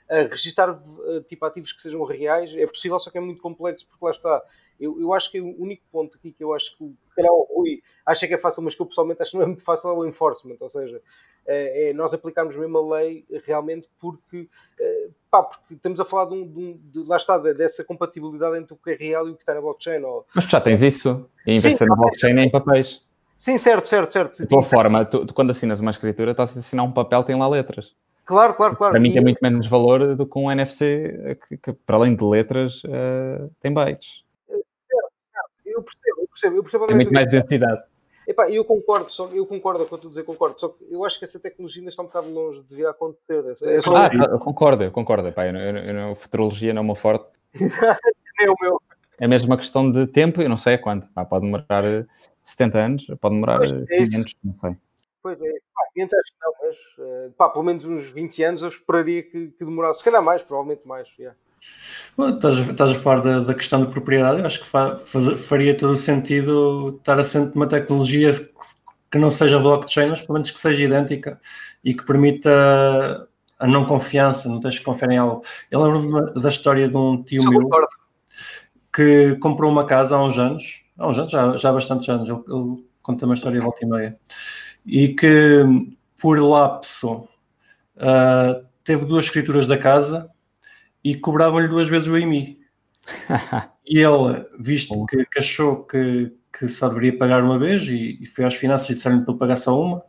Uh, 0.09 0.29
registar 0.29 0.69
uh, 0.71 1.21
tipo 1.23 1.45
ativos 1.45 1.73
que 1.73 1.81
sejam 1.81 2.03
reais 2.03 2.53
é 2.55 2.65
possível, 2.65 2.97
só 2.97 3.11
que 3.11 3.17
é 3.17 3.21
muito 3.21 3.41
complexo, 3.41 3.85
porque 3.87 4.05
lá 4.05 4.11
está. 4.11 4.41
Eu, 4.79 4.99
eu 5.01 5.13
acho 5.13 5.31
que 5.31 5.41
o 5.41 5.61
único 5.61 5.83
ponto 5.91 6.17
aqui 6.17 6.31
que 6.31 6.43
eu 6.43 6.53
acho 6.53 6.77
que, 6.77 6.85
se 6.85 7.15
calhar, 7.15 7.31
o 7.31 7.47
Rui 7.53 7.81
acha 8.05 8.27
que 8.27 8.33
é 8.33 8.37
fácil, 8.37 8.61
mas 8.61 8.75
que 8.75 8.81
eu 8.81 8.85
pessoalmente 8.85 9.21
acho 9.21 9.31
que 9.31 9.37
não 9.37 9.43
é 9.43 9.47
muito 9.47 9.63
fácil, 9.63 9.89
é 9.89 9.93
o 9.93 10.05
enforcement, 10.05 10.55
ou 10.59 10.69
seja, 10.69 11.01
é, 11.47 11.89
é 11.89 11.93
nós 11.93 12.13
aplicarmos 12.13 12.55
mesmo 12.55 12.77
a 12.77 12.97
lei 12.97 13.25
realmente 13.45 13.87
porque, 13.99 14.47
eh, 14.79 15.09
pá, 15.31 15.43
porque 15.43 15.73
estamos 15.73 15.99
a 15.99 16.05
falar 16.05 16.25
de, 16.25 16.35
um, 16.35 16.47
de, 16.47 16.59
um, 16.59 16.79
de 16.83 17.07
lá 17.07 17.15
está, 17.15 17.37
dessa 17.37 17.83
compatibilidade 17.83 18.57
entre 18.57 18.73
o 18.73 18.77
que 18.77 18.91
é 18.91 18.95
real 18.95 19.27
e 19.27 19.31
o 19.31 19.35
que 19.35 19.41
está 19.41 19.53
na 19.53 19.61
blockchain. 19.61 20.03
Ou... 20.03 20.25
Mas 20.35 20.45
tu 20.45 20.51
já 20.51 20.61
tens 20.61 20.81
isso, 20.81 21.27
em 21.45 21.59
vez 21.59 21.73
de 21.73 21.77
ser 21.77 21.87
na 21.87 21.95
blockchain, 21.95 22.37
é 22.37 22.43
em 22.43 22.51
papéis. 22.51 23.01
Sim, 23.37 23.57
certo, 23.57 23.87
certo, 23.87 24.13
certo. 24.13 24.41
De 24.41 24.47
tua 24.47 24.63
forma, 24.63 25.05
tu, 25.05 25.25
tu, 25.25 25.33
quando 25.33 25.51
assinas 25.51 25.79
uma 25.79 25.91
escritura, 25.91 26.31
estás 26.31 26.55
a 26.57 26.59
assinar 26.59 26.85
um 26.85 26.91
papel, 26.91 27.23
tem 27.23 27.37
lá 27.37 27.47
letras. 27.47 27.95
Claro, 28.27 28.53
claro, 28.55 28.75
claro. 28.75 28.91
Para 28.91 28.99
mim 28.99 29.13
tem 29.13 29.21
muito 29.21 29.39
menos 29.41 29.67
valor 29.67 30.13
do 30.13 30.27
que 30.27 30.37
um 30.37 30.51
NFC 30.51 31.39
que, 31.47 31.57
que 31.57 31.73
para 31.73 31.95
além 31.95 32.13
de 32.13 32.25
letras, 32.25 32.83
uh, 32.83 33.49
tem 33.57 33.73
bytes. 33.73 34.21
Eu 35.65 35.81
percebo, 35.81 36.21
eu 36.21 36.27
percebo. 36.27 36.55
Eu 36.57 36.63
percebo 36.63 36.87
tem 36.87 36.95
muito 36.97 37.13
mais 37.13 37.29
densidade. 37.29 37.81
Epá, 38.27 38.49
eu 38.49 38.65
concordo, 38.65 39.09
só, 39.09 39.29
eu 39.29 39.45
concordo 39.45 39.79
com 39.79 39.85
o 39.85 39.87
que 39.87 39.93
eu 39.93 39.95
estou 39.95 40.09
a 40.09 40.11
dizer, 40.11 40.23
concordo. 40.23 40.59
Só 40.59 40.67
que 40.67 40.85
eu 40.91 41.05
acho 41.05 41.17
que 41.17 41.23
essa 41.23 41.39
tecnologia 41.39 41.79
ainda 41.79 41.89
está 41.89 42.03
um 42.03 42.07
bocado 42.07 42.29
longe 42.29 42.61
de 42.63 42.75
vir 42.75 42.85
a 42.85 42.89
acontecer. 42.89 43.55
É 43.61 43.79
só 43.79 43.95
ah, 43.95 44.09
eu 44.13 44.39
concordo, 44.39 44.83
eu 44.83 44.91
concordo. 44.91 45.29
Epá, 45.29 45.47
eu, 45.47 45.55
eu, 45.55 45.77
eu, 45.77 46.15
futurologia 46.15 46.73
não 46.73 46.81
é 46.81 46.83
uma 46.83 46.95
forte. 46.97 47.25
é 48.41 48.51
o 48.51 48.55
meu. 48.59 48.81
É 49.17 49.25
mesmo 49.25 49.49
uma 49.49 49.57
questão 49.57 49.89
de 49.89 50.05
tempo, 50.05 50.41
eu 50.41 50.49
não 50.49 50.57
sei 50.57 50.73
a 50.73 50.77
quanto. 50.77 51.09
Pá, 51.11 51.23
pode 51.23 51.45
demorar 51.45 51.83
70 52.43 52.77
anos, 52.77 53.05
pode 53.21 53.35
demorar 53.35 53.59
Pois, 53.59 53.71
é 53.71 53.85
500, 53.85 54.35
não 54.43 54.55
sei. 54.55 54.75
Pois 55.23 55.41
é, 55.41 55.53
pá, 55.97 56.15
500 56.15 56.19
acho 56.19 56.31
que 56.31 56.37
não, 56.41 56.53
mas 56.61 57.35
pá, 57.35 57.49
pelo 57.49 57.65
menos 57.65 57.85
uns 57.85 58.05
20 58.11 58.43
anos 58.43 58.61
eu 58.61 58.69
esperaria 58.69 59.23
que, 59.23 59.47
que 59.49 59.65
demorasse. 59.65 59.99
Se 59.99 60.05
calhar 60.05 60.23
mais, 60.23 60.41
provavelmente 60.41 60.87
mais. 60.87 61.07
Yeah. 61.17 61.37
Bom, 62.15 62.29
estás, 62.29 62.57
estás, 62.57 62.91
a 62.91 62.95
falar 62.95 63.21
da, 63.21 63.39
da, 63.41 63.53
questão 63.53 63.81
da 63.81 63.89
propriedade, 63.89 64.39
eu 64.39 64.45
acho 64.45 64.61
que 64.61 64.67
fa, 64.67 64.97
faz, 64.97 65.39
faria 65.41 65.77
todo 65.77 65.93
o 65.93 65.97
sentido 65.97 66.95
estar 66.97 67.19
assente 67.19 67.55
numa 67.55 67.67
tecnologia 67.67 68.31
que 69.11 69.17
não 69.17 69.31
seja 69.31 69.59
blockchain, 69.59 70.09
mas 70.09 70.21
pelo 70.21 70.33
menos 70.33 70.51
que 70.51 70.59
seja 70.59 70.83
idêntica 70.83 71.39
e 71.83 71.93
que 71.93 72.05
permita 72.05 73.27
a 73.59 73.67
não 73.67 73.85
confiança, 73.85 74.49
não 74.49 74.59
tens 74.59 74.77
que 74.77 74.85
confiar 74.85 75.11
em 75.11 75.17
algo. 75.17 75.41
Eu 75.71 75.81
lembro 75.81 76.33
da 76.39 76.49
história 76.49 76.87
de 76.87 76.95
um 76.95 77.23
tio 77.23 77.41
Só 77.41 77.49
meu 77.49 77.63
concordo. 77.63 77.87
que 78.93 79.35
comprou 79.35 79.71
uma 79.71 79.85
casa 79.85 80.15
há 80.15 80.23
uns 80.23 80.37
anos, 80.37 80.85
há 80.97 81.07
uns 81.07 81.17
anos, 81.17 81.31
já, 81.31 81.57
já 81.57 81.69
há 81.69 81.73
bastantes 81.73 82.09
anos, 82.09 82.29
ele, 82.29 82.43
ele 82.47 82.87
conta 83.01 83.25
uma 83.25 83.35
história 83.35 83.61
volta 83.61 83.85
e 83.85 83.87
meia, 83.87 84.19
e 84.87 85.09
que 85.09 85.63
por 86.19 86.39
lapso 86.39 87.27
uh, 87.97 88.65
teve 88.83 89.05
duas 89.05 89.25
escrituras 89.25 89.67
da 89.67 89.77
casa 89.77 90.31
e 91.03 91.15
cobravam-lhe 91.15 91.67
duas 91.67 91.87
vezes 91.87 92.07
o 92.07 92.17
IMI. 92.17 92.57
e 93.85 93.99
ele, 93.99 94.45
visto 94.57 95.05
que, 95.05 95.25
que 95.25 95.39
achou 95.39 95.83
que, 95.83 96.31
que, 96.57 96.67
só 96.67 96.87
deveria 96.87 97.17
pagar 97.17 97.43
uma 97.43 97.59
vez 97.59 97.83
e, 97.83 98.17
e 98.21 98.25
foi 98.25 98.45
às 98.45 98.55
finanças 98.55 98.89
e 98.89 98.93
disseram-lhe 98.93 99.23
para 99.23 99.31
ele 99.33 99.39
pagar 99.39 99.57
só 99.57 99.79
uma, 99.79 100.03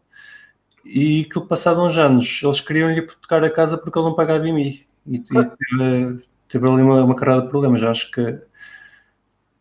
e 0.85 1.24
que 1.24 1.41
passado 1.41 1.83
uns 1.83 1.99
anos 1.99 2.41
eles 2.43 2.61
queriam-lhe 2.61 3.01
hipotecar 3.01 3.45
a 3.45 3.51
casa 3.51 3.76
porque 3.76 3.99
ele 3.99 4.07
não 4.07 4.14
pagava 4.14 4.49
IMI. 4.49 4.87
E, 5.07 5.16
e 5.16 5.18
teve, 5.20 6.22
teve, 6.49 6.68
ali 6.68 6.83
uma, 6.83 7.05
uma 7.05 7.16
carrada 7.16 7.43
de 7.43 7.49
problemas. 7.49 7.83
Acho 7.83 8.11
que 8.11 8.41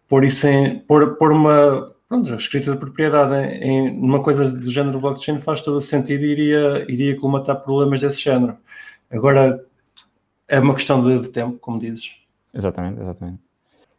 pôr 0.07 0.24
isso 0.24 0.47
em. 0.47 0.80
pôr, 0.80 1.15
pôr 1.18 1.32
uma. 1.32 1.93
Pronto, 2.08 2.34
a 2.34 2.38
escrita 2.38 2.72
de 2.72 2.78
propriedade 2.78 3.36
em, 3.36 3.64
em 3.64 3.89
uma 3.99 4.24
coisa 4.24 4.49
do 4.49 4.70
género 4.70 4.99
blockchain 4.99 5.41
faz 5.41 5.62
todo 5.62 5.78
o 5.78 5.82
sentido 5.82 6.24
e 6.24 6.32
iria, 6.32 6.86
iria 6.88 7.20
colmatar 7.20 7.62
problemas 7.62 7.99
desse 7.99 8.22
género. 8.22 8.58
Agora, 9.12 9.66
é 10.47 10.60
uma 10.60 10.74
questão 10.74 11.03
de, 11.03 11.20
de 11.20 11.30
tempo, 11.30 11.58
como 11.60 11.80
dizes. 11.80 12.22
Exatamente, 12.53 13.01
exatamente. 13.01 13.39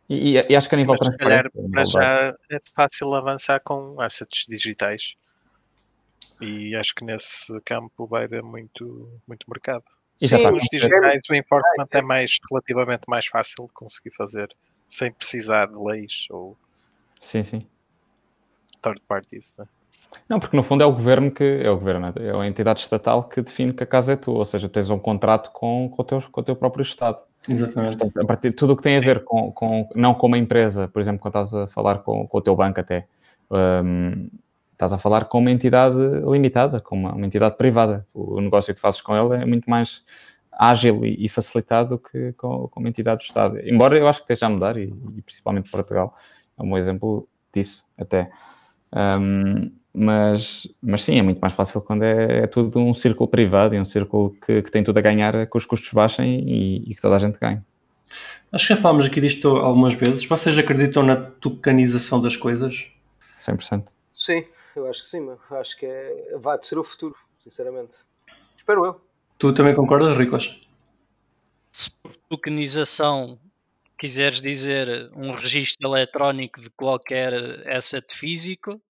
E, 0.09 0.39
e, 0.39 0.47
e 0.49 0.57
acho 0.57 0.69
que 0.69 0.75
a 0.75 0.79
nível 0.79 0.97
Mas, 0.99 1.17
transparente. 1.17 1.51
Para 1.71 1.87
já 1.87 2.35
é 2.51 2.59
fácil 2.75 3.15
avançar 3.15 3.61
com 3.61 4.01
assets 4.01 4.47
digitais. 4.49 5.15
E 6.41 6.75
acho 6.77 6.95
que 6.95 7.05
nesse 7.05 7.61
campo 7.61 8.07
vai 8.07 8.25
haver 8.25 8.43
muito, 8.43 9.11
muito 9.27 9.45
mercado. 9.49 9.85
A 10.21 10.53
Os 10.53 10.63
digitais, 10.73 11.21
o 11.31 11.35
enforcement 11.35 11.89
é 11.93 12.03
mais, 12.03 12.39
relativamente 12.51 13.03
mais 13.07 13.27
fácil 13.27 13.67
de 13.67 13.73
conseguir 13.73 14.11
fazer 14.17 14.49
sem 14.89 15.13
precisar 15.13 15.67
de 15.67 15.77
leis 15.77 16.27
ou 16.31 16.57
Sim, 17.21 17.43
sim. 17.43 17.67
Third 18.81 19.01
parties. 19.07 19.57
Né? 19.59 19.67
Não, 20.29 20.39
porque 20.39 20.57
no 20.57 20.63
fundo 20.63 20.83
é 20.83 20.87
o 20.87 20.93
governo 20.93 21.31
que 21.31 21.61
é 21.63 21.71
o 21.71 21.77
governo, 21.77 22.13
é 22.17 22.41
a 22.41 22.47
entidade 22.47 22.81
estatal 22.81 23.25
que 23.25 23.41
define 23.41 23.73
que 23.73 23.83
a 23.83 23.87
casa 23.87 24.13
é 24.13 24.17
tua, 24.17 24.39
ou 24.39 24.45
seja, 24.45 24.69
tens 24.69 24.91
um 24.91 24.99
contrato 24.99 25.51
com, 25.53 25.89
com, 25.89 26.03
o, 26.03 26.05
teu, 26.05 26.19
com 26.31 26.41
o 26.41 26.45
teu 26.45 26.57
próprio 26.57 26.83
Estado. 26.83 27.23
Exatamente. 27.49 27.97
Portanto, 27.97 28.21
a 28.21 28.27
partir 28.27 28.51
de 28.51 28.57
tudo 28.57 28.73
o 28.73 28.77
que 28.77 28.83
tem 28.83 28.97
a 28.97 29.01
ver 29.01 29.25
com, 29.25 29.51
com, 29.53 29.89
não 29.95 30.15
com 30.15 30.27
uma 30.27 30.39
empresa, 30.39 30.89
por 30.89 31.01
exemplo, 31.01 31.21
quando 31.21 31.43
estás 31.43 31.55
a 31.55 31.67
falar 31.67 31.99
com, 31.99 32.27
com 32.27 32.39
o 32.39 32.41
teu 32.43 32.55
banco 32.55 32.81
até, 32.81 33.07
um, 33.51 34.29
estás 34.73 34.93
a 34.93 34.99
falar 34.99 35.25
com 35.27 35.39
uma 35.39 35.51
entidade 35.51 35.97
limitada, 36.31 36.81
com 36.81 36.95
uma, 36.97 37.15
uma, 37.15 37.27
entidade 37.27 37.57
privada. 37.57 38.07
O 38.13 38.41
negócio 38.41 38.75
que 38.75 38.81
fazes 38.81 39.01
com 39.01 39.17
ele 39.17 39.43
é 39.43 39.47
muito 39.47 39.69
mais 39.69 40.05
ágil 40.53 41.05
e, 41.05 41.25
e 41.25 41.29
facilitado 41.29 41.97
do 41.97 41.99
que 41.99 42.33
com, 42.35 42.69
com, 42.69 42.81
uma 42.81 42.89
entidade 42.89 43.25
do 43.25 43.27
Estado. 43.27 43.59
Embora 43.61 43.97
eu 43.97 44.07
acho 44.07 44.21
que 44.21 44.25
esteja 44.25 44.47
a 44.47 44.51
mudar, 44.51 44.77
e, 44.77 44.93
e 45.17 45.23
principalmente 45.23 45.71
Portugal 45.71 46.15
é 46.59 46.63
um 46.63 46.69
bom 46.69 46.77
exemplo 46.77 47.27
disso 47.53 47.85
até. 47.97 48.31
Um, 48.93 49.71
mas, 49.93 50.69
mas 50.81 51.03
sim, 51.03 51.19
é 51.19 51.23
muito 51.23 51.41
mais 51.41 51.53
fácil 51.53 51.81
quando 51.81 52.05
é, 52.05 52.41
é, 52.41 52.47
tudo 52.47 52.79
um 52.79 52.95
círculo 52.95 53.29
privado 53.29 53.75
e 53.75 53.81
um 53.81 53.85
círculo 53.85 54.31
que, 54.31 54.63
que 54.63 54.71
tem 54.71 54.85
tudo 54.85 54.99
a 54.99 55.01
ganhar 55.01 55.47
que 55.47 55.57
os 55.57 55.65
custos 55.65 55.93
baixem 55.93 56.49
e, 56.49 56.91
e, 56.91 56.95
que 56.95 57.01
toda 57.01 57.17
a 57.17 57.19
gente 57.19 57.39
ganhe. 57.39 57.61
Acho 58.53 58.69
que 58.69 58.75
já 58.75 58.81
falámos 58.81 59.07
aqui 59.07 59.21
disto 59.21 59.49
algumas 59.49 59.95
vezes. 59.95 60.25
Vocês 60.25 60.57
acreditam 60.57 61.03
na 61.03 61.17
tokenização 61.17 62.21
das 62.21 62.37
coisas? 62.37 62.91
100%. 63.39 63.89
Sim, 64.15 64.45
eu 64.77 64.87
acho 64.89 65.03
que 65.03 65.09
sim, 65.09 65.29
acho 65.51 65.77
que 65.77 65.87
é, 65.87 66.37
vai 66.41 66.59
ser 66.63 66.79
o 66.79 66.85
futuro, 66.85 67.15
sinceramente. 67.43 67.97
Espero 68.57 68.85
eu. 68.85 69.01
Tu 69.39 69.53
também 69.53 69.75
concordas, 69.75 70.17
Riclas? 70.17 70.59
Se 71.71 71.91
por 71.91 72.15
tokenização 72.29 73.39
quiseres 73.99 74.41
dizer 74.41 75.11
um 75.15 75.33
registro 75.33 75.89
eletrónico 75.89 76.61
de 76.61 76.71
qualquer 76.71 77.67
asset 77.69 78.07
físico, 78.15 78.81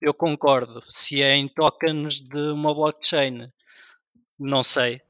eu 0.00 0.14
concordo. 0.14 0.82
Se 0.86 1.22
é 1.22 1.34
em 1.34 1.48
tokens 1.48 2.20
de 2.20 2.52
uma 2.52 2.72
blockchain, 2.72 3.50
não 4.38 4.62
sei. 4.62 5.00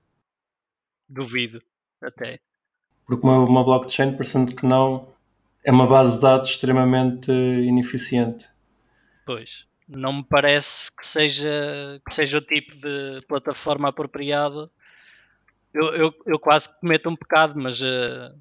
Duvido 1.08 1.62
até. 2.02 2.40
Porque 3.06 3.26
uma, 3.26 3.38
uma 3.38 3.64
blockchain, 3.64 4.12
parecendo 4.12 4.54
que 4.54 4.64
não, 4.64 5.12
é 5.62 5.70
uma 5.70 5.86
base 5.86 6.16
de 6.16 6.22
dados 6.22 6.50
extremamente 6.50 7.30
ineficiente. 7.30 8.48
Pois. 9.26 9.66
não 9.88 10.14
me 10.14 10.24
parece 10.24 10.94
que 10.94 11.04
seja, 11.04 12.00
que 12.06 12.14
seja 12.14 12.38
o 12.38 12.42
tipo 12.42 12.76
de 12.76 13.20
plataforma 13.26 13.88
apropriado. 13.88 14.70
Eu, 15.72 15.94
eu, 15.94 16.14
eu 16.26 16.38
quase 16.38 16.78
cometo 16.80 17.10
um 17.10 17.16
pecado, 17.16 17.54
mas 17.56 17.80
uh, 17.82 18.32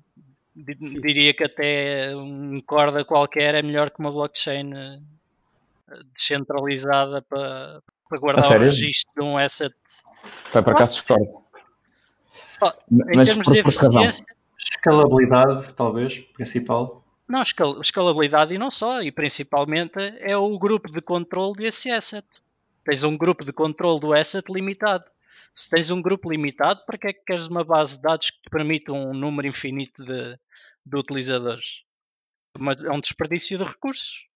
diria 0.55 1.33
que 1.33 1.43
até 1.43 2.15
um 2.15 2.59
corda 2.65 3.03
qualquer 3.03 3.55
é 3.55 3.61
melhor 3.61 3.89
que 3.89 3.99
uma 3.99 4.11
blockchain 4.11 4.73
uh, 4.73 6.03
descentralizada 6.11 7.21
para, 7.21 7.81
para 8.07 8.19
guardar 8.19 8.51
o 8.51 8.59
registro 8.59 9.11
de 9.15 9.21
um 9.21 9.37
asset. 9.37 9.75
Foi 10.45 10.61
para 10.61 10.75
cá. 10.75 10.85
Oh, 12.61 12.67
em 12.91 13.17
mas 13.17 13.29
termos 13.29 13.47
de 13.47 13.59
eficiência. 13.59 14.25
Escalabilidade, 14.57 15.73
talvez, 15.75 16.19
principal. 16.19 17.03
Não, 17.27 17.41
escal 17.41 17.81
escalabilidade 17.81 18.53
e 18.53 18.57
não 18.57 18.69
só, 18.69 19.01
e 19.01 19.11
principalmente 19.11 19.97
é 20.19 20.37
o 20.37 20.57
grupo 20.57 20.91
de 20.91 21.01
controle 21.01 21.55
desse 21.57 21.89
asset. 21.89 22.25
Tens 22.85 23.03
um 23.03 23.17
grupo 23.17 23.43
de 23.43 23.53
controle 23.53 23.99
do 23.99 24.13
asset 24.13 24.45
limitado. 24.51 25.05
Se 25.55 25.69
tens 25.69 25.91
um 25.91 26.01
grupo 26.01 26.29
limitado, 26.31 26.81
para 26.85 26.97
que 26.97 27.07
é 27.07 27.13
que 27.13 27.23
queres 27.25 27.47
uma 27.47 27.63
base 27.63 27.97
de 27.97 28.03
dados 28.03 28.29
que 28.29 28.41
te 28.41 28.49
permita 28.49 28.91
um 28.91 29.13
número 29.13 29.47
infinito 29.47 30.03
de, 30.03 30.37
de 30.85 30.97
utilizadores? 30.97 31.83
é 32.85 32.91
um 32.91 32.99
desperdício 32.99 33.57
de 33.57 33.63
recursos. 33.63 34.27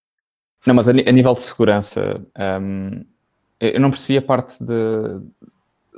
Não, 0.66 0.74
mas 0.74 0.88
a, 0.88 0.92
a 0.92 1.12
nível 1.12 1.34
de 1.34 1.42
segurança, 1.42 2.20
um, 2.60 3.04
eu 3.60 3.80
não 3.80 3.90
percebi 3.90 4.18
a 4.18 4.22
parte 4.22 4.62
de, 4.62 4.74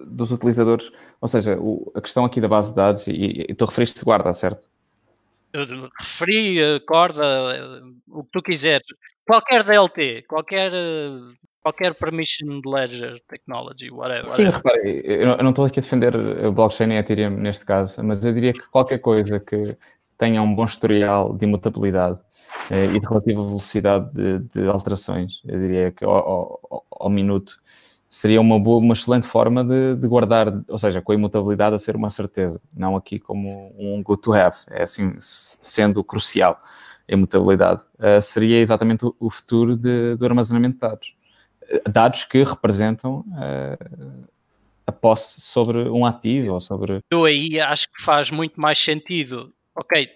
dos 0.07 0.31
utilizadores, 0.31 0.91
ou 1.21 1.29
seja, 1.29 1.59
o, 1.59 1.91
a 1.95 2.01
questão 2.01 2.25
aqui 2.25 2.41
da 2.41 2.49
base 2.49 2.71
de 2.71 2.77
dados, 2.77 3.07
e, 3.07 3.47
e 3.49 3.55
tu 3.55 3.65
referiste 3.65 4.05
guarda, 4.05 4.33
certo? 4.33 4.69
Eu 5.53 5.65
referi, 5.99 6.81
corda, 6.87 7.83
o 8.09 8.23
que 8.23 8.31
tu 8.33 8.43
quiseres. 8.43 8.87
Qualquer 9.27 9.65
DLT, 9.65 10.23
qualquer, 10.29 10.73
qualquer 11.61 11.95
permission 11.95 12.61
ledger 12.65 13.21
technology, 13.29 13.91
whatever. 13.91 14.27
Sim, 14.27 14.45
repare, 14.45 15.03
eu 15.05 15.43
não 15.43 15.51
estou 15.51 15.65
aqui 15.65 15.81
a 15.81 15.83
defender 15.83 16.15
a 16.17 16.51
blockchain 16.51 16.91
e 16.91 16.97
a 16.97 17.01
Ethereum 17.01 17.31
neste 17.31 17.65
caso, 17.65 18.03
mas 18.05 18.25
eu 18.25 18.33
diria 18.33 18.53
que 18.53 18.69
qualquer 18.69 18.99
coisa 18.99 19.41
que 19.41 19.77
tenha 20.21 20.43
um 20.43 20.55
bom 20.55 20.67
historial 20.67 21.35
de 21.35 21.47
imutabilidade 21.47 22.19
eh, 22.71 22.85
e 22.85 23.01
de 23.01 23.07
relativa 23.07 23.43
velocidade 23.43 24.13
de, 24.13 24.39
de, 24.41 24.69
alterações, 24.69 25.41
eu 25.47 25.59
diria 25.59 25.91
que 25.91 26.05
ao, 26.05 26.13
ao, 26.71 26.87
ao 26.91 27.11
minuto 27.11 27.57
seria 28.09 28.39
uma, 28.39 28.61
boa, 28.61 28.79
uma 28.79 28.93
excelente 28.93 29.27
forma 29.27 29.65
de, 29.65 29.95
de, 29.95 30.07
guardar, 30.07 30.63
ou 30.69 30.77
seja, 30.77 31.01
com 31.01 31.13
a 31.13 31.15
imutabilidade 31.15 31.75
a 31.75 31.79
ser 31.79 31.97
uma 31.97 32.11
certeza, 32.11 32.61
não 32.77 32.97
aqui 32.97 33.19
como 33.19 33.73
um 33.79 34.03
good 34.03 34.21
to 34.21 34.35
have, 34.35 34.57
é 34.69 34.83
assim, 34.83 35.15
sendo 35.19 36.05
crucial 36.05 36.59
a 37.09 37.15
imutabilidade. 37.15 37.83
Uh, 37.99 38.21
seria 38.21 38.59
exatamente 38.61 39.07
o, 39.07 39.17
o 39.19 39.31
futuro 39.31 39.75
de, 39.75 40.17
do 40.17 40.25
armazenamento 40.27 40.75
de 40.75 40.81
dados. 40.81 41.15
Eh, 41.63 41.83
dados 41.89 42.25
que 42.25 42.43
representam 42.43 43.21
uh, 43.21 44.29
a 44.87 44.93
posse 44.93 45.41
sobre 45.41 45.89
um 45.89 46.05
ativo 46.05 46.53
ou 46.53 46.61
sobre... 46.61 47.01
Eu 47.11 47.25
aí 47.25 47.59
acho 47.59 47.89
que 47.91 48.03
faz 48.03 48.31
muito 48.31 48.61
mais 48.61 48.79
sentido, 48.79 49.53
ok, 49.81 50.15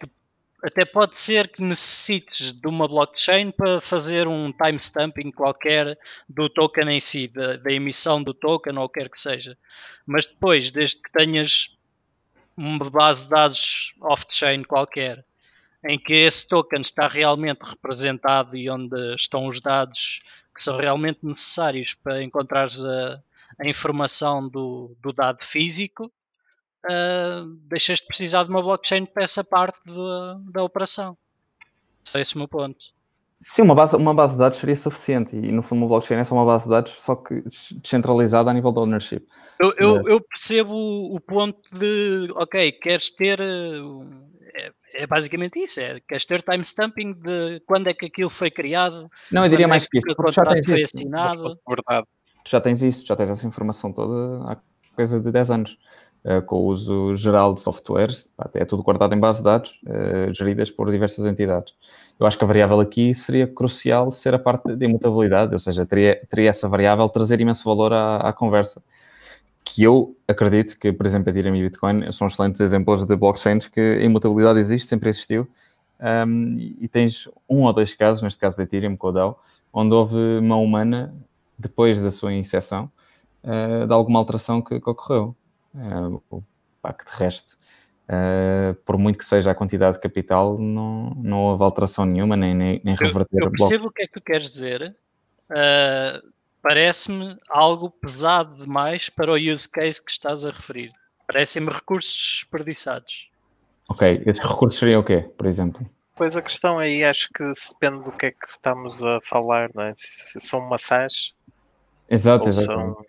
até 0.62 0.84
pode 0.84 1.16
ser 1.16 1.48
que 1.48 1.62
necessites 1.62 2.52
de 2.52 2.68
uma 2.68 2.86
blockchain 2.86 3.50
para 3.50 3.80
fazer 3.80 4.28
um 4.28 4.52
timestamping 4.52 5.30
qualquer 5.30 5.98
do 6.28 6.50
token 6.50 6.90
em 6.90 7.00
si, 7.00 7.28
da, 7.28 7.56
da 7.56 7.72
emissão 7.72 8.22
do 8.22 8.34
token 8.34 8.76
ou 8.78 8.88
quer 8.88 9.08
que 9.08 9.16
seja. 9.16 9.56
Mas 10.06 10.26
depois, 10.26 10.70
desde 10.70 11.02
que 11.02 11.10
tenhas 11.10 11.76
uma 12.56 12.90
base 12.90 13.24
de 13.24 13.30
dados 13.30 13.94
off-chain 14.02 14.62
qualquer, 14.64 15.24
em 15.86 15.98
que 15.98 16.12
esse 16.12 16.46
token 16.46 16.80
está 16.80 17.08
realmente 17.08 17.62
representado 17.62 18.56
e 18.56 18.68
onde 18.70 19.14
estão 19.16 19.46
os 19.46 19.60
dados 19.60 20.20
que 20.54 20.60
são 20.60 20.76
realmente 20.76 21.20
necessários 21.22 21.94
para 21.94 22.22
encontrares 22.22 22.84
a, 22.84 23.22
a 23.58 23.68
informação 23.68 24.46
do, 24.46 24.94
do 25.00 25.12
dado 25.12 25.42
físico, 25.42 26.12
uh, 26.84 27.46
deixas 27.68 28.00
de 28.00 28.06
precisar 28.06 28.44
de 28.44 28.50
uma 28.50 28.62
blockchain 28.62 29.06
para 29.06 29.24
essa 29.24 29.42
parte 29.42 29.90
de, 29.90 30.52
da 30.52 30.62
operação. 30.62 31.16
Só 32.02 32.18
esse 32.18 32.34
é 32.34 32.36
o 32.36 32.38
meu 32.40 32.48
ponto. 32.48 32.94
Sim, 33.40 33.62
uma 33.62 33.74
base, 33.74 33.94
uma 33.96 34.14
base 34.14 34.32
de 34.32 34.38
dados 34.38 34.58
seria 34.58 34.74
suficiente 34.74 35.36
e 35.36 35.52
no 35.52 35.62
fundo 35.62 35.80
uma 35.80 35.88
blockchain 35.88 36.18
é 36.18 36.24
só 36.24 36.34
uma 36.34 36.46
base 36.46 36.64
de 36.64 36.70
dados 36.70 36.92
só 36.92 37.14
que 37.14 37.42
descentralizada 37.42 38.50
a 38.50 38.54
nível 38.54 38.72
de 38.72 38.78
ownership. 38.80 39.26
Eu, 39.60 39.74
eu, 39.76 40.08
eu 40.08 40.20
percebo 40.20 40.74
o 40.74 41.20
ponto 41.20 41.60
de, 41.70 42.32
ok, 42.36 42.72
queres 42.72 43.10
ter, 43.10 43.38
é, 43.40 44.72
é, 44.94 45.06
basicamente 45.06 45.58
isso, 45.58 45.78
é, 45.78 46.00
queres 46.08 46.24
ter 46.24 46.42
timestamping 46.42 47.12
de 47.12 47.60
quando 47.66 47.88
é 47.88 47.92
que 47.92 48.06
aquilo 48.06 48.30
foi 48.30 48.50
criado. 48.50 49.10
Não, 49.30 49.44
eu 49.44 49.50
diria 49.50 49.66
é 49.66 49.68
mais 49.68 49.84
que, 49.84 49.90
que 49.90 49.98
isso, 49.98 50.06
o 50.10 50.16
contrato 50.16 50.64
foi 50.64 50.80
isso. 50.80 50.96
assinado. 50.96 51.58
Verdade. 51.68 52.06
Tu 52.44 52.50
já 52.50 52.60
tens 52.60 52.82
isso, 52.82 53.04
já 53.06 53.14
tens 53.14 53.28
essa 53.28 53.46
informação 53.46 53.92
toda 53.92 54.42
há 54.50 54.56
coisa 54.94 55.20
de 55.20 55.30
10 55.30 55.50
anos. 55.50 55.78
Uh, 56.24 56.40
com 56.40 56.56
o 56.56 56.64
uso 56.64 57.14
geral 57.16 57.52
de 57.52 57.60
softwares, 57.60 58.30
é 58.54 58.64
tudo 58.64 58.82
guardado 58.82 59.14
em 59.14 59.20
base 59.20 59.40
de 59.40 59.44
dados, 59.44 59.78
uh, 59.86 60.32
geridas 60.32 60.70
por 60.70 60.90
diversas 60.90 61.26
entidades. 61.26 61.74
Eu 62.18 62.26
acho 62.26 62.38
que 62.38 62.44
a 62.44 62.46
variável 62.46 62.80
aqui 62.80 63.12
seria 63.12 63.46
crucial 63.46 64.10
ser 64.10 64.32
a 64.34 64.38
parte 64.38 64.74
de 64.74 64.86
imutabilidade, 64.86 65.52
ou 65.52 65.58
seja, 65.58 65.84
teria, 65.84 66.18
teria 66.28 66.48
essa 66.48 66.66
variável 66.66 67.06
trazer 67.10 67.40
imenso 67.40 67.64
valor 67.64 67.92
à, 67.92 68.16
à 68.16 68.32
conversa. 68.32 68.82
Que 69.62 69.82
eu 69.82 70.16
acredito 70.26 70.78
que, 70.78 70.92
por 70.92 71.04
exemplo, 71.04 71.28
a 71.28 71.30
Ethereum 71.30 71.56
e 71.56 71.62
Bitcoin 71.62 72.10
são 72.12 72.26
excelentes 72.26 72.60
exemplos 72.60 73.04
de 73.04 73.16
blockchains 73.16 73.66
que 73.68 73.80
a 73.80 74.02
imutabilidade 74.02 74.58
existe, 74.58 74.88
sempre 74.88 75.10
existiu, 75.10 75.46
um, 76.26 76.56
e 76.80 76.88
tens 76.88 77.28
um 77.48 77.62
ou 77.62 77.72
dois 77.72 77.94
casos, 77.94 78.22
neste 78.22 78.38
caso 78.38 78.56
da 78.56 78.62
Ethereum 78.62 78.96
com 78.96 79.08
o 79.08 79.12
DAO, 79.12 79.40
onde 79.72 79.94
houve 79.94 80.40
mão 80.40 80.62
humana, 80.62 81.14
depois 81.58 82.00
da 82.00 82.10
sua 82.10 82.32
inserção, 82.32 82.90
uh, 83.42 83.86
de 83.86 83.92
alguma 83.92 84.18
alteração 84.18 84.62
que, 84.62 84.80
que 84.80 84.90
ocorreu 84.90 85.34
uh, 85.74 86.22
o 86.30 86.42
pacto 86.80 87.10
de 87.10 87.18
resto. 87.18 87.58
Uh, 88.04 88.74
por 88.84 88.98
muito 88.98 89.18
que 89.18 89.24
seja 89.24 89.50
a 89.50 89.54
quantidade 89.54 89.96
de 89.96 90.02
capital, 90.02 90.58
não, 90.58 91.10
não 91.16 91.38
houve 91.38 91.64
alteração 91.64 92.04
nenhuma, 92.04 92.36
nem, 92.36 92.54
nem, 92.54 92.80
nem 92.84 92.94
reverter 92.94 93.38
eu, 93.40 93.46
eu 93.46 93.50
percebo 93.50 93.88
o 93.88 93.90
que 93.90 94.02
é 94.02 94.06
que 94.06 94.12
tu 94.12 94.20
queres 94.20 94.52
dizer. 94.52 94.94
Uh, 95.50 96.34
Parece-me 96.64 97.36
algo 97.50 97.90
pesado 97.90 98.64
demais 98.64 99.10
para 99.10 99.30
o 99.30 99.34
use 99.34 99.68
case 99.68 100.02
que 100.02 100.10
estás 100.10 100.46
a 100.46 100.50
referir. 100.50 100.90
Parecem-me 101.26 101.70
recursos 101.70 102.16
desperdiçados. 102.16 103.28
Ok, 103.90 104.08
esses 104.08 104.42
recursos 104.42 104.78
seriam 104.78 105.02
o 105.02 105.04
quê, 105.04 105.30
por 105.36 105.46
exemplo? 105.46 105.86
Pois 106.16 106.34
a 106.34 106.40
questão 106.40 106.78
aí 106.78 107.04
acho 107.04 107.28
que 107.34 107.44
depende 107.70 108.04
do 108.04 108.12
que 108.12 108.26
é 108.26 108.30
que 108.30 108.48
estamos 108.48 109.04
a 109.04 109.20
falar, 109.20 109.68
não 109.74 109.82
é? 109.82 109.92
Se 109.94 110.40
são 110.40 110.66
massás 110.66 111.34
exato, 112.08 112.44
ou 112.44 112.48
exato. 112.48 112.66
são 112.66 113.06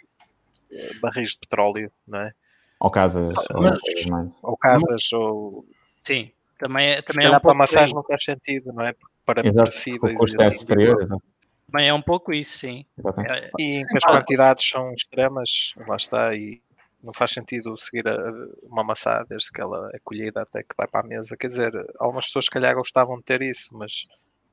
barris 1.00 1.30
de 1.30 1.40
petróleo, 1.40 1.90
não 2.06 2.20
é? 2.20 2.34
Ou 2.80 2.90
casas. 2.90 3.34
Mas, 3.54 3.80
ou, 4.12 4.34
ou 4.52 4.58
casas, 4.58 5.14
ou. 5.14 5.66
Sim, 6.04 6.32
também 6.60 6.92
é. 6.92 7.02
Também 7.02 7.28
é 7.28 7.36
um 7.36 7.40
para 7.40 7.54
massagem 7.54 7.96
não 7.96 8.04
faz 8.04 8.24
sentido, 8.24 8.74
não 8.74 8.84
é? 8.84 8.94
Para 9.26 9.42
depressivas. 9.42 10.14
O 10.14 10.16
custo 10.16 10.42
é 10.42 10.48
assim, 10.48 10.60
superior, 10.60 11.02
exato. 11.02 11.24
Também 11.72 11.90
é 11.90 11.94
um 11.94 12.02
pouco 12.02 12.32
isso, 12.32 12.60
sim. 12.60 12.86
Exatamente. 12.98 13.52
E 13.60 13.84
as 13.96 14.06
quantidades 14.06 14.70
são 14.70 14.94
extremas, 14.94 15.74
lá 15.88 15.96
está, 15.96 16.36
e 16.36 16.62
não 17.04 17.12
faz 17.14 17.32
sentido 17.32 17.78
seguir 17.78 18.08
a, 18.08 18.18
uma 18.64 18.84
maçã 18.84 19.26
desde 19.28 19.52
que 19.52 19.62
ela 19.62 19.90
é 19.94 20.00
colhida 20.04 20.44
até 20.44 20.62
que 20.62 20.76
vai 20.78 20.88
para 20.88 21.02
a 21.02 21.08
mesa. 21.08 21.36
Quer 21.36 21.48
dizer, 21.48 21.74
algumas 22.00 22.26
pessoas, 22.26 22.46
se 22.46 22.52
calhar, 22.52 22.76
gostavam 22.76 23.18
de 23.18 23.24
ter 23.24 23.42
isso, 23.42 23.76
mas. 23.78 24.06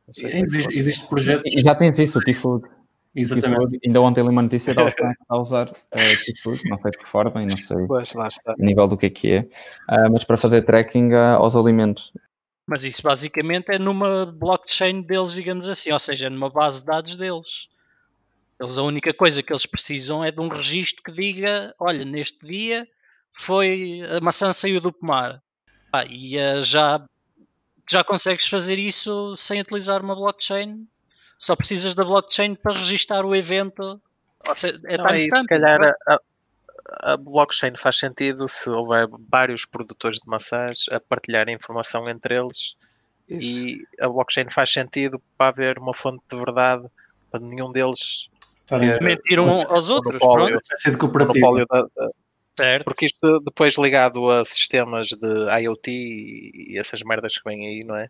Existe, 0.09 0.77
existe 0.77 1.07
projetos. 1.07 1.53
Já 1.53 1.75
tens 1.75 1.99
isso, 1.99 2.19
o 2.19 2.23
T-Food. 2.23 2.65
Exatamente. 3.15 3.79
ainda 3.85 4.01
ontem 4.01 4.23
li 4.23 4.31
uma 4.31 4.43
notícia 4.43 4.75
de 4.75 4.81
alguém 4.81 5.15
a 5.29 5.39
usar 5.39 5.69
uh, 5.69 6.69
não 6.69 6.79
sei 6.79 6.91
de 6.91 6.99
que 6.99 7.07
forma 7.07 7.43
e 7.43 7.47
não 7.47 7.57
sei 7.59 7.87
pois, 7.87 8.15
o 8.15 8.65
nível 8.65 8.89
do 8.89 8.97
que 8.97 9.07
é 9.07 9.11
que 9.11 9.33
é, 9.33 9.41
uh, 9.41 10.11
mas 10.11 10.25
para 10.25 10.39
fazer 10.39 10.63
tracking 10.63 11.13
uh, 11.13 11.37
aos 11.37 11.55
alimentos. 11.55 12.13
Mas 12.67 12.85
isso 12.85 13.03
basicamente 13.03 13.67
é 13.69 13.79
numa 13.79 14.25
blockchain 14.25 15.03
deles, 15.03 15.35
digamos 15.35 15.69
assim, 15.69 15.93
ou 15.93 15.99
seja, 15.99 16.31
numa 16.31 16.49
base 16.49 16.81
de 16.81 16.87
dados 16.87 17.17
deles. 17.17 17.69
Eles, 18.59 18.79
a 18.79 18.83
única 18.83 19.13
coisa 19.13 19.43
que 19.43 19.53
eles 19.53 19.67
precisam 19.67 20.25
é 20.25 20.31
de 20.31 20.41
um 20.41 20.49
registro 20.49 21.03
que 21.03 21.13
diga: 21.13 21.75
olha, 21.79 22.05
neste 22.05 22.47
dia 22.47 22.89
foi 23.33 24.01
a 24.09 24.21
maçã 24.21 24.53
saiu 24.53 24.81
do 24.81 24.93
pomar. 24.93 25.43
Ah, 25.93 26.07
e 26.07 26.37
já, 26.65 27.05
já 27.91 28.03
consegues 28.05 28.47
fazer 28.47 28.79
isso 28.79 29.37
sem 29.37 29.61
utilizar 29.61 30.01
uma 30.03 30.15
blockchain 30.15 30.87
só 31.43 31.57
precisas 31.57 31.97
da 31.97 32.05
blockchain 32.05 32.55
para 32.55 32.79
registar 32.79 33.27
o 33.27 33.35
evento. 33.35 34.01
Seja, 34.55 34.81
é 34.87 34.97
timestamp. 34.97 35.43
Se 35.43 35.49
calhar 35.49 35.81
a, 36.07 36.19
a, 37.01 37.17
blockchain 37.17 37.75
faz 37.77 37.99
sentido 37.99 38.47
se 38.47 38.71
houver 38.71 39.09
vários 39.29 39.65
produtores 39.67 40.21
de 40.21 40.29
maçãs 40.29 40.87
a 40.93 41.01
partilhar 41.01 41.49
informação 41.49 42.09
entre 42.09 42.39
eles. 42.39 42.77
Isso. 43.29 43.45
E 43.45 43.85
a 44.01 44.09
blockchain 44.09 44.53
faz 44.55 44.73
sentido 44.73 45.21
para 45.37 45.49
haver 45.49 45.79
uma 45.81 45.93
fonte 45.93 46.23
de 46.31 46.37
verdade 46.37 46.87
para 47.29 47.41
nenhum 47.41 47.73
deles 47.73 48.29
ter 48.69 49.03
mentir 49.03 49.41
um 49.41 49.63
aos 49.63 49.91
outros. 49.91 50.19
Monopólio. 50.23 50.61
Da, 51.69 51.83
da, 51.83 52.11
certo. 52.57 52.85
Porque 52.85 53.07
isto 53.07 53.41
depois 53.41 53.77
ligado 53.79 54.31
a 54.31 54.45
sistemas 54.45 55.09
de 55.09 55.63
IoT 55.65 55.91
e 55.91 56.79
essas 56.79 57.03
merdas 57.03 57.37
que 57.37 57.45
vêm 57.45 57.67
aí, 57.67 57.83
não 57.83 57.97
é? 57.97 58.09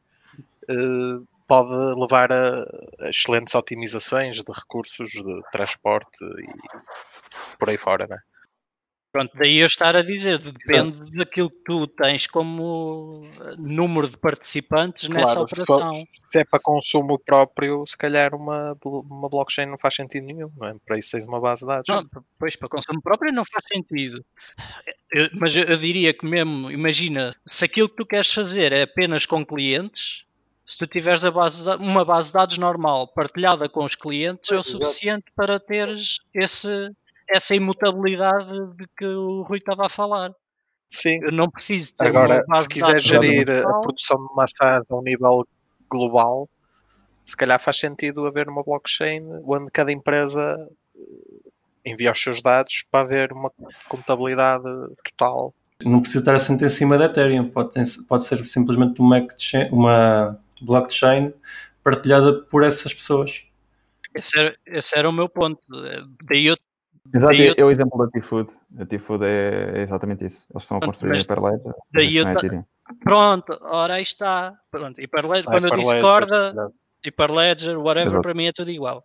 Uh, 0.70 1.26
pode 1.52 2.00
levar 2.00 2.32
a 2.32 2.64
excelentes 3.10 3.54
otimizações 3.54 4.36
de 4.36 4.50
recursos 4.50 5.10
de 5.10 5.42
transporte 5.52 6.24
e 6.24 7.58
por 7.58 7.68
aí 7.68 7.76
fora, 7.76 8.06
né? 8.06 8.16
Pronto, 9.12 9.36
daí 9.36 9.58
eu 9.58 9.66
estar 9.66 9.94
a 9.94 10.00
dizer, 10.00 10.38
depende 10.38 10.94
Exato. 10.94 11.12
daquilo 11.12 11.50
que 11.50 11.62
tu 11.66 11.86
tens 11.86 12.26
como 12.26 13.20
número 13.58 14.08
de 14.08 14.16
participantes 14.16 15.06
claro, 15.06 15.20
nessa 15.20 15.40
operação. 15.42 15.94
Se, 15.94 16.06
se, 16.24 16.40
é 16.40 16.44
para 16.46 16.58
consumo 16.58 17.18
próprio, 17.18 17.84
se 17.86 17.98
calhar 17.98 18.34
uma, 18.34 18.74
uma 18.82 19.28
blockchain 19.28 19.66
não 19.66 19.76
faz 19.76 19.96
sentido 19.96 20.24
nenhum, 20.24 20.50
não 20.56 20.68
é? 20.68 20.74
Para 20.86 20.96
isso 20.96 21.10
tens 21.10 21.28
uma 21.28 21.38
base 21.38 21.60
de 21.60 21.66
dados. 21.66 21.86
Não, 21.86 22.08
pois, 22.38 22.56
para 22.56 22.70
consumo 22.70 23.02
próprio 23.02 23.30
não 23.30 23.44
faz 23.44 23.66
sentido. 23.70 24.24
Eu, 25.12 25.28
mas 25.34 25.54
eu, 25.54 25.64
eu 25.64 25.76
diria 25.76 26.14
que 26.14 26.24
mesmo, 26.24 26.70
imagina, 26.70 27.36
se 27.44 27.66
aquilo 27.66 27.90
que 27.90 27.96
tu 27.96 28.06
queres 28.06 28.32
fazer 28.32 28.72
é 28.72 28.80
apenas 28.80 29.26
com 29.26 29.44
clientes, 29.44 30.24
se 30.64 30.78
tu 30.78 30.86
tiveres 30.86 31.24
base 31.24 31.64
de, 31.64 31.82
uma 31.82 32.04
base 32.04 32.28
de 32.28 32.34
dados 32.34 32.58
normal 32.58 33.08
partilhada 33.08 33.68
com 33.68 33.84
os 33.84 33.94
clientes, 33.94 34.50
é 34.52 34.56
o 34.56 34.62
suficiente 34.62 35.26
para 35.34 35.58
teres 35.58 36.18
esse 36.34 36.90
essa 37.28 37.54
imutabilidade 37.54 38.74
de 38.76 38.86
que 38.96 39.06
o 39.06 39.42
Rui 39.42 39.58
estava 39.58 39.86
a 39.86 39.88
falar. 39.88 40.32
Sim. 40.90 41.18
Eu 41.22 41.32
não 41.32 41.48
preciso 41.50 41.96
ter 41.96 42.08
Agora, 42.08 42.44
se 42.56 42.68
quiser 42.68 43.00
gerir 43.00 43.48
a 43.50 43.80
produção 43.80 44.18
de 44.18 44.34
massas 44.36 44.90
a 44.90 44.94
um 44.94 45.02
nível 45.02 45.46
global, 45.90 46.46
se 47.24 47.34
calhar 47.34 47.58
faz 47.58 47.78
sentido 47.78 48.26
haver 48.26 48.48
uma 48.48 48.62
blockchain 48.62 49.22
onde 49.46 49.70
cada 49.70 49.90
empresa 49.90 50.68
eh, 50.94 51.90
envia 51.90 52.12
os 52.12 52.20
seus 52.20 52.42
dados 52.42 52.84
para 52.90 53.00
haver 53.00 53.32
uma 53.32 53.50
contabilidade 53.88 54.64
total. 55.02 55.54
Não 55.82 56.00
precisa 56.00 56.20
estar 56.20 56.34
assente 56.34 56.64
em 56.64 56.68
cima 56.68 56.98
da 56.98 57.06
Ethereum, 57.06 57.48
pode, 57.48 57.72
ter, 57.72 57.84
pode 58.06 58.24
ser 58.24 58.44
simplesmente 58.44 59.00
uma, 59.00 59.26
uma 59.70 60.38
blockchain 60.62 61.32
partilhada 61.82 62.42
por 62.42 62.62
essas 62.62 62.94
pessoas. 62.94 63.44
Esse 64.14 64.38
era, 64.38 64.56
esse 64.66 64.98
era 64.98 65.08
o 65.08 65.12
meu 65.12 65.28
ponto. 65.28 65.60
Daí 66.24 66.46
eu 66.46 66.56
Exato, 67.14 67.36
daí 67.36 67.54
é 67.56 67.64
o 67.64 67.70
exemplo 67.70 67.98
da 67.98 68.10
T-Food. 68.10 68.52
A 68.78 68.86
T-Food 68.86 69.24
é, 69.24 69.82
exatamente 69.82 70.24
isso. 70.24 70.46
Eles 70.50 70.62
estão 70.62 70.78
a 70.78 70.80
construir 70.80 71.10
mas, 71.10 71.20
Hyperledger. 71.20 71.74
Daí 71.92 72.16
eu 72.16 72.24
ta... 72.24 72.64
Pronto, 73.04 73.58
ora 73.62 73.94
aí 73.94 74.02
está. 74.02 74.54
Pronto, 74.70 75.00
Hyperledger, 75.00 75.44
quando 75.44 75.68
eu 75.68 75.76
disse 75.76 76.00
corda, 76.00 76.72
Hyperledger, 77.04 77.78
whatever, 77.78 78.08
Exato. 78.08 78.22
para 78.22 78.34
mim 78.34 78.46
é 78.46 78.52
tudo 78.52 78.70
igual. 78.70 79.04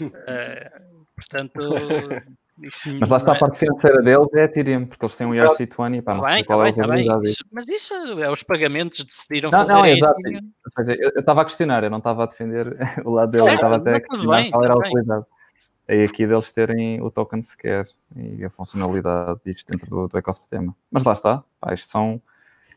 uh, 0.00 0.10
portanto, 1.16 1.60
mas 2.98 3.10
lá 3.10 3.16
está 3.16 3.32
a 3.32 3.38
parte 3.38 3.58
financeira 3.58 4.02
deles 4.02 4.28
é 4.34 4.42
a 4.42 4.44
Ethereum, 4.44 4.86
porque 4.86 5.04
eles 5.04 5.16
têm 5.16 5.26
um 5.26 5.30
ERC20 5.30 5.96
e 5.96 6.02
pá, 6.02 6.14
não 6.14 6.28
sei 6.28 6.44
qual 6.44 6.64
é 6.64 6.70
a 6.70 6.86
bem. 6.86 7.20
Isso, 7.22 7.44
Mas 7.50 7.68
isso 7.68 7.94
é 7.94 8.30
os 8.30 8.42
pagamentos 8.42 9.02
decidiram 9.04 9.50
não, 9.50 9.60
fazer 9.60 9.72
não, 9.72 9.86
exato. 9.86 10.20
Eu 10.88 11.20
estava 11.20 11.42
a 11.42 11.44
questionar, 11.44 11.84
eu 11.84 11.90
não 11.90 11.98
estava 11.98 12.24
a 12.24 12.26
defender 12.26 12.76
o 13.04 13.10
lado 13.10 13.32
dele, 13.32 13.48
eu 13.48 13.54
estava 13.54 13.76
até 13.76 13.96
a 13.96 14.00
questionar 14.00 14.42
bem, 14.42 14.50
qual 14.50 14.64
era 14.64 14.74
a 14.74 14.78
utilidade 14.78 15.24
é 15.90 16.04
aqui 16.04 16.24
deles 16.24 16.52
terem 16.52 17.02
o 17.02 17.10
token 17.10 17.42
sequer 17.42 17.84
e 18.14 18.44
a 18.44 18.48
funcionalidade 18.48 19.40
disto 19.44 19.68
dentro 19.68 19.90
do, 19.90 20.06
do 20.06 20.18
ecossistema. 20.18 20.76
Mas 20.88 21.02
lá 21.02 21.12
está, 21.12 21.42
pá, 21.60 21.74
isto 21.74 21.90
são. 21.90 22.22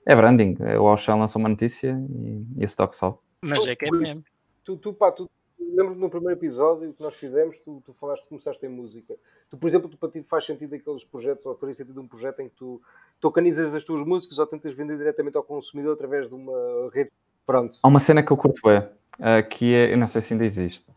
É 0.04 0.16
branding. 0.16 0.58
O 0.80 0.88
Auchan 0.88 1.16
lançou 1.16 1.40
uma 1.40 1.48
notícia 1.48 1.96
e, 2.10 2.44
e 2.58 2.64
esse 2.64 2.76
toque 2.76 2.96
sobe. 2.96 3.20
Mas 3.44 3.68
é 3.68 3.76
que 3.76 3.86
é 3.86 3.92
mesmo. 3.92 4.24
Tu, 4.64 4.76
tu, 4.78 4.94
pá, 4.94 5.12
tu 5.12 5.30
lembro 5.72 5.96
no 5.96 6.10
primeiro 6.10 6.40
episódio 6.40 6.94
que 6.94 7.02
nós 7.02 7.16
fizemos, 7.16 7.58
tu, 7.60 7.82
tu 7.86 7.94
falaste 7.94 8.24
que 8.24 8.30
começaste 8.30 8.66
em 8.66 8.70
música. 8.70 9.16
Tu, 9.50 9.58
por 9.58 9.68
exemplo, 9.68 9.90
tu, 9.90 9.98
para 9.98 10.10
ti 10.10 10.24
faz 10.24 10.46
sentido 10.46 10.76
aqueles 10.76 11.04
projetos, 11.04 11.46
ou 11.46 11.56
faria 11.56 11.74
sentido 11.74 12.02
um 12.02 12.08
projeto 12.08 12.42
em 12.42 12.50
que 12.50 12.56
tu 12.56 12.82
tocanizas 13.20 13.74
as 13.74 13.84
tuas 13.84 14.06
músicas 14.06 14.40
ou 14.40 14.46
tentas 14.46 14.74
vender 14.74 14.98
diretamente 14.98 15.38
ao 15.38 15.44
consumidor 15.44 15.94
através 15.94 16.28
de 16.28 16.34
uma 16.34 16.90
rede. 16.94 17.12
Pronto. 17.46 17.80
Há 17.82 17.88
uma 17.88 18.00
cena 18.00 18.24
que 18.24 18.32
eu 18.32 18.38
curto 18.38 18.60
uh, 18.68 19.50
que 19.50 19.74
é, 19.74 19.94
eu 19.94 19.98
não 19.98 20.08
sei 20.08 20.22
se 20.22 20.34
ainda 20.34 20.46
existe, 20.46 20.90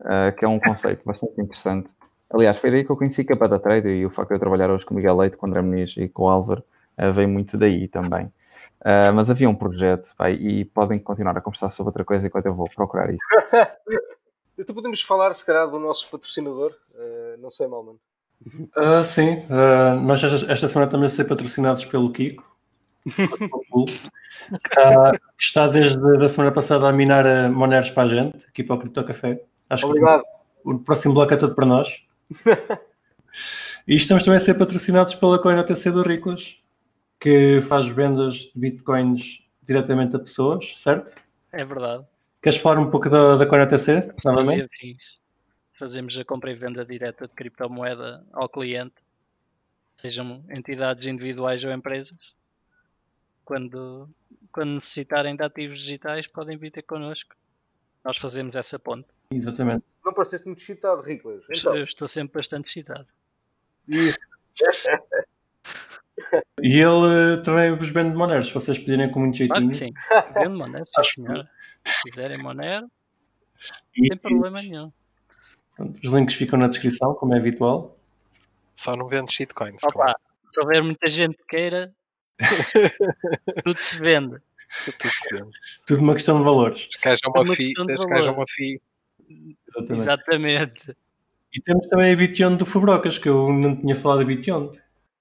uh, 0.00 0.34
que 0.36 0.44
é 0.44 0.48
um 0.48 0.60
conceito 0.60 1.02
bastante 1.06 1.40
interessante. 1.40 1.92
Aliás, 2.30 2.58
foi 2.58 2.70
daí 2.70 2.84
que 2.84 2.90
eu 2.90 2.96
conheci 2.96 3.26
a 3.30 3.36
Pata 3.36 3.58
Trade 3.58 3.88
e 3.88 4.04
o 4.04 4.10
facto 4.10 4.30
de 4.30 4.34
eu 4.34 4.40
trabalhar 4.40 4.70
hoje 4.70 4.84
com 4.84 4.92
o 4.92 4.96
Miguel 4.96 5.16
Leite, 5.16 5.36
com 5.36 5.46
o 5.46 5.48
André 5.48 5.62
Muniz 5.62 5.96
e 5.96 6.08
com 6.08 6.24
o 6.24 6.28
Álvaro 6.28 6.64
uh, 6.98 7.12
veio 7.12 7.28
muito 7.28 7.56
daí 7.56 7.88
também. 7.88 8.30
Uh, 8.80 9.12
mas 9.14 9.30
havia 9.30 9.48
um 9.48 9.54
projeto 9.54 10.14
vai, 10.18 10.34
e 10.34 10.64
podem 10.66 10.98
continuar 10.98 11.36
a 11.36 11.40
conversar 11.40 11.70
sobre 11.70 11.88
outra 11.88 12.04
coisa 12.04 12.26
enquanto 12.26 12.46
eu 12.46 12.54
vou 12.54 12.68
procurar 12.68 13.10
isso. 13.10 13.20
então 14.58 14.74
podemos 14.74 15.00
falar, 15.00 15.32
se 15.34 15.44
calhar, 15.44 15.68
do 15.68 15.78
nosso 15.78 16.10
patrocinador, 16.10 16.72
uh, 16.94 17.40
não 17.40 17.50
sei, 17.50 17.66
Malman. 17.66 17.96
Uh, 18.76 19.04
sim, 19.04 19.38
nós 20.02 20.22
esta 20.22 20.68
semana 20.68 20.90
também 20.90 21.08
ser 21.08 21.24
patrocinados 21.24 21.86
pelo 21.86 22.12
Kiko, 22.12 22.44
que 23.04 23.12
está, 24.68 25.10
que 25.12 25.42
está 25.42 25.66
desde 25.68 26.22
a 26.22 26.28
semana 26.28 26.52
passada 26.52 26.86
a 26.86 26.92
minar 26.92 27.50
Moneros 27.50 27.90
para 27.90 28.02
a 28.02 28.08
gente, 28.08 28.44
aqui 28.46 28.62
para 28.62 28.76
o 28.76 28.78
Cripto 28.78 29.02
Café. 29.02 29.42
Acho 29.70 29.86
Obrigado. 29.86 30.22
que 30.22 30.70
o, 30.70 30.78
próximo 30.78 31.14
bloco 31.14 31.32
é 31.32 31.36
todo 31.38 31.54
para 31.54 31.64
nós. 31.64 32.04
e 33.88 33.94
estamos 33.94 34.24
também 34.24 34.36
a 34.36 34.40
ser 34.40 34.54
patrocinados 34.54 35.14
pela 35.14 35.38
CoinOTC 35.38 35.90
do 35.90 36.02
Riclas, 36.02 36.58
que 37.24 37.62
faz 37.62 37.88
vendas 37.88 38.34
de 38.34 38.52
bitcoins 38.54 39.42
diretamente 39.62 40.14
a 40.14 40.18
pessoas, 40.18 40.74
certo? 40.76 41.14
É 41.50 41.64
verdade. 41.64 42.04
Queres 42.42 42.58
falar 42.58 42.78
um 42.78 42.90
pouco 42.90 43.08
da, 43.08 43.38
da 43.38 43.46
CoinOTC? 43.46 44.12
Novamente? 44.26 44.68
Fazemos 45.72 46.18
a 46.18 46.24
compra 46.24 46.50
e 46.50 46.54
venda 46.54 46.84
direta 46.84 47.26
de 47.26 47.32
criptomoeda 47.32 48.22
ao 48.30 48.46
cliente, 48.46 48.96
sejam 49.96 50.44
entidades 50.50 51.06
individuais 51.06 51.64
ou 51.64 51.72
empresas. 51.72 52.36
Quando, 53.42 54.06
quando 54.52 54.74
necessitarem 54.74 55.34
de 55.34 55.42
ativos 55.42 55.78
digitais, 55.78 56.26
podem 56.26 56.58
vir 56.58 56.72
ter 56.72 56.82
connosco. 56.82 57.34
Nós 58.04 58.18
fazemos 58.18 58.54
essa 58.54 58.78
ponte. 58.78 59.08
Exatamente. 59.30 59.82
Não 60.04 60.12
pareceste 60.12 60.46
muito 60.46 60.60
excitado, 60.60 61.00
Riclas. 61.00 61.42
Então. 61.48 61.74
Eu 61.74 61.84
estou 61.84 62.06
sempre 62.06 62.34
bastante 62.34 62.66
excitado. 62.66 63.06
Isso. 63.88 64.18
E 66.62 66.80
ele 66.80 67.42
também 67.42 67.76
vos 67.76 67.90
vende 67.90 68.16
Monero, 68.16 68.44
se 68.44 68.52
vocês 68.52 68.78
pedirem 68.78 69.10
com 69.10 69.20
muito 69.20 69.36
jeitinho. 69.36 69.58
Claro 69.58 69.68
que 69.68 69.74
sim. 69.74 69.92
Vende 70.34 70.56
Monero, 70.56 70.84
senhora. 71.04 71.50
Se 71.84 72.02
quiserem 72.04 72.38
Monero, 72.38 72.90
não 73.96 74.08
tem 74.08 74.18
problema 74.18 74.62
nenhum. 74.62 74.92
Pronto, 75.76 76.00
os 76.02 76.10
links 76.10 76.34
ficam 76.34 76.58
na 76.58 76.68
descrição, 76.68 77.14
como 77.14 77.34
é 77.34 77.38
habitual. 77.38 77.98
Só 78.74 78.96
não 78.96 79.06
vende 79.06 79.32
shitcoins. 79.32 79.82
Opa, 79.84 80.14
se 80.48 80.60
houver 80.60 80.82
muita 80.82 81.08
gente 81.08 81.36
que 81.36 81.44
queira, 81.46 81.92
tudo 83.64 83.80
se 83.80 83.98
vende. 84.00 84.40
Tudo 84.84 85.10
se 85.10 85.34
vende. 85.34 85.58
Tudo 85.86 86.00
uma 86.00 86.14
questão 86.14 86.38
de 86.38 86.44
valores. 86.44 86.88
Que 87.00 87.08
haja 87.08 87.20
uma, 87.26 87.42
uma 87.42 87.56
questão 87.56 87.86
de 87.86 87.94
valor. 87.94 88.34
uma 88.34 88.44
FII 88.56 88.80
Exatamente. 89.28 90.00
Exatamente. 90.00 90.96
E 91.52 91.60
temos 91.60 91.86
também 91.86 92.12
a 92.12 92.16
Bition 92.16 92.56
do 92.56 92.66
Fubrocas, 92.66 93.18
que 93.18 93.28
eu 93.28 93.52
não 93.52 93.76
tinha 93.76 93.94
falado 93.94 94.18
da 94.18 94.24
Bition. 94.24 94.72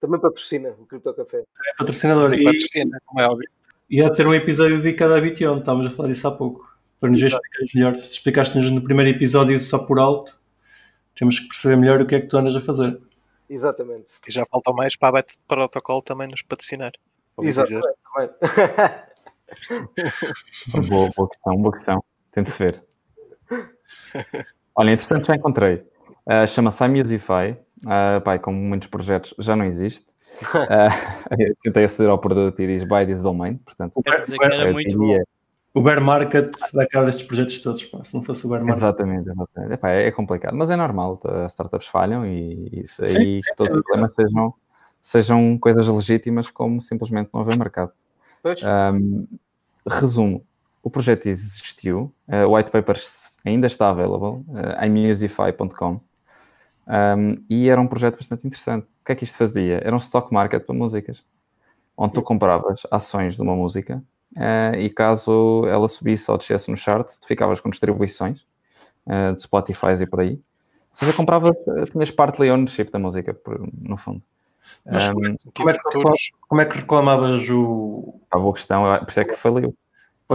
Também 0.04 0.20
patrocina 0.20 0.76
o 0.78 0.86
Cripto 0.86 1.14
Café. 1.14 1.45
É 1.66 1.76
patrocinador. 1.78 2.34
E, 2.34 2.43
patrocina, 2.43 2.99
como 3.06 3.22
é 3.22 3.26
óbvio. 3.26 3.49
Ia 3.89 4.14
ter 4.14 4.28
um 4.28 4.34
episódio 4.34 4.82
dedicado 4.82 5.14
à 5.14 5.22
Bition, 5.22 5.60
estávamos 5.60 5.88
a 5.88 5.95
falar 5.95 6.10
disso 6.10 6.28
há 6.28 6.36
pouco. 6.36 6.70
Para 6.99 7.10
nos 7.10 7.22
explicar 7.22 7.66
melhor. 7.74 7.95
Explicaste-nos 7.95 8.70
no 8.70 8.82
primeiro 8.82 9.12
episódio 9.12 9.58
só 9.62 9.80
por 9.80 9.99
alto. 9.99 10.38
Temos 11.16 11.39
que 11.39 11.47
perceber 11.47 11.78
melhor 11.78 12.01
o 12.01 12.06
que 12.06 12.16
é 12.16 12.20
que 12.20 12.28
tu 12.28 12.38
andas 12.38 12.54
a 12.54 12.60
fazer. 12.60 12.99
Exatamente. 13.49 14.16
E 14.28 14.32
já 14.32 14.45
falta 14.45 14.74
mais 14.74 14.97
para 14.97 15.08
a 15.08 15.12
Bet 15.14 15.38
Protocol 15.47 16.01
também 16.01 16.28
nos 16.28 16.41
patrocinar. 16.41 16.91
Exatamente. 17.41 17.88
boa, 20.89 21.10
boa 21.16 21.30
questão, 21.30 21.56
boa 21.56 21.72
questão. 21.72 22.04
Tem 22.34 22.43
de 22.43 22.49
se 22.49 22.62
ver. 22.62 22.84
Olha, 24.76 24.91
entretanto 24.91 25.28
já 25.28 25.36
encontrei. 25.36 25.76
Uh, 26.28 26.45
Chama-se 26.45 26.84
iMusify. 26.84 27.58
Uh, 27.86 28.22
pai, 28.22 28.40
como 28.40 28.58
muitos 28.58 28.88
projetos, 28.88 29.34
já 29.40 29.56
não 29.56 29.66
existe. 29.66 30.06
Uh, 30.54 31.56
tentei 31.62 31.84
aceder 31.84 32.10
ao 32.10 32.18
produto 32.18 32.60
e 32.60 32.66
diz 32.66 32.84
buy 32.84 33.06
this 33.06 33.22
domain. 33.22 33.58
Portanto, 33.58 34.02
dizer 34.26 34.38
que 34.38 34.46
era 34.46 34.72
muito 34.72 34.98
bom. 34.98 35.24
O 35.76 35.82
bear 35.82 36.00
market 36.00 36.52
da 36.72 36.88
cara 36.88 37.08
destes 37.08 37.26
projetos 37.26 37.60
todos, 37.60 37.84
pá, 37.86 38.04
se 38.04 38.14
não 38.14 38.22
fosse 38.22 38.46
o 38.46 38.50
bear 38.50 38.62
market. 38.62 38.78
Exatamente, 38.78 39.30
exatamente. 39.30 39.74
Epá, 39.74 39.90
é, 39.90 40.12
complicado, 40.12 40.56
mas 40.56 40.70
é 40.70 40.76
normal, 40.76 41.20
as 41.24 41.52
startups 41.52 41.88
falham 41.88 42.26
e, 42.28 42.82
isso, 42.84 43.04
sim, 43.04 43.40
que 43.42 43.56
todos 43.56 43.76
os 43.76 43.84
problemas 43.84 44.16
sejam, 44.16 44.54
sejam 45.02 45.58
coisas 45.58 45.88
legítimas 45.88 46.52
como 46.52 46.80
simplesmente 46.80 47.32
não 47.34 47.42
haver 47.42 47.58
mercado. 47.58 47.92
Um, 48.94 49.26
resumo, 49.88 50.46
o 50.84 50.92
projeto 50.92 51.26
existiu, 51.28 52.14
uh, 52.28 52.48
o 52.48 52.56
white 52.56 52.70
paper 52.70 52.98
ainda 53.44 53.66
está 53.66 53.90
available, 53.90 54.46
uh, 54.50 54.86
imusify.com, 54.86 56.00
um, 56.88 57.36
e 57.50 57.70
era 57.70 57.80
um 57.80 57.88
projeto 57.88 58.18
bastante 58.18 58.46
interessante. 58.46 58.84
O 58.84 59.06
que 59.06 59.12
é 59.12 59.16
que 59.16 59.24
isto 59.24 59.38
fazia? 59.38 59.82
Era 59.84 59.94
um 59.94 59.98
stock 59.98 60.34
market 60.34 60.66
para 60.66 60.76
músicas, 60.76 61.26
onde 61.98 62.14
tu 62.14 62.22
compravas 62.22 62.82
ações 62.92 63.36
de 63.36 63.42
uma 63.42 63.56
música 63.56 64.04
uh, 64.38 64.76
e 64.78 64.90
caso 64.90 65.66
ela 65.68 65.88
subisse 65.88 66.30
ou 66.30 66.38
descesse 66.38 66.70
no 66.70 66.78
chart, 66.78 67.08
tu 67.20 67.28
ficavas 67.28 67.62
com 67.62 67.70
distribuições 67.70 68.42
uh, 69.06 69.34
de 69.34 69.42
Spotify 69.42 69.94
e 70.02 70.06
por 70.06 70.22
aí. 70.22 70.34
Ou 70.34 70.40
seja, 70.92 71.14
compravas, 71.14 71.56
tinhas 71.92 72.12
partly 72.12 72.52
ownership 72.52 72.86
da 72.92 73.00
música, 73.00 73.36
no 73.82 73.98
fundo. 73.98 74.22
Mas 74.86 75.10
um, 75.10 75.36
como, 75.56 75.70
é 75.70 75.74
que, 75.74 75.80
como, 76.48 76.62
é 76.62 76.66
que, 76.66 76.78
reclamavas 76.78 77.50
o. 77.50 78.20
A 78.30 78.38
boa 78.38 78.54
questão, 78.54 78.84
por 79.00 79.10
isso 79.10 79.20
é 79.20 79.26
que 79.26 79.36
faliu. 79.36 79.76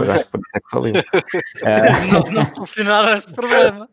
Eu 0.03 0.11
acho 0.11 0.25
que 0.25 0.31
por 0.31 0.39
isso 0.39 0.49
é 0.55 0.59
que 0.59 0.69
faliu. 0.69 0.93
não, 2.11 2.31
não 2.31 2.45
solucionaram 2.53 3.17
esse 3.17 3.33
problema. 3.33 3.87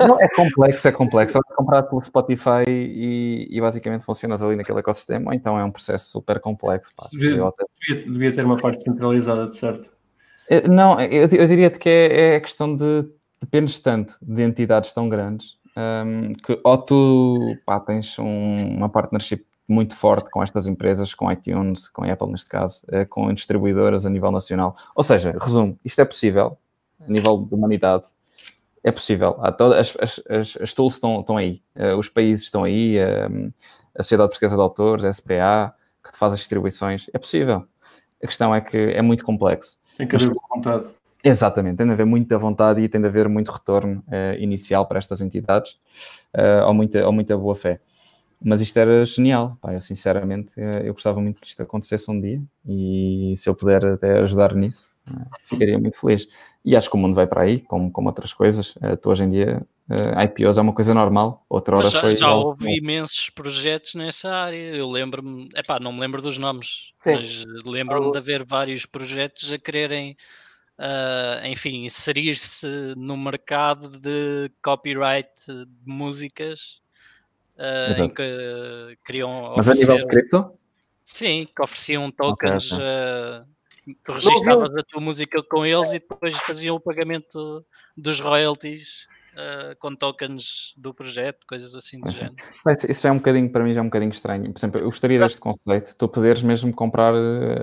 Não, 0.00 0.20
é 0.20 0.28
complexo, 0.28 0.88
é 0.88 0.92
complexo. 0.92 1.38
É 1.38 1.54
comprado 1.54 1.88
pelo 1.88 2.02
Spotify 2.02 2.64
e, 2.68 3.48
e, 3.50 3.60
basicamente 3.60 4.04
funcionas 4.04 4.42
ali 4.42 4.56
naquele 4.56 4.78
ecossistema, 4.78 5.30
ou 5.30 5.34
então 5.34 5.58
é 5.58 5.64
um 5.64 5.70
processo 5.70 6.10
super 6.10 6.40
complexo. 6.40 6.92
Pá. 6.96 7.08
Devia, 7.12 7.52
devia, 7.88 8.12
devia, 8.12 8.32
ter 8.32 8.44
uma 8.44 8.56
parte 8.56 8.82
centralizada, 8.82 9.48
de 9.48 9.56
certo. 9.56 9.90
Eh, 10.50 10.68
não, 10.68 11.00
eu, 11.00 11.28
eu 11.30 11.46
diria-te 11.46 11.78
que 11.78 11.88
é, 11.88 12.34
é 12.34 12.36
a 12.36 12.40
questão 12.40 12.74
de 12.74 13.08
dependes 13.40 13.78
tanto 13.78 14.16
de 14.22 14.42
entidades 14.42 14.92
tão 14.92 15.08
grandes 15.08 15.56
um, 15.76 16.32
que 16.32 16.58
ou 16.64 16.78
tu 16.78 17.56
pá, 17.64 17.78
tens 17.80 18.18
um, 18.18 18.76
uma 18.76 18.88
partnership 18.88 19.45
muito 19.68 19.94
forte 19.94 20.30
com 20.30 20.42
estas 20.42 20.66
empresas, 20.66 21.12
com 21.12 21.30
iTunes, 21.30 21.88
com 21.88 22.04
Apple 22.04 22.30
neste 22.30 22.48
caso, 22.48 22.82
eh, 22.88 23.04
com 23.04 23.32
distribuidoras 23.32 24.06
a 24.06 24.10
nível 24.10 24.30
nacional. 24.30 24.76
Ou 24.94 25.02
seja, 25.02 25.36
resumo, 25.40 25.78
isto 25.84 26.00
é 26.00 26.04
possível 26.04 26.56
a 27.00 27.10
nível 27.10 27.38
de 27.38 27.54
humanidade. 27.54 28.06
É 28.82 28.92
possível. 28.92 29.32
Todas, 29.58 29.96
as, 30.00 30.20
as, 30.28 30.58
as 30.60 30.74
tools 30.74 30.94
estão, 30.94 31.20
estão 31.20 31.36
aí, 31.36 31.60
uh, 31.76 31.96
os 31.96 32.08
países 32.08 32.44
estão 32.44 32.62
aí, 32.62 32.96
uh, 32.98 33.52
a 33.96 34.02
Sociedade 34.02 34.30
Portuguesa 34.30 34.54
de 34.54 34.62
Autores, 34.62 35.04
a 35.04 35.12
SPA, 35.12 35.74
que 36.04 36.16
faz 36.16 36.32
as 36.32 36.38
distribuições. 36.38 37.10
É 37.12 37.18
possível. 37.18 37.66
A 38.22 38.26
questão 38.26 38.54
é 38.54 38.60
que 38.60 38.76
é 38.76 39.02
muito 39.02 39.24
complexo. 39.24 39.76
Tem 39.98 40.06
que 40.06 40.14
haver 40.14 40.32
vontade. 40.48 40.84
Exatamente, 41.24 41.78
tem 41.78 41.86
de 41.86 41.92
haver 41.92 42.06
muita 42.06 42.38
vontade 42.38 42.80
e 42.80 42.88
tem 42.88 43.00
de 43.00 43.08
haver 43.08 43.28
muito 43.28 43.50
retorno 43.50 44.04
uh, 44.06 44.38
inicial 44.38 44.86
para 44.86 44.98
estas 44.98 45.20
entidades 45.20 45.76
ou, 46.64 46.72
muita, 46.72 47.04
ou 47.04 47.12
muita 47.12 47.36
boa 47.36 47.56
fé. 47.56 47.80
Mas 48.42 48.60
isto 48.60 48.76
era 48.78 49.04
genial, 49.04 49.56
pá, 49.60 49.72
eu 49.72 49.80
sinceramente 49.80 50.54
eu 50.84 50.92
gostava 50.92 51.20
muito 51.20 51.40
que 51.40 51.46
isto 51.46 51.62
acontecesse 51.62 52.10
um 52.10 52.20
dia 52.20 52.40
e 52.68 53.32
se 53.34 53.48
eu 53.48 53.54
puder 53.54 53.84
até 53.84 54.18
ajudar 54.18 54.54
nisso, 54.54 54.88
ficaria 55.44 55.78
muito 55.78 55.98
feliz. 55.98 56.28
E 56.64 56.74
acho 56.74 56.90
que 56.90 56.96
o 56.96 56.98
mundo 56.98 57.14
vai 57.14 57.26
para 57.26 57.42
aí, 57.42 57.60
como, 57.62 57.90
como 57.90 58.08
outras 58.08 58.32
coisas. 58.32 58.74
Uh, 58.76 58.96
tu 59.00 59.10
hoje 59.10 59.24
em 59.24 59.28
dia, 59.28 59.62
uh, 59.88 60.20
IPOs 60.24 60.58
é 60.58 60.60
uma 60.60 60.72
coisa 60.72 60.92
normal, 60.92 61.44
outra 61.48 61.76
hora 61.76 61.88
já, 61.88 62.00
foi... 62.00 62.16
Já 62.16 62.34
houve 62.34 62.76
imensos 62.76 63.30
projetos 63.30 63.94
nessa 63.94 64.34
área, 64.34 64.74
eu 64.74 64.88
lembro-me, 64.88 65.48
epá, 65.54 65.78
não 65.78 65.92
me 65.92 66.00
lembro 66.00 66.20
dos 66.20 66.38
nomes, 66.38 66.92
Sim. 67.04 67.14
mas 67.14 67.44
lembro-me 67.64 68.10
de 68.10 68.18
haver 68.18 68.44
vários 68.44 68.84
projetos 68.84 69.52
a 69.52 69.58
quererem, 69.58 70.16
uh, 70.78 71.46
enfim, 71.46 71.84
inserir-se 71.84 72.66
no 72.96 73.16
mercado 73.16 73.88
de 74.00 74.50
copyright 74.60 75.30
de 75.46 75.66
músicas 75.86 76.80
uh, 77.56 78.02
em 78.02 78.08
que 78.08 78.98
queriam 79.04 79.54
Mas 79.56 79.68
a 79.68 79.74
nível 79.74 79.96
de 79.96 80.06
cripto? 80.06 80.52
Sim, 81.02 81.46
que 81.54 81.62
ofereciam 81.62 82.10
tokens. 82.10 82.72
Okay, 82.72 82.84
okay. 82.84 83.94
Uh, 83.94 83.96
tu 84.02 84.12
registavas 84.12 84.74
a 84.74 84.82
tua 84.82 85.00
música 85.00 85.42
com 85.44 85.64
eles 85.64 85.92
e 85.92 86.00
depois 86.00 86.36
faziam 86.38 86.74
o 86.74 86.80
pagamento 86.80 87.64
dos 87.96 88.18
royalties 88.18 89.06
uh, 89.34 89.76
com 89.78 89.94
tokens 89.94 90.74
do 90.76 90.92
projeto, 90.92 91.46
coisas 91.46 91.74
assim 91.76 91.98
do 92.00 92.10
género. 92.10 92.34
Isso 92.88 93.06
é 93.06 93.12
um 93.12 93.18
bocadinho, 93.18 93.48
para 93.48 93.62
mim, 93.62 93.72
já 93.72 93.80
é 93.80 93.82
um 93.82 93.86
bocadinho 93.86 94.10
estranho. 94.10 94.52
Por 94.52 94.58
exemplo, 94.58 94.80
eu 94.80 94.86
gostaria 94.86 95.20
deste 95.20 95.38
conceito, 95.38 95.94
tu 95.96 96.08
poderes 96.08 96.42
mesmo 96.42 96.74
comprar 96.74 97.14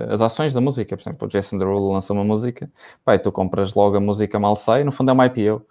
as 0.08 0.22
ações 0.22 0.54
da 0.54 0.60
música. 0.60 0.96
Por 0.96 1.02
exemplo, 1.02 1.26
o 1.26 1.30
Jason 1.30 1.58
Derulo 1.58 1.92
lança 1.92 2.12
uma 2.14 2.24
música, 2.24 2.70
pai, 3.04 3.18
tu 3.18 3.30
compras 3.30 3.74
logo 3.74 3.96
a 3.96 4.00
música 4.00 4.38
mal 4.38 4.56
sai, 4.56 4.84
no 4.84 4.92
fundo 4.92 5.10
é 5.10 5.12
uma 5.12 5.26
IPO 5.26 5.66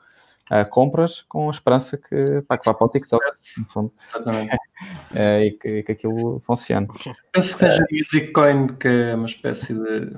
uh, 0.52 0.70
compras 0.70 1.22
com 1.24 1.48
a 1.48 1.52
esperança 1.52 1.98
que, 1.98 2.42
pá, 2.48 2.58
que 2.58 2.66
vá 2.66 2.74
para 2.74 2.88
o 2.88 2.90
TikTok, 2.90 3.24
no 3.58 3.66
fundo. 3.66 3.92
Exatamente. 4.10 4.56
uh, 4.56 5.42
e, 5.44 5.52
que, 5.52 5.84
que 5.84 5.92
aquilo 5.92 6.40
funcione. 6.40 6.88
Penso 7.32 7.58
que 7.58 7.66
seja 7.66 7.86
Music 7.92 8.32
Coin, 8.32 8.68
que 8.76 8.88
é 8.88 9.16
uma 9.16 9.26
espécie 9.26 9.74
de. 9.74 10.18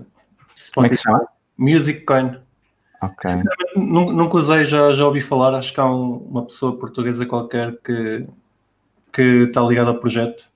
Como 0.74 0.88
é 0.88 0.90
que 0.90 0.98
chama? 0.98 1.28
Music 1.58 2.02
Coin. 2.02 2.40
Okay. 3.02 3.32
Nunca 3.76 4.38
usei, 4.38 4.66
já, 4.66 4.92
já 4.94 5.06
ouvi 5.06 5.22
falar. 5.22 5.54
Acho 5.54 5.74
que 5.74 5.80
há 5.80 5.86
um, 5.86 6.18
uma 6.18 6.46
pessoa 6.46 6.78
portuguesa 6.78 7.26
qualquer 7.26 7.78
que, 7.84 8.26
que 9.12 9.22
está 9.44 9.62
ligada 9.62 9.92
ao 9.92 10.00
projeto. 10.00 10.50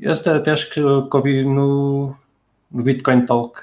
Este 0.00 0.28
até 0.28 0.50
acho 0.50 0.68
que, 0.68 0.80
que 0.80 1.16
ouvi 1.16 1.44
no, 1.44 2.14
no 2.70 2.82
Bitcoin 2.82 3.26
Talk, 3.26 3.60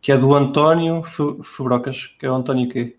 que 0.00 0.12
é 0.12 0.18
do 0.18 0.34
António 0.34 1.02
Fubrocas, 1.02 2.06
que 2.18 2.26
é 2.26 2.30
o 2.30 2.34
António 2.34 2.68
quê? 2.68 2.96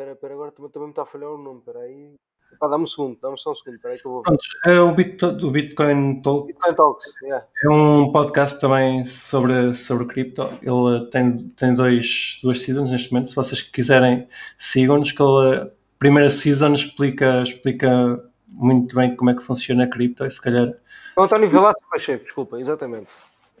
Espera, 0.00 0.12
espera, 0.12 0.32
agora 0.32 0.50
também, 0.50 0.70
também 0.70 0.86
me 0.86 0.92
está 0.92 1.02
a 1.02 1.06
falhar 1.06 1.28
o 1.28 1.36
nome, 1.36 1.58
espera 1.58 1.80
aí. 1.80 2.14
Pá, 2.58 2.68
dá-me 2.68 2.84
um 2.84 2.86
segundo, 2.86 3.18
dá-me 3.20 3.38
só 3.38 3.52
um 3.52 3.54
segundo, 3.54 3.74
espera 3.74 3.92
aí 3.92 4.00
que 4.00 4.06
eu 4.06 4.12
vou 4.12 4.22
Pronto, 4.22 4.40
é 4.64 4.80
o, 4.80 4.94
Bit, 4.94 5.24
o 5.26 5.50
Bitcoin 5.50 6.22
Talks. 6.22 6.46
Bitcoin 6.46 6.74
Talks, 6.74 7.06
yeah. 7.22 7.46
É 7.62 7.68
um 7.68 8.10
podcast 8.10 8.58
também 8.58 9.04
sobre, 9.04 9.74
sobre 9.74 10.06
cripto. 10.06 10.44
Ele 10.62 11.06
tem, 11.10 11.50
tem 11.50 11.74
dois, 11.74 12.40
duas 12.42 12.62
seasons 12.62 12.90
neste 12.90 13.12
momento. 13.12 13.28
Se 13.28 13.36
vocês 13.36 13.60
quiserem, 13.60 14.26
sigam-nos, 14.56 15.12
que 15.12 15.22
ele, 15.22 15.56
a 15.56 15.70
primeira 15.98 16.30
season 16.30 16.72
explica, 16.72 17.42
explica 17.42 18.24
muito 18.48 18.96
bem 18.96 19.14
como 19.14 19.28
é 19.28 19.34
que 19.34 19.42
funciona 19.42 19.84
a 19.84 19.86
cripto 19.86 20.24
e 20.24 20.30
se 20.30 20.40
calhar... 20.40 20.72
António 21.18 21.50
Velasco 21.50 21.82
Pacheco, 21.90 22.24
desculpa, 22.24 22.58
exatamente. 22.58 23.10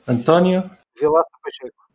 António? 0.08 0.70
Velasco 0.98 1.38
Pacheco. 1.44 1.89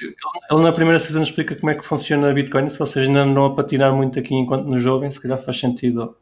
Ele 0.00 0.62
na 0.62 0.72
primeira 0.72 0.98
season 0.98 1.22
explica 1.22 1.54
como 1.54 1.70
é 1.70 1.74
que 1.74 1.84
funciona 1.84 2.30
a 2.30 2.32
Bitcoin. 2.32 2.68
Se 2.68 2.78
vocês 2.78 3.06
ainda 3.06 3.24
não 3.24 3.46
a 3.46 3.54
patinar 3.54 3.94
muito 3.94 4.18
aqui 4.18 4.34
enquanto 4.34 4.66
nos 4.66 4.82
jovem, 4.82 5.10
se 5.10 5.20
calhar 5.20 5.38
faz 5.38 5.58
sentido 5.58 6.16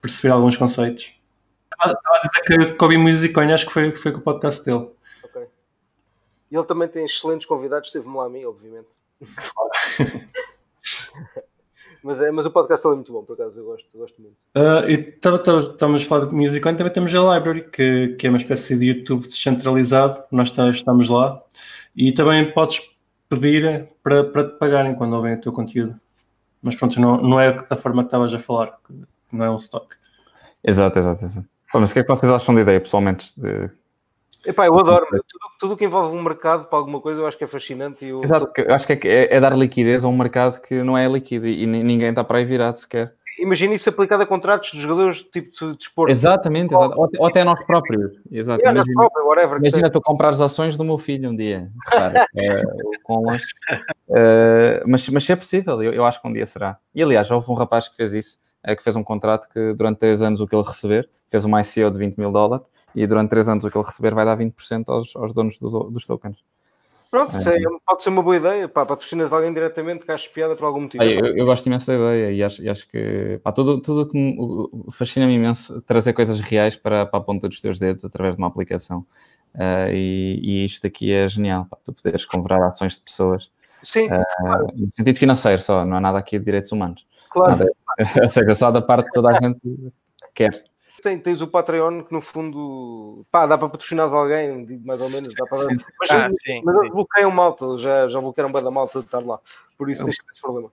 perceber 0.00 0.32
alguns 0.32 0.56
conceitos. 0.56 1.14
Estava 1.70 1.98
a 2.22 2.26
dizer 2.26 2.42
que 2.42 2.74
Kobe 2.74 2.96
Music 2.96 3.32
Coin 3.34 3.52
acho 3.52 3.66
que 3.66 3.72
foi, 3.72 3.92
foi 3.92 4.12
com 4.12 4.18
o 4.18 4.22
podcast 4.22 4.64
dele. 4.64 4.88
Ok. 5.24 5.42
E 6.50 6.56
ele 6.56 6.64
também 6.64 6.88
tem 6.88 7.04
excelentes 7.04 7.46
convidados, 7.46 7.88
esteve-me 7.88 8.16
lá 8.16 8.26
a 8.26 8.28
mim, 8.28 8.44
obviamente. 8.44 8.88
Claro. 9.36 9.70
mas, 12.02 12.20
é, 12.20 12.30
mas 12.30 12.46
o 12.46 12.50
podcast 12.50 12.86
é 12.86 12.90
muito 12.90 13.12
bom, 13.12 13.24
por 13.24 13.34
acaso, 13.34 13.58
eu 13.58 13.64
gosto, 13.64 13.88
eu 13.94 14.00
gosto 14.00 14.22
muito. 14.22 14.36
Uh, 14.56 14.88
e 14.88 14.94
estamos 15.14 16.04
a 16.04 16.08
falar 16.08 16.26
de 16.26 16.34
Music 16.34 16.60
Coin, 16.60 16.76
também 16.76 16.92
temos 16.92 17.12
a 17.14 17.34
Library, 17.34 17.70
que, 17.70 18.16
que 18.16 18.26
é 18.26 18.30
uma 18.30 18.38
espécie 18.38 18.76
de 18.76 18.86
YouTube 18.86 19.26
descentralizado. 19.26 20.22
Nós 20.30 20.52
estamos 20.74 21.08
lá. 21.08 21.42
E 21.94 22.12
também 22.12 22.52
podes 22.52 22.96
pedir 23.28 23.88
para, 24.02 24.24
para 24.24 24.44
te 24.44 24.58
pagarem 24.58 24.94
quando 24.94 25.14
ouvem 25.14 25.34
o 25.34 25.40
teu 25.40 25.52
conteúdo. 25.52 25.98
Mas 26.62 26.74
pronto, 26.74 27.00
não, 27.00 27.16
não 27.16 27.40
é 27.40 27.52
da 27.52 27.76
forma 27.76 28.02
que 28.02 28.08
estavas 28.08 28.32
a 28.32 28.38
falar, 28.38 28.78
não 29.30 29.44
é 29.44 29.50
um 29.50 29.56
stock. 29.56 29.94
Exato, 30.62 30.98
exato, 30.98 31.24
exato. 31.24 31.48
mas 31.74 31.90
o 31.90 31.92
que 31.92 32.00
é 32.00 32.02
que 32.02 32.08
vocês 32.08 32.30
acham 32.30 32.54
da 32.54 32.60
ideia, 32.60 32.80
pessoalmente? 32.80 33.32
De... 33.38 33.68
Epá, 34.46 34.66
eu 34.66 34.78
adoro 34.78 35.06
tudo, 35.10 35.44
tudo 35.58 35.76
que 35.76 35.84
envolve 35.84 36.16
um 36.16 36.22
mercado 36.22 36.66
para 36.66 36.78
alguma 36.78 37.00
coisa 37.00 37.20
eu 37.20 37.26
acho 37.26 37.36
que 37.36 37.44
é 37.44 37.48
fascinante. 37.48 38.04
Eu... 38.04 38.22
Exato, 38.22 38.48
eu 38.56 38.74
acho 38.74 38.86
que 38.86 39.08
é, 39.08 39.34
é, 39.34 39.40
dar 39.40 39.56
liquidez 39.56 40.04
a 40.04 40.08
um 40.08 40.16
mercado 40.16 40.60
que 40.60 40.82
não 40.82 40.96
é 40.96 41.08
líquido 41.08 41.46
e 41.46 41.66
ninguém 41.66 42.10
está 42.10 42.22
para 42.22 42.38
aí 42.38 42.44
virado 42.44 42.76
sequer 42.76 43.14
imagina 43.38 43.74
isso 43.74 43.88
aplicado 43.88 44.22
a 44.22 44.26
contratos 44.26 44.70
de 44.72 44.80
jogadores 44.80 45.22
tipo 45.22 45.50
de 45.50 45.76
desporto. 45.76 46.10
Exatamente, 46.10 46.74
exato. 46.74 46.98
Ou, 46.98 47.10
ou, 47.18 47.26
até 47.26 47.42
a 47.42 47.44
nós 47.44 47.64
próprios. 47.64 48.12
Exato. 48.30 48.60
Yeah, 48.60 48.78
imagina, 48.78 48.94
próprio, 48.94 49.26
whatever, 49.26 49.58
imagina 49.58 49.90
tu 49.90 50.00
comprar 50.00 50.30
as 50.30 50.40
ações 50.40 50.76
do 50.76 50.84
meu 50.84 50.98
filho 50.98 51.30
um 51.30 51.36
dia. 51.36 51.70
É, 52.34 52.62
com. 53.02 53.26
Uh, 53.26 53.36
mas, 54.86 55.08
mas 55.08 55.24
se 55.24 55.32
é 55.32 55.36
possível, 55.36 55.82
eu, 55.82 55.92
eu, 55.92 56.04
acho 56.04 56.20
que 56.20 56.28
um 56.28 56.32
dia 56.32 56.46
será. 56.46 56.78
E 56.94 57.02
aliás, 57.02 57.30
houve 57.30 57.50
um 57.50 57.54
rapaz 57.54 57.88
que 57.88 57.96
fez 57.96 58.12
isso, 58.12 58.38
é, 58.62 58.74
que 58.74 58.82
fez 58.82 58.96
um 58.96 59.04
contrato 59.04 59.48
que 59.48 59.74
durante 59.74 59.98
3 59.98 60.22
anos 60.22 60.40
o 60.40 60.46
que 60.46 60.54
ele 60.54 60.64
receber, 60.64 61.08
fez 61.28 61.44
uma 61.44 61.60
ICO 61.60 61.90
de 61.90 61.98
20 61.98 62.16
mil 62.18 62.32
dólares, 62.32 62.64
e 62.94 63.06
durante 63.06 63.30
3 63.30 63.48
anos 63.50 63.64
o 63.64 63.70
que 63.70 63.76
ele 63.76 63.84
receber 63.84 64.14
vai 64.14 64.24
dar 64.24 64.36
20% 64.36 64.84
aos, 64.88 65.14
aos 65.16 65.32
donos 65.32 65.58
dos, 65.58 65.72
dos 65.72 66.06
tokens. 66.06 66.38
Pronto, 67.12 67.36
é. 67.36 67.58
é. 67.58 67.62
pode 67.86 68.02
ser 68.02 68.08
uma 68.08 68.22
boa 68.22 68.36
ideia. 68.38 68.66
Pá, 68.66 68.86
patrocinas 68.86 69.34
alguém 69.34 69.52
diretamente 69.52 70.06
que 70.06 70.10
achas 70.10 70.28
piada 70.28 70.56
por 70.56 70.64
algum 70.64 70.80
motivo. 70.80 71.02
Ah, 71.02 71.06
eu, 71.06 71.36
eu, 71.36 71.44
gosto 71.44 71.66
imenso 71.66 71.86
da 71.86 71.94
ideia 71.94 72.32
e 72.32 72.42
acho, 72.42 72.62
e 72.62 72.70
acho 72.70 72.88
que 72.88 73.38
pá, 73.44 73.52
tudo, 73.52 73.82
tudo 73.82 74.08
que 74.08 74.38
fascina-me 74.90 75.34
imenso 75.34 75.82
trazer 75.82 76.14
coisas 76.14 76.40
reais 76.40 76.74
para, 76.74 77.04
para 77.04 77.20
a 77.20 77.22
ponta 77.22 77.50
dos 77.50 77.60
teus 77.60 77.78
dedos 77.78 78.02
através 78.02 78.36
de 78.36 78.40
uma 78.40 78.48
aplicação. 78.48 79.00
Uh, 79.54 79.92
e, 79.92 80.40
e, 80.42 80.64
isto 80.64 80.86
aqui 80.86 81.12
é 81.12 81.28
genial. 81.28 81.66
Pá, 81.66 81.76
tu 81.84 81.92
poderes 81.92 82.24
comprar 82.24 82.66
ações 82.66 82.96
de 82.96 83.02
pessoas. 83.02 83.52
Sim. 83.82 84.06
Uh, 84.06 84.24
claro. 84.38 84.68
No 84.74 84.90
sentido 84.90 85.18
financeiro 85.18 85.60
só, 85.60 85.84
não 85.84 85.98
há 85.98 86.00
nada 86.00 86.16
aqui 86.16 86.38
de 86.38 86.44
direitos 86.46 86.72
humanos. 86.72 87.06
Claro. 87.28 87.58
Nada, 87.58 87.72
ou 88.22 88.28
seja, 88.30 88.54
só 88.54 88.70
da 88.70 88.80
parte 88.80 89.08
que 89.08 89.12
toda 89.12 89.28
a 89.28 89.34
gente 89.34 89.60
quer 90.32 90.64
tem, 91.02 91.18
tens 91.18 91.42
o 91.42 91.48
Patreon 91.48 92.02
que 92.02 92.12
no 92.12 92.20
fundo 92.20 93.26
pá, 93.30 93.46
dá 93.46 93.58
para 93.58 93.68
patrocinar 93.68 94.12
alguém, 94.12 94.80
mais 94.84 95.00
ou 95.00 95.10
menos, 95.10 95.34
dá 95.34 95.44
para 95.46 95.66
mas, 95.98 96.10
ah, 96.10 96.30
sim, 96.44 96.62
mas 96.64 96.76
sim. 96.76 96.90
bloqueiam 96.90 97.30
malta, 97.30 97.76
já, 97.78 98.08
já 98.08 98.20
bloquearam 98.20 98.52
bem 98.52 98.62
da 98.62 98.70
malta 98.70 99.00
de 99.00 99.06
estar 99.06 99.20
lá, 99.20 99.38
por 99.76 99.90
isso 99.90 100.04
tens 100.04 100.16
esse 100.32 100.40
problema. 100.40 100.70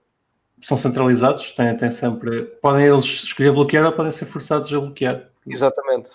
São 0.62 0.76
centralizados, 0.76 1.52
têm, 1.52 1.74
têm 1.76 1.90
sempre. 1.90 2.42
Podem 2.60 2.84
eles 2.84 3.04
escolher 3.04 3.50
bloquear 3.50 3.84
ou 3.84 3.92
podem 3.92 4.12
ser 4.12 4.26
forçados 4.26 4.72
a 4.72 4.78
bloquear. 4.78 5.30
Exatamente. 5.46 6.10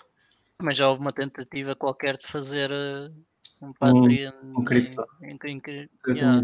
Mas 0.62 0.76
já 0.76 0.88
houve 0.88 1.00
uma 1.00 1.12
tentativa 1.12 1.74
qualquer 1.74 2.14
de 2.14 2.26
fazer 2.28 2.70
uh, 2.70 3.12
um 3.60 3.72
Patreon 3.72 4.32
um, 4.44 4.60
um 4.60 4.64
cripto. 4.64 5.04
Em, 5.20 5.36
em, 5.44 5.60
em, 5.66 5.88
yeah. 6.08 6.40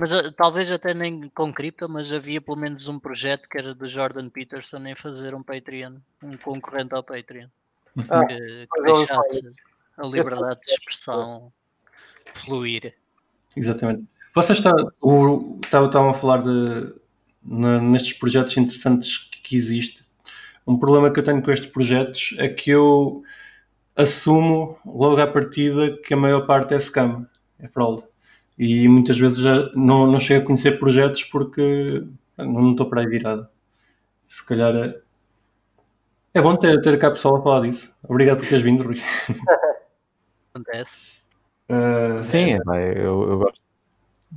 Mas 0.00 0.12
uh, 0.12 0.32
talvez 0.32 0.72
até 0.72 0.94
nem 0.94 1.28
com 1.28 1.52
cripto, 1.52 1.86
mas 1.86 2.10
havia 2.10 2.40
pelo 2.40 2.56
menos 2.56 2.88
um 2.88 2.98
projeto 2.98 3.46
que 3.46 3.58
era 3.58 3.74
do 3.74 3.86
Jordan 3.86 4.30
Peterson 4.30 4.78
em 4.86 4.94
fazer 4.94 5.34
um 5.34 5.42
Patreon, 5.42 5.96
um 6.22 6.38
concorrente 6.38 6.94
ao 6.94 7.02
Patreon, 7.02 7.48
ah, 8.08 8.24
que, 8.24 8.66
que 8.66 8.82
deixasse 8.82 9.54
a 9.98 10.06
liberdade 10.06 10.58
de 10.62 10.72
expressão 10.72 11.52
fluir. 12.32 12.94
Exatamente. 13.54 14.06
Vocês 14.34 14.58
está, 14.58 14.72
o, 15.02 15.58
estavam 15.62 15.90
tá, 15.90 16.10
a 16.10 16.14
falar 16.14 16.38
de, 16.44 16.94
nestes 17.42 18.14
projetos 18.14 18.56
interessantes 18.56 19.18
que, 19.18 19.42
que 19.42 19.54
existe. 19.54 20.02
Um 20.66 20.78
problema 20.78 21.12
que 21.12 21.20
eu 21.20 21.24
tenho 21.24 21.42
com 21.42 21.50
estes 21.50 21.70
projetos 21.70 22.34
é 22.38 22.48
que 22.48 22.70
eu 22.70 23.22
assumo 23.94 24.78
logo 24.86 25.20
à 25.20 25.26
partida 25.26 25.94
que 25.98 26.14
a 26.14 26.16
maior 26.16 26.46
parte 26.46 26.72
é 26.72 26.80
scam, 26.80 27.28
é 27.58 27.68
fraude. 27.68 28.04
E 28.62 28.86
muitas 28.86 29.18
vezes 29.18 29.38
já 29.38 29.70
não, 29.74 30.06
não 30.06 30.20
chego 30.20 30.42
a 30.42 30.46
conhecer 30.46 30.78
projetos 30.78 31.24
porque 31.24 32.06
não 32.36 32.72
estou 32.72 32.90
para 32.90 33.00
aí 33.00 33.06
virado. 33.06 33.48
Se 34.26 34.44
calhar 34.44 34.76
é, 34.76 35.00
é 36.34 36.42
bom 36.42 36.54
ter, 36.56 36.78
ter 36.82 36.98
cá 36.98 37.10
pessoal 37.10 37.36
a 37.36 37.42
falar 37.42 37.62
disso. 37.62 37.96
Obrigado 38.06 38.36
por 38.36 38.46
teres 38.46 38.62
vindo, 38.62 38.82
Rui. 38.82 39.00
Acontece. 40.52 40.98
Uh, 41.70 42.22
Sim, 42.22 42.52
é, 42.52 42.98
eu, 42.98 43.30
eu, 43.30 43.38
gosto, 43.38 43.60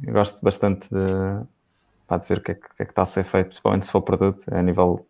eu 0.01 0.13
gosto 0.13 0.41
bastante 0.41 0.88
de, 0.89 1.45
pá, 2.07 2.15
de 2.15 2.26
ver 2.26 2.38
o 2.38 2.41
que 2.41 2.51
é 2.51 2.55
que, 2.55 2.61
que, 2.61 2.82
é 2.82 2.86
que, 2.86 2.91
está 2.93 3.01
a 3.01 3.05
ser 3.05 3.26
feito, 3.26 3.47
principalmente 3.47 3.86
se 3.86 3.91
for 3.91 4.03
produto 4.03 4.45
a 4.53 4.61
nível 4.61 5.05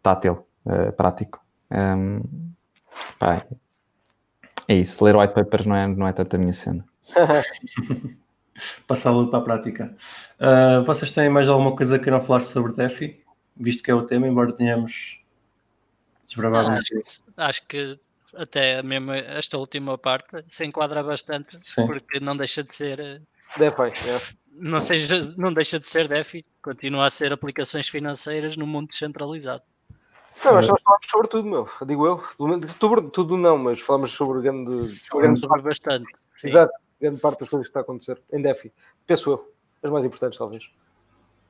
tátil, 0.00 0.46
uh, 0.64 0.92
prático. 0.92 1.44
Um, 1.72 2.22
pá, 3.18 3.44
é 4.68 4.74
isso, 4.76 5.04
ler 5.04 5.16
white 5.16 5.34
papers 5.34 5.66
não 5.66 5.74
é, 5.74 5.88
não 5.88 6.06
é 6.06 6.12
tanto 6.12 6.36
a 6.36 6.38
minha 6.38 6.52
cena. 6.52 6.84
Passá-lo 8.86 9.28
para 9.28 9.38
a 9.38 9.42
prática. 9.42 9.96
Uh, 10.38 10.84
vocês 10.84 11.10
têm 11.10 11.28
mais 11.28 11.48
alguma 11.48 11.74
coisa 11.74 11.98
que 11.98 12.10
não 12.10 12.20
falar 12.20 12.40
sobre 12.40 12.72
DeFi? 12.72 13.22
Visto 13.56 13.82
que 13.82 13.90
é 13.90 13.94
o 13.94 14.02
tema, 14.02 14.26
embora 14.26 14.52
tenhamos 14.52 15.20
desbravado 16.26 16.68
ah, 16.68 16.74
acho, 16.74 16.90
que, 16.90 16.98
acho 17.36 17.66
que 17.66 18.00
até 18.36 18.82
mesmo 18.82 19.12
esta 19.12 19.58
última 19.58 19.96
parte 19.96 20.44
se 20.46 20.64
enquadra 20.64 21.02
bastante, 21.02 21.56
Sim. 21.56 21.86
porque 21.86 22.20
não 22.20 22.36
deixa 22.36 22.62
de 22.62 22.74
ser. 22.74 23.00
Eh, 23.00 23.20
DeFi, 23.56 23.82
é. 23.82 24.18
não, 24.52 24.80
seja, 24.80 25.34
não 25.36 25.52
deixa 25.52 25.78
de 25.78 25.86
ser 25.86 26.06
DeFi, 26.06 26.44
continua 26.62 27.06
a 27.06 27.10
ser 27.10 27.32
aplicações 27.32 27.88
financeiras 27.88 28.56
no 28.56 28.66
mundo 28.66 28.88
descentralizado. 28.88 29.62
Não, 30.44 30.54
mas 30.54 30.68
nós 30.68 30.80
falamos 30.82 31.06
sobre 31.10 31.28
tudo, 31.28 31.48
meu, 31.48 31.68
digo 31.84 32.06
eu. 32.06 32.22
Tudo, 32.78 33.10
tudo 33.10 33.36
não, 33.36 33.58
mas 33.58 33.80
falamos 33.80 34.12
sobre 34.12 34.40
grande. 34.42 34.76
Sobre 34.84 35.62
bastante. 35.62 36.06
Sim. 36.14 36.48
Exato, 36.48 36.72
grande 37.00 37.20
parte 37.20 37.40
das 37.40 37.48
coisas 37.48 37.66
que 37.66 37.70
está 37.70 37.80
a 37.80 37.82
acontecer 37.82 38.20
em 38.32 38.42
DeFi. 38.42 38.72
Penso 39.06 39.30
eu. 39.30 39.54
As 39.82 39.90
mais 39.90 40.04
importantes, 40.04 40.38
talvez. 40.38 40.64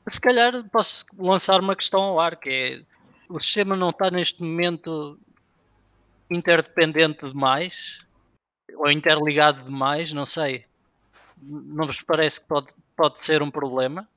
Se 0.06 0.20
calhar 0.20 0.52
posso 0.70 1.06
lançar 1.18 1.60
uma 1.60 1.76
questão 1.76 2.02
ao 2.02 2.20
ar, 2.20 2.36
que 2.36 2.48
é 2.48 2.82
o 3.28 3.38
sistema 3.38 3.76
não 3.76 3.90
está 3.90 4.10
neste 4.10 4.42
momento 4.42 5.18
interdependente 6.30 7.26
demais 7.26 8.06
ou 8.74 8.90
interligado 8.90 9.62
demais, 9.62 10.12
não 10.12 10.26
sei. 10.26 10.64
Não 11.40 11.86
vos 11.86 12.00
parece 12.00 12.40
que 12.40 12.48
pode, 12.48 12.68
pode 12.96 13.22
ser 13.22 13.42
um 13.42 13.50
problema? 13.50 14.08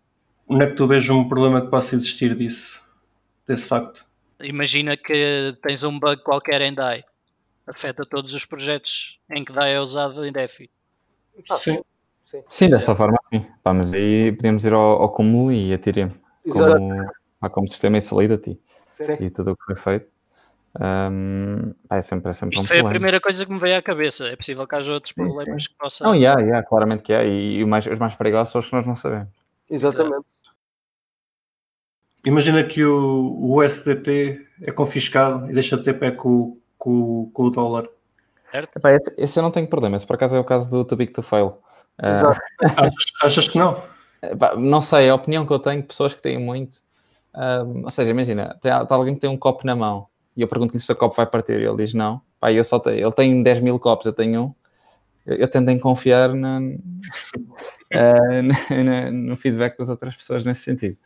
Onde 0.48 0.64
é 0.64 0.68
que 0.68 0.74
tu 0.74 0.88
vês 0.88 1.10
um 1.10 1.28
problema 1.28 1.62
que 1.62 1.70
possa 1.70 1.96
existir 1.96 2.36
disso, 2.36 2.82
desse 3.48 3.68
facto? 3.68 4.06
Imagina 4.42 4.98
que 4.98 5.56
tens 5.62 5.84
um 5.84 5.98
bug 5.98 6.24
qualquer 6.24 6.62
em 6.62 6.74
DAI. 6.74 7.04
Afeta 7.68 8.04
todos 8.04 8.34
os 8.34 8.44
projetos 8.46 9.20
em 9.30 9.46
que 9.46 9.54
DAI 9.54 9.76
é 9.76 9.80
usado 9.80 10.26
em 10.26 10.32
DeFi. 10.32 10.70
Sim. 11.58 11.82
Sim, 12.26 12.44
sim 12.48 12.70
dessa 12.70 12.96
forma 12.96 13.18
sim. 13.30 13.46
Pá, 13.62 13.74
mas 13.74 13.94
aí 13.94 14.32
podemos 14.32 14.64
ir 14.64 14.74
ao, 14.74 15.02
ao 15.02 15.10
cúmulo 15.10 15.52
e 15.52 15.72
a 15.72 15.76
Ethereum 15.76 16.12
como, 16.50 17.52
como 17.52 17.68
sistema 17.68 17.98
e 17.98 18.02
Solidity 18.02 18.60
sim. 18.98 19.18
e 19.20 19.30
tudo 19.30 19.52
o 19.52 19.58
que 19.58 19.64
foi 19.66 19.76
feito. 19.76 20.12
Um, 20.80 21.74
é 21.90 22.00
sempre, 22.00 22.30
é 22.30 22.34
sempre 22.34 22.56
Isto 22.56 22.64
um 22.64 22.68
foi 22.68 22.78
problema. 22.78 22.90
a 22.90 22.92
primeira 22.92 23.20
coisa 23.20 23.46
que 23.46 23.52
me 23.52 23.60
veio 23.60 23.78
à 23.78 23.82
cabeça. 23.82 24.28
É 24.28 24.36
possível 24.36 24.66
que 24.66 24.76
haja 24.76 24.94
outros 24.94 25.12
problemas 25.12 25.68
que 25.68 25.76
possam. 25.76 26.08
Não, 26.08 26.16
yeah, 26.16 26.42
yeah, 26.42 26.66
claramente 26.66 27.04
que 27.04 27.12
é. 27.12 27.28
E, 27.28 27.60
e 27.60 27.66
mais, 27.66 27.86
os 27.86 28.00
mais 28.00 28.16
perigosos 28.16 28.54
são 28.54 28.60
os 28.60 28.70
que 28.70 28.76
nós 28.76 28.88
não 28.88 28.96
sabemos. 28.96 29.30
Exatamente. 29.70 30.26
Imagina 32.24 32.64
que 32.64 32.86
o, 32.86 33.36
o 33.40 33.62
USDT 33.62 34.48
é 34.62 34.72
confiscado 34.72 35.50
e 35.50 35.54
deixa 35.54 35.76
de 35.76 35.84
ter 35.84 35.96
pé 35.96 36.12
com, 36.12 36.58
com, 36.78 37.30
com 37.34 37.44
o 37.44 37.50
dólar. 37.50 37.90
Epá, 38.54 38.92
esse, 38.92 39.14
esse, 39.18 39.40
eu 39.40 39.44
não 39.44 39.52
tenho 39.52 39.68
problema. 39.68 39.96
Esse 39.96 40.06
por 40.06 40.16
acaso 40.16 40.36
é 40.36 40.40
o 40.40 40.44
caso 40.44 40.70
do 40.70 40.84
Too 40.84 40.98
Big 40.98 41.14
to 41.14 41.22
Fail. 41.22 41.58
Uh... 42.00 42.36
achas, 42.78 43.06
achas, 43.24 43.48
que 43.48 43.58
não? 43.58 43.82
Epá, 44.22 44.56
não 44.56 44.82
sei, 44.82 45.10
a 45.10 45.16
opinião 45.16 45.46
que 45.46 45.54
eu 45.54 45.60
tenho 45.60 45.82
de 45.82 45.88
pessoas 45.88 46.14
que 46.14 46.22
têm 46.22 46.38
muito. 46.38 46.78
Um, 47.36 47.84
ou 47.86 47.92
seja, 47.92 48.12
imagina, 48.12 48.58
tem, 48.62 48.72
tem, 48.72 48.98
alguém 48.98 49.16
que 49.16 49.22
tem 49.22 49.30
um 49.30 49.38
copo 49.38 49.66
na 49.66 49.74
mão 49.74 50.08
e 50.36 50.42
eu 50.42 50.48
pergunto-lhe 50.48 50.80
se 50.80 50.92
o 50.92 50.96
copo 50.96 51.16
vai 51.16 51.26
partir 51.26 51.62
e 51.62 51.66
ele 51.66 51.78
diz 51.78 51.94
não. 51.94 52.22
Pá, 52.40 52.52
eu 52.52 52.64
só 52.64 52.80
tenho, 52.80 52.98
ele 52.98 53.12
tem 53.12 53.42
10 53.42 53.62
mil 53.62 53.80
copos, 53.80 54.06
eu 54.06 54.14
tenho 54.14 54.44
um. 54.44 54.56
Eu, 55.26 55.38
eu 55.38 55.48
tento 55.48 55.70
em 55.70 55.80
confiar 55.80 56.34
na, 56.34 56.60
uh, 57.94 58.84
na, 58.84 59.12
no 59.12 59.38
feedback 59.38 59.78
das 59.78 59.90
outras 59.90 60.16
pessoas 60.16 60.44
nesse 60.44 60.62
sentido. 60.62 60.98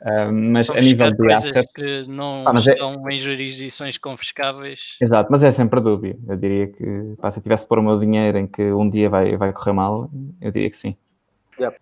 Uh, 0.00 0.32
mas 0.32 0.66
Vamos 0.66 0.82
a 0.82 0.86
nível 0.86 1.12
de 1.12 1.32
asset... 1.32 1.68
que 1.74 2.06
não 2.08 2.48
ah, 2.48 2.54
estão 2.56 3.06
é... 3.06 3.14
em 3.14 3.18
jurisdições 3.18 3.98
confiscáveis. 3.98 4.96
Exato, 5.00 5.30
mas 5.30 5.42
é 5.42 5.50
sempre 5.50 5.78
dúbio. 5.80 6.18
Eu 6.26 6.36
diria 6.36 6.68
que 6.68 7.14
pá, 7.20 7.30
se 7.30 7.38
eu 7.38 7.42
tivesse 7.42 7.64
de 7.64 7.68
pôr 7.68 7.78
o 7.80 7.82
meu 7.82 8.00
dinheiro 8.00 8.38
em 8.38 8.46
que 8.46 8.62
um 8.72 8.88
dia 8.88 9.10
vai, 9.10 9.36
vai 9.36 9.52
correr 9.52 9.72
mal, 9.72 10.10
eu 10.40 10.50
diria 10.50 10.70
que 10.70 10.76
sim. 10.76 10.96
Yep. 11.60 11.76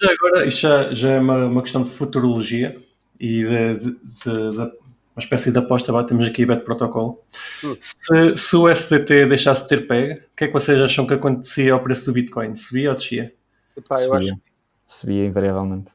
Já 0.00 0.12
agora, 0.12 0.46
isto 0.46 0.60
já, 0.60 0.94
já 0.94 1.10
é 1.10 1.18
uma, 1.18 1.46
uma 1.46 1.62
questão 1.62 1.82
de 1.82 1.90
futurologia 1.90 2.76
e 3.18 3.44
de, 3.44 3.74
de, 3.74 3.90
de, 3.90 4.50
de 4.52 4.58
uma 4.58 5.18
espécie 5.18 5.50
de 5.50 5.58
aposta. 5.58 5.92
Vá, 5.92 6.04
temos 6.04 6.24
aqui 6.24 6.44
o 6.44 6.46
Bet 6.46 6.64
Protocol. 6.64 7.26
Hum. 7.64 7.76
Se, 7.80 8.36
se, 8.36 8.56
o 8.56 8.68
SDT 8.68 9.26
deixasse 9.26 9.62
de 9.62 9.68
ter 9.68 9.86
pega, 9.88 10.24
o 10.32 10.36
que 10.36 10.44
é 10.44 10.46
que 10.46 10.52
vocês 10.52 10.80
acham 10.80 11.06
que 11.06 11.14
acontecia 11.14 11.72
ao 11.72 11.82
preço 11.82 12.06
do 12.06 12.12
Bitcoin? 12.12 12.54
Subia 12.54 12.90
ou 12.90 12.96
descia? 12.96 13.34
Epá, 13.76 13.96
subia. 13.96 14.32
Acho... 14.32 14.42
subia 14.86 15.26
invariavelmente. 15.26 15.90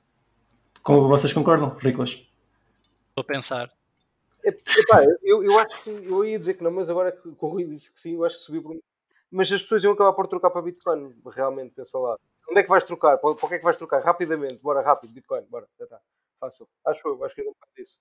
Como 0.86 1.08
vocês 1.08 1.34
concordam, 1.34 1.76
Riclas? 1.80 2.12
Estou 2.12 3.22
a 3.22 3.24
pensar. 3.24 3.72
Epá, 4.44 5.04
eu, 5.24 5.44
eu 5.44 5.58
acho 5.58 5.84
que 5.84 5.90
eu 5.90 6.24
ia 6.24 6.38
dizer 6.38 6.54
que 6.54 6.64
não, 6.64 6.70
mas 6.70 6.88
agora 6.88 7.12
que 7.12 7.28
o 7.28 7.48
Rui 7.48 7.66
disse 7.66 7.92
que 7.92 8.00
sim, 8.00 8.14
eu 8.14 8.24
acho 8.24 8.36
que 8.36 8.44
subiu 8.44 8.62
por 8.62 8.78
Mas 9.32 9.52
as 9.52 9.64
pessoas 9.64 9.84
iam 9.84 9.94
acabar 9.94 10.14
por 10.14 10.28
trocar 10.28 10.52
para 10.52 10.62
Bitcoin, 10.62 11.12
realmente, 11.36 11.74
pensa 11.76 11.98
lá. 11.98 12.16
Onde 12.48 12.60
é 12.60 12.64
que 12.64 12.70
vais 12.70 12.84
trocar? 12.84 13.18
Para, 13.18 13.34
para 13.34 13.46
o 13.46 13.50
que 13.50 13.56
é 13.56 13.58
que 13.58 13.64
vais 13.64 13.78
trocar? 13.78 14.04
Rapidamente, 14.04 14.60
bora 14.62 14.84
rápido, 14.84 15.12
Bitcoin, 15.12 15.42
bora, 15.50 15.66
já 15.80 15.86
está. 15.86 15.98
Fácil. 16.40 16.68
Acho 16.86 17.08
eu, 17.08 17.26
acho 17.26 17.34
que 17.34 17.42
é 17.42 17.46
um 17.46 17.54
disso. 17.76 17.98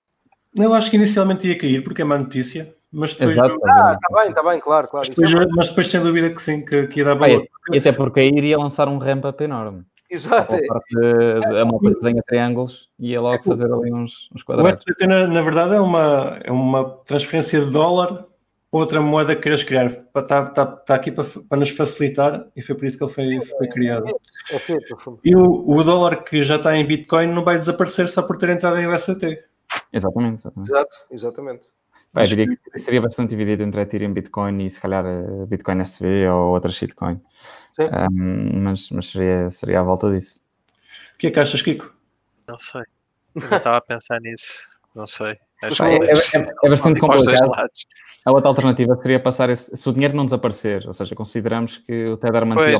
Eu 0.55 0.71
acho 0.75 0.91
que 0.91 0.95
inicialmente 0.95 1.47
ia 1.47 1.57
cair 1.57 1.83
porque 1.83 2.03
é 2.03 2.05
má 2.05 2.19
notícia, 2.19 2.75
mas 2.91 3.15
depois. 3.15 3.31
Exato, 3.31 3.59
ah, 3.65 3.97
está 3.99 4.21
bem, 4.21 4.29
está 4.29 4.43
bem, 4.43 4.59
claro, 4.59 4.87
claro. 4.87 5.07
Mas 5.07 5.15
depois, 5.15 5.33
é 5.33 5.55
mas 5.55 5.69
depois 5.69 5.87
sem 5.87 6.03
dúvida 6.03 6.29
que 6.29 6.39
sim, 6.39 6.63
que, 6.63 6.85
que 6.85 6.99
ia 6.99 7.05
dar 7.05 7.15
valor. 7.15 7.47
E 7.71 7.79
até 7.79 7.91
porque 7.91 8.19
aí 8.19 8.29
iria 8.29 8.59
lançar 8.59 8.87
um 8.87 8.99
ramp-up 8.99 9.43
enorme. 9.43 9.83
Exato. 10.09 10.55
A, 10.55 11.61
a 11.61 11.65
malta 11.65 11.91
desenha 11.93 12.21
triângulos 12.25 12.89
e 12.99 13.11
ia 13.11 13.21
logo 13.21 13.43
fazer 13.43 13.71
ali 13.71 13.91
uns, 13.91 14.29
uns 14.33 14.43
quadrados. 14.43 14.81
O 14.81 14.83
FTT, 14.83 15.07
na, 15.07 15.27
na, 15.27 15.41
verdade, 15.41 15.75
é 15.75 15.79
uma, 15.79 16.39
é 16.43 16.51
uma 16.51 16.89
transferência 17.05 17.59
de 17.59 17.71
dólar 17.71 18.25
para 18.69 18.79
outra 18.79 19.01
moeda 19.01 19.35
que 19.35 19.41
queres 19.41 19.63
criar. 19.63 19.87
Está, 19.87 20.43
está, 20.43 20.77
está 20.79 20.95
aqui 20.95 21.11
para, 21.11 21.25
para 21.49 21.57
nos 21.57 21.69
facilitar 21.69 22.47
e 22.55 22.61
foi 22.61 22.75
por 22.75 22.85
isso 22.85 22.97
que 22.97 23.03
ele 23.03 23.11
foi, 23.11 23.41
foi 23.41 23.67
criado. 23.67 24.07
É, 24.51 24.55
é, 24.55 24.77
e 25.23 25.35
o, 25.35 25.69
o 25.69 25.83
dólar 25.83 26.23
que 26.23 26.43
já 26.43 26.57
está 26.57 26.75
em 26.75 26.85
Bitcoin 26.85 27.27
não 27.27 27.43
vai 27.43 27.57
desaparecer 27.57 28.07
só 28.07 28.21
por 28.21 28.37
ter 28.37 28.49
entrado 28.49 28.77
em 28.77 28.87
USDT. 28.87 29.43
Exatamente, 29.91 30.41
exatamente. 30.41 30.71
Exato, 30.71 30.97
exatamente. 31.09 31.75
Bem, 32.13 32.23
eu 32.23 32.27
diria 32.29 32.47
que 32.47 32.79
seria 32.79 33.01
bastante 33.01 33.31
dividido 33.31 33.63
entre 33.63 33.81
Ethereum, 33.81 34.13
Bitcoin 34.13 34.65
e 34.65 34.69
se 34.69 34.79
calhar 34.79 35.05
eh, 35.05 35.45
Bitcoin 35.47 35.81
SV 35.81 36.29
ou 36.29 36.53
outra 36.53 36.71
shitcoin. 36.71 37.19
Um, 37.79 38.61
mas 38.61 38.89
mas 38.89 39.07
seria, 39.07 39.49
seria 39.49 39.79
à 39.79 39.83
volta 39.83 40.11
disso. 40.11 40.39
O 41.13 41.17
que 41.17 41.27
é 41.27 41.31
que 41.31 41.39
achas, 41.39 41.61
Kiko? 41.61 41.93
Não 42.47 42.57
sei. 42.57 42.83
Eu 43.35 43.57
estava 43.57 43.77
a 43.77 43.81
pensar 43.81 44.19
nisso. 44.21 44.67
Não 44.93 45.05
sei. 45.05 45.37
É, 45.63 45.67
é, 45.67 46.41
é, 46.41 46.47
é, 46.63 46.69
bastante 46.69 46.99
complicado. 46.99 47.51
A 48.25 48.31
outra 48.31 48.49
alternativa 48.49 48.95
seria 49.01 49.19
passar 49.19 49.49
esse, 49.49 49.75
se 49.75 49.89
o 49.89 49.93
dinheiro 49.93 50.15
não 50.15 50.25
desaparecer, 50.25 50.85
ou 50.87 50.93
seja, 50.93 51.15
consideramos 51.15 51.77
que 51.77 52.07
o 52.07 52.17
Tether 52.17 52.45
mantinha 52.45 52.79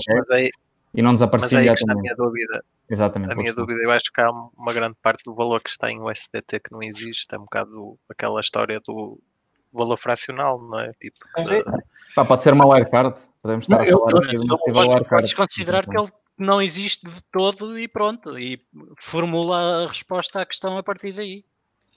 e 0.94 1.02
não 1.02 1.14
desaparecia. 1.14 1.60
Mas 1.60 1.68
aí 1.68 1.74
está 1.74 1.92
a 1.92 1.96
minha 1.96 2.16
dúvida. 2.16 2.64
Exatamente. 2.90 3.34
A 3.34 3.36
minha 3.36 3.54
dúvida, 3.54 3.82
eu 3.84 3.92
acho 3.92 4.12
que 4.12 4.22
há 4.22 4.32
uma 4.32 4.74
grande 4.74 4.96
parte 5.02 5.24
do 5.26 5.36
valor 5.36 5.62
que 5.62 5.70
está 5.70 5.92
em 5.92 6.02
USDT 6.02 6.60
que 6.60 6.72
não 6.72 6.82
existe, 6.82 7.34
é 7.34 7.38
um 7.38 7.42
bocado 7.42 7.98
aquela 8.10 8.40
história 8.40 8.80
do 8.86 9.20
valor 9.76 9.98
fracional, 9.98 10.60
não 10.60 10.80
é? 10.80 10.92
Tipo. 10.94 11.18
Pá, 12.16 12.26
pode 12.26 12.44
ser 12.44 12.54
uma 12.54 12.66
wildcard, 12.66 13.16
podemos 13.42 13.66
estar 13.66 13.86
não, 13.86 13.94
a 13.94 13.98
falar 13.98 14.24
aqui 14.24 14.38
de 14.38 14.46
uma 14.46 14.60
wildcard. 14.66 15.10
Podes 15.10 15.34
considerar 15.34 15.86
que 15.86 15.98
ele 15.98 16.10
não 16.38 16.62
existe 16.62 17.06
de 17.08 17.22
todo 17.32 17.78
e 17.80 17.88
pronto, 17.88 18.38
e 18.38 18.62
formula 18.98 19.86
a 19.86 19.88
resposta 19.88 20.42
à 20.42 20.46
questão 20.46 20.78
a 20.78 20.84
partir 20.84 21.14
daí. 21.14 21.46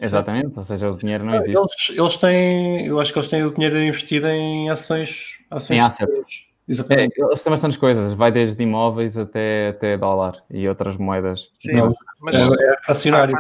Exatamente, 0.01 0.57
ou 0.57 0.65
seja, 0.65 0.89
o 0.89 0.97
dinheiro 0.97 1.25
não 1.25 1.35
existe. 1.35 1.59
Eles, 1.59 1.99
eles 1.99 2.17
têm, 2.19 2.87
eu 2.87 3.01
acho 3.01 3.13
que 3.13 3.19
eles 3.19 3.29
têm 3.29 3.45
o 3.45 3.53
dinheiro 3.53 3.79
investido 3.79 4.29
em 4.29 4.71
ações. 4.71 5.39
ações 5.51 5.79
em 5.79 5.81
assets. 5.81 6.49
Exatamente. 6.69 7.21
É, 7.21 7.25
eles 7.25 7.43
têm 7.43 7.51
bastantes 7.51 7.79
coisas, 7.79 8.13
vai 8.13 8.31
desde 8.31 8.63
imóveis 8.63 9.17
até, 9.17 9.69
até 9.69 9.97
dólar 9.97 10.45
e 10.51 10.69
outras 10.69 10.97
moedas. 10.97 11.51
Sim, 11.57 11.73
então, 11.73 11.95
mas 12.21 12.37
é, 12.37 12.65
é 12.65 12.77
fracionário. 12.85 13.35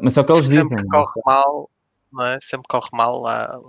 Mas 0.00 0.16
é 0.16 0.20
o 0.20 0.24
que 0.24 0.32
eles 0.32 0.46
sempre 0.46 0.76
dizem. 0.76 0.88
É? 0.88 0.96
Corre 0.96 1.20
mal, 1.26 1.70
não 2.14 2.26
é? 2.26 2.38
Sempre 2.40 2.68
corre 2.68 2.88
mal 2.92 3.20
lá. 3.20 3.60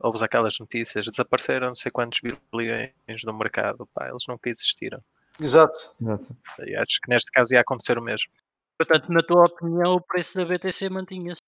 Ouves 0.00 0.22
aquelas 0.22 0.58
notícias, 0.58 1.06
desapareceram 1.06 1.68
não 1.68 1.74
sei 1.76 1.92
quantos 1.92 2.20
bilhões 2.20 3.22
do 3.24 3.32
mercado, 3.32 3.88
pá, 3.94 4.08
eles 4.08 4.24
nunca 4.28 4.50
existiram. 4.50 5.00
Exato. 5.40 5.94
Exato. 6.00 6.36
E 6.66 6.74
acho 6.74 7.00
que 7.02 7.08
neste 7.08 7.30
caso 7.30 7.54
ia 7.54 7.60
acontecer 7.60 7.96
o 7.98 8.02
mesmo. 8.02 8.30
Portanto, 8.76 9.12
na 9.12 9.20
tua 9.20 9.44
opinião, 9.44 9.94
o 9.94 10.00
preço 10.00 10.38
da 10.38 10.44
BTC 10.44 10.88
mantinha-se. 10.88 11.40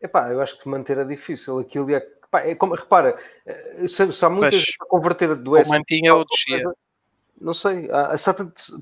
Epá, 0.00 0.30
eu 0.30 0.40
acho 0.40 0.58
que 0.58 0.68
manter 0.68 0.98
é 0.98 1.04
difícil. 1.04 1.58
Aquilo 1.60 1.88
é. 1.94 2.00
Pá, 2.30 2.40
é 2.40 2.54
como, 2.54 2.74
repara, 2.74 3.18
eh, 3.46 3.86
se, 3.88 4.12
se 4.12 4.24
há 4.24 4.30
muitas 4.30 4.54
Mas, 4.54 4.74
a 4.80 4.86
converter 4.86 5.36
do 5.36 5.56
SDT. 5.56 5.76
mantinha 5.76 6.14
ou 6.14 6.24
descia. 6.24 6.64
Não 7.40 7.54
sei. 7.54 7.88
Há, 7.90 8.14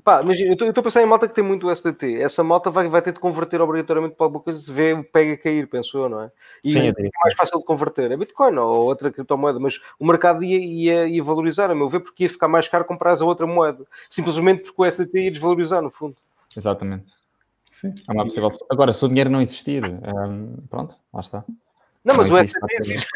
pá, 0.03 0.21
imagina, 0.21 0.49
eu 0.49 0.53
estou- 0.53 0.67
a 0.69 0.83
pensar 0.83 1.01
em 1.01 1.05
malta 1.05 1.27
que 1.29 1.33
tem 1.33 1.43
muito 1.43 1.69
SDT. 1.69 2.21
Essa 2.21 2.43
malta 2.43 2.69
vai, 2.69 2.89
vai 2.89 3.01
ter 3.01 3.13
de 3.13 3.19
converter 3.19 3.61
obrigatoriamente 3.61 4.15
para 4.15 4.25
alguma 4.25 4.43
coisa 4.43 4.59
se 4.59 4.71
vê 4.71 4.91
o 4.91 5.01
pega 5.03 5.37
cair, 5.37 5.67
penso 5.67 5.97
eu, 5.97 6.09
não 6.09 6.23
é? 6.23 6.31
E 6.65 6.73
Sim, 6.73 6.79
é 6.89 6.93
mais 7.23 7.35
fácil 7.35 7.59
de 7.59 7.65
converter. 7.65 8.11
É 8.11 8.17
Bitcoin 8.17 8.57
ou 8.57 8.85
outra 8.85 9.09
criptomoeda, 9.11 9.59
mas 9.59 9.79
o 9.97 10.05
mercado 10.05 10.43
ia, 10.43 10.59
ia, 10.59 11.07
ia 11.07 11.23
valorizar, 11.23 11.71
a 11.71 11.75
meu 11.75 11.87
ver, 11.87 12.01
porque 12.01 12.23
ia 12.23 12.29
ficar 12.29 12.49
mais 12.49 12.67
caro 12.67 12.83
comprar 12.83 13.19
a 13.19 13.25
outra 13.25 13.47
moeda. 13.47 13.85
Simplesmente 14.09 14.63
porque 14.63 14.81
o 14.81 14.85
SDT 14.85 15.23
ia 15.23 15.31
desvalorizar, 15.31 15.81
no 15.81 15.89
fundo. 15.89 16.17
Exatamente. 16.55 17.05
Sim. 17.71 17.93
É 18.09 18.11
uma 18.11 18.25
possível. 18.25 18.49
Agora, 18.69 18.91
se 18.91 19.05
o 19.05 19.07
dinheiro 19.07 19.29
não 19.29 19.41
existir, 19.41 19.85
hum, 19.85 20.55
pronto, 20.69 20.95
lá 21.13 21.21
está. 21.21 21.45
Não, 22.03 22.15
mas 22.15 22.29
Não 22.29 22.35
o 22.37 22.39
está 22.39 22.59
existe. 22.79 23.09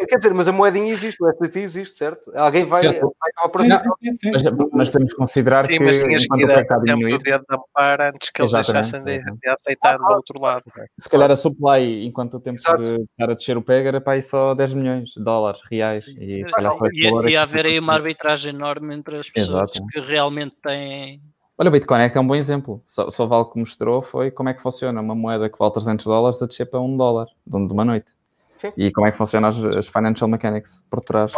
é? 0.00 0.06
Quer 0.06 0.16
dizer, 0.16 0.32
mas 0.32 0.48
a 0.48 0.52
moedinha 0.52 0.90
existe, 0.90 1.22
o 1.22 1.28
SDT 1.28 1.60
existe, 1.60 1.98
certo? 1.98 2.32
Alguém 2.34 2.64
vai, 2.64 2.82
vai 2.82 2.92
Certo. 2.94 3.14
por 3.52 3.60
Sim, 3.60 3.72
sim, 4.02 4.12
sim. 4.14 4.30
Mas, 4.32 4.42
mas 4.72 4.90
temos 4.90 5.12
que 5.12 5.16
considerar 5.18 5.64
Sim, 5.64 5.78
que 5.78 5.84
mas 5.84 6.02
enquanto 6.02 6.40
ir 6.40 6.44
o 6.46 6.52
a 6.52 6.64
tempo 6.64 6.80
diminuir, 6.84 7.18
do 7.18 7.22
dedo 7.24 7.44
da 7.48 7.58
par 7.74 8.00
antes 8.00 8.30
que 8.30 8.40
eles 8.40 8.52
deixassem 8.52 9.04
de, 9.04 9.18
de 9.18 9.48
aceitar 9.48 9.98
do 9.98 10.04
outro 10.06 10.40
lado. 10.40 10.62
se 10.98 11.08
calhar 11.08 11.30
a 11.30 11.36
supply, 11.36 12.06
enquanto 12.06 12.34
o 12.34 12.40
tempo 12.40 12.58
Exato. 12.58 12.82
de 12.82 13.02
estar 13.02 13.30
a 13.30 13.34
descer 13.34 13.56
o 13.58 13.62
PEG 13.62 13.86
era 13.88 14.00
para 14.00 14.14
aí 14.14 14.22
só 14.22 14.54
10 14.54 14.72
milhões 14.72 15.10
de 15.10 15.22
dólares, 15.22 15.60
reais. 15.70 16.06
E 16.08 16.42
se 16.46 16.52
calhar 16.52 16.72
só 16.72 16.86
Ia, 16.90 17.10
valor 17.10 17.30
é 17.30 17.36
haver 17.36 17.66
aí 17.66 17.78
uma 17.78 17.94
arbitragem 17.94 18.54
enorme 18.54 18.94
entre 18.94 19.18
as 19.18 19.28
pessoas 19.30 19.70
Exato. 19.72 19.86
que 19.88 20.00
realmente 20.00 20.56
têm. 20.62 21.20
Olha, 21.56 21.68
o 21.68 21.70
Bitconnect 21.72 22.16
é 22.18 22.20
um 22.20 22.26
bom 22.26 22.34
exemplo. 22.34 22.82
Só, 22.84 23.10
só 23.10 23.26
vale 23.26 23.44
que 23.46 23.58
mostrou 23.58 24.02
foi 24.02 24.30
como 24.30 24.48
é 24.48 24.54
que 24.54 24.60
funciona 24.60 25.00
uma 25.00 25.14
moeda 25.14 25.48
que 25.48 25.58
vale 25.58 25.72
300 25.72 26.04
dólares 26.04 26.42
a 26.42 26.46
descer 26.46 26.66
para 26.66 26.80
1 26.80 26.96
dólar 26.96 27.26
de 27.46 27.56
um- 27.56 27.66
uma 27.72 27.84
noite. 27.84 28.12
Sim. 28.60 28.72
E 28.76 28.90
como 28.92 29.06
é 29.06 29.12
que 29.12 29.16
funciona 29.18 29.48
as, 29.48 29.56
as 29.64 29.86
financial 29.88 30.28
mechanics 30.28 30.84
por 30.90 31.00
trás. 31.00 31.32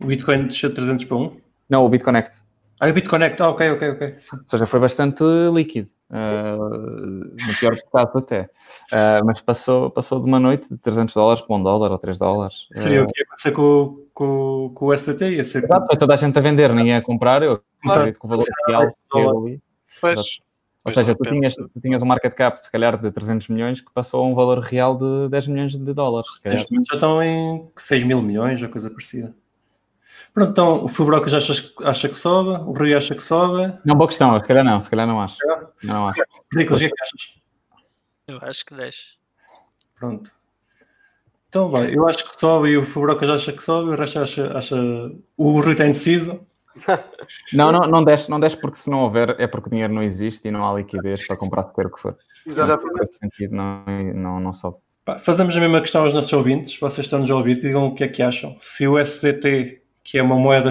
O 0.00 0.06
Bitcoin 0.06 0.46
desceu 0.48 0.70
de 0.70 0.74
300 0.76 1.04
para 1.04 1.16
1. 1.16 1.36
Não, 1.70 1.84
o 1.84 1.88
Bitconnect. 1.88 2.38
Ah, 2.80 2.88
o 2.88 2.92
BitConnect. 2.92 3.40
Ah, 3.40 3.50
ok, 3.50 3.70
ok, 3.70 3.90
ok. 3.90 4.14
Sim. 4.18 4.36
Ou 4.36 4.42
seja, 4.46 4.66
foi 4.66 4.80
bastante 4.80 5.22
líquido. 5.52 5.88
Uh, 6.14 7.36
no 7.46 7.58
pior 7.58 7.72
dos 7.72 7.82
casos 7.92 8.16
até. 8.16 8.42
Uh, 8.92 9.24
mas 9.24 9.40
passou, 9.40 9.90
passou 9.90 10.20
de 10.20 10.26
uma 10.26 10.38
noite 10.38 10.68
de 10.68 10.78
300 10.78 11.14
dólares 11.14 11.42
para 11.42 11.56
1 11.56 11.62
dólar 11.62 11.90
ou 11.90 11.98
3 11.98 12.18
dólares. 12.18 12.68
Seria 12.72 13.02
Uh, 13.02 13.04
o 13.04 13.06
que 13.08 13.20
ia 13.20 13.24
acontecer 13.24 13.52
com, 13.52 14.06
com, 14.14 14.72
com 14.74 14.86
o 14.86 14.92
SDT? 14.92 15.30
Ia 15.30 15.44
ser 15.44 15.64
Exato, 15.64 15.86
foi 15.86 15.98
toda 15.98 16.14
a 16.14 16.16
gente 16.16 16.38
a 16.38 16.42
vender, 16.42 16.72
ninguém 16.72 16.94
a 16.94 17.02
comprar. 17.02 17.42
Eu 17.42 17.60
acredito 17.84 18.20
que 18.20 18.26
o 18.26 18.28
valor 18.28 18.44
real 18.66 18.94
ali. 19.42 19.60
Pois, 20.00 20.16
Ou 20.16 20.22
Pois, 20.84 20.96
seja, 20.96 21.14
tu 21.14 21.30
tinhas, 21.30 21.54
tu 21.54 21.80
tinhas 21.80 22.02
um 22.02 22.06
market 22.06 22.34
cap, 22.34 22.60
se 22.60 22.70
calhar, 22.70 23.00
de 23.00 23.10
300 23.10 23.48
milhões, 23.48 23.80
que 23.80 23.90
passou 23.90 24.22
a 24.22 24.28
um 24.28 24.34
valor 24.34 24.58
real 24.58 24.94
de 24.94 25.30
10 25.30 25.46
milhões 25.48 25.76
de 25.76 25.92
dólares. 25.94 26.28
Neste 26.44 26.70
momento 26.70 26.88
já 26.88 26.94
estão 26.94 27.22
em 27.22 27.66
6 27.74 28.04
mil 28.04 28.20
milhões, 28.20 28.62
ou 28.62 28.68
coisa 28.68 28.90
parecida. 28.90 29.34
Pronto, 30.34 30.50
então 30.50 30.84
o 30.84 30.88
Fubrocas 30.88 31.32
acha, 31.32 31.52
acha 31.84 32.08
que 32.08 32.16
sobe, 32.16 32.60
o 32.64 32.72
Rui 32.72 32.92
acha 32.92 33.14
que 33.14 33.22
sobe. 33.22 33.72
Não, 33.84 33.94
boa 33.94 34.08
questão, 34.08 34.38
se 34.40 34.46
calhar 34.46 34.64
não, 34.64 34.80
se 34.80 34.90
calhar 34.90 35.06
não 35.06 35.20
acho. 35.20 35.36
Não 35.84 36.08
acho. 36.08 36.20
Ridículo, 36.52 36.76
o 36.76 36.80
que 36.80 36.86
é 36.86 36.88
que 36.88 37.02
achas? 37.02 37.34
Eu 38.26 38.38
acho 38.42 38.64
que 38.64 38.74
10. 38.74 38.96
Pronto. 39.96 40.32
Então, 41.48 41.70
bem, 41.70 41.94
eu 41.94 42.08
acho 42.08 42.24
que 42.24 42.34
sobe 42.36 42.70
e 42.70 42.76
o 42.76 42.84
Fubrocas 42.84 43.30
acha 43.30 43.52
que 43.52 43.62
sobe, 43.62 43.90
o 43.90 43.94
resto 43.94 44.18
acha, 44.18 44.58
acha... 44.58 44.76
O 45.36 45.60
Rui 45.60 45.70
está 45.70 45.86
indeciso. 45.86 46.44
Não, 47.52 47.70
não, 47.70 47.82
não 47.82 48.02
desce, 48.02 48.28
não 48.28 48.40
desce 48.40 48.56
porque 48.56 48.78
se 48.78 48.90
não 48.90 49.04
houver 49.04 49.36
é 49.38 49.46
porque 49.46 49.68
o 49.68 49.70
dinheiro 49.70 49.94
não 49.94 50.02
existe 50.02 50.48
e 50.48 50.50
não 50.50 50.68
há 50.68 50.76
liquidez 50.76 51.24
para 51.24 51.36
comprar 51.36 51.62
sequer 51.62 51.86
o 51.86 51.90
que 51.90 52.00
for. 52.00 52.18
Sentido, 53.20 53.54
não, 53.54 53.84
não, 54.12 54.40
não 54.40 54.52
sobe. 54.52 54.78
Pá, 55.04 55.16
fazemos 55.16 55.56
a 55.56 55.60
mesma 55.60 55.80
questão 55.80 56.02
aos 56.02 56.12
nossos 56.12 56.32
ouvintes, 56.32 56.76
vocês 56.80 57.06
estão-nos 57.06 57.30
a 57.30 57.36
ouvir, 57.36 57.60
digam 57.60 57.86
o 57.86 57.94
que 57.94 58.02
é 58.02 58.08
que 58.08 58.20
acham. 58.20 58.56
Se 58.58 58.88
o 58.88 58.98
SDT, 58.98 59.83
que 60.04 60.18
é 60.18 60.22
uma 60.22 60.36
moeda, 60.36 60.70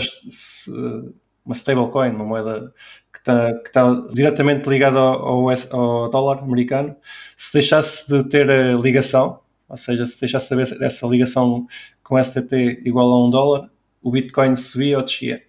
uma 1.46 1.54
stablecoin, 1.56 2.12
uma 2.12 2.26
moeda 2.26 2.74
que 3.12 3.20
está, 3.20 3.54
que 3.60 3.68
está 3.70 4.08
diretamente 4.14 4.68
ligada 4.70 5.00
ao, 5.00 5.50
ao 5.50 6.10
dólar 6.10 6.40
americano, 6.40 6.96
se 7.36 7.54
deixasse 7.54 8.08
de 8.08 8.28
ter 8.30 8.50
a 8.50 8.76
ligação, 8.78 9.40
ou 9.68 9.78
seja, 9.78 10.06
se 10.06 10.20
deixasse 10.20 10.48
de 10.48 10.54
haver 10.62 10.82
essa 10.84 11.06
ligação 11.08 11.68
com 12.04 12.16
o 12.16 12.20
SDT 12.20 12.82
igual 12.86 13.12
a 13.12 13.26
um 13.28 13.30
dólar, 13.30 13.70
o 14.02 14.12
Bitcoin 14.12 14.56
subia 14.56 14.98
ou 14.98 15.04
descia? 15.04 15.44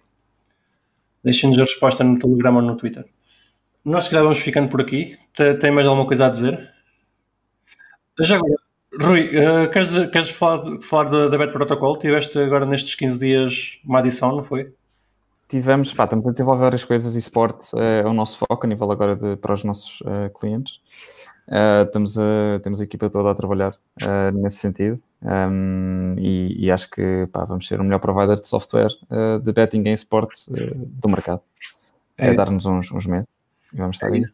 Deixem-nos 1.23 1.57
a 1.59 1.63
resposta 1.63 2.03
no 2.03 2.19
Telegram 2.19 2.55
ou 2.55 2.61
no 2.61 2.77
Twitter. 2.77 3.05
Nós 3.83 4.05
se 4.05 4.09
calhar 4.11 4.23
vamos 4.25 4.39
ficando 4.39 4.69
por 4.69 4.81
aqui. 4.81 5.17
Te- 5.33 5.55
Tem 5.55 5.71
mais 5.71 5.87
alguma 5.87 6.07
coisa 6.07 6.27
a 6.27 6.29
dizer? 6.29 6.73
Já 8.21 8.35
agora, 8.37 8.55
Rui, 9.01 9.29
eh, 9.33 9.67
queres, 9.67 9.91
queres 10.09 10.29
falar, 10.29 10.79
falar 10.81 11.09
da, 11.09 11.27
da 11.27 11.37
Bet 11.37 11.51
Protocol? 11.51 11.97
Tiveste 11.97 12.37
agora 12.39 12.65
nestes 12.65 12.95
15 12.95 13.19
dias 13.19 13.79
uma 13.85 13.99
adição, 13.99 14.35
não 14.35 14.43
foi? 14.43 14.73
Tivemos, 15.47 15.93
pá, 15.93 16.05
estamos 16.05 16.25
a 16.27 16.31
desenvolver 16.31 16.61
várias 16.61 16.83
coisas 16.85 17.15
e 17.15 17.19
sport 17.19 17.65
eh, 17.75 18.01
é 18.03 18.07
o 18.07 18.13
nosso 18.13 18.37
foco 18.37 18.65
a 18.65 18.67
nível 18.69 18.89
agora 18.91 19.15
de, 19.15 19.35
para 19.35 19.53
os 19.53 19.63
nossos 19.63 20.01
eh, 20.05 20.29
clientes. 20.39 20.79
Eh, 21.47 21.83
estamos 21.83 22.17
a, 22.17 22.59
temos 22.63 22.81
a 22.81 22.83
equipa 22.83 23.09
toda 23.09 23.29
a 23.31 23.35
trabalhar 23.35 23.75
eh, 24.01 24.31
nesse 24.31 24.57
sentido 24.57 25.01
Um, 25.27 26.13
e, 26.19 26.65
e 26.65 26.69
acho 26.69 26.87
que 26.91 27.27
pá, 27.33 27.45
vamos 27.45 27.67
ser 27.67 27.79
o 27.79 27.83
melhor 27.83 27.97
provider 27.97 28.35
de 28.35 28.45
software 28.45 28.91
de 29.41 29.51
betting 29.53 29.81
em 29.87 29.93
sport 29.93 30.29
eh, 30.55 30.71
do 30.75 31.09
mercado. 31.09 31.41
É, 32.15 32.27
É. 32.27 32.33
dar-nos 32.35 32.67
uns, 32.67 32.91
uns 32.91 33.07
meses 33.07 33.25
e 33.73 33.77
vamos 33.77 33.95
estar 33.95 34.09
É 34.09 34.13
aí. 34.13 34.19
isso. 34.21 34.33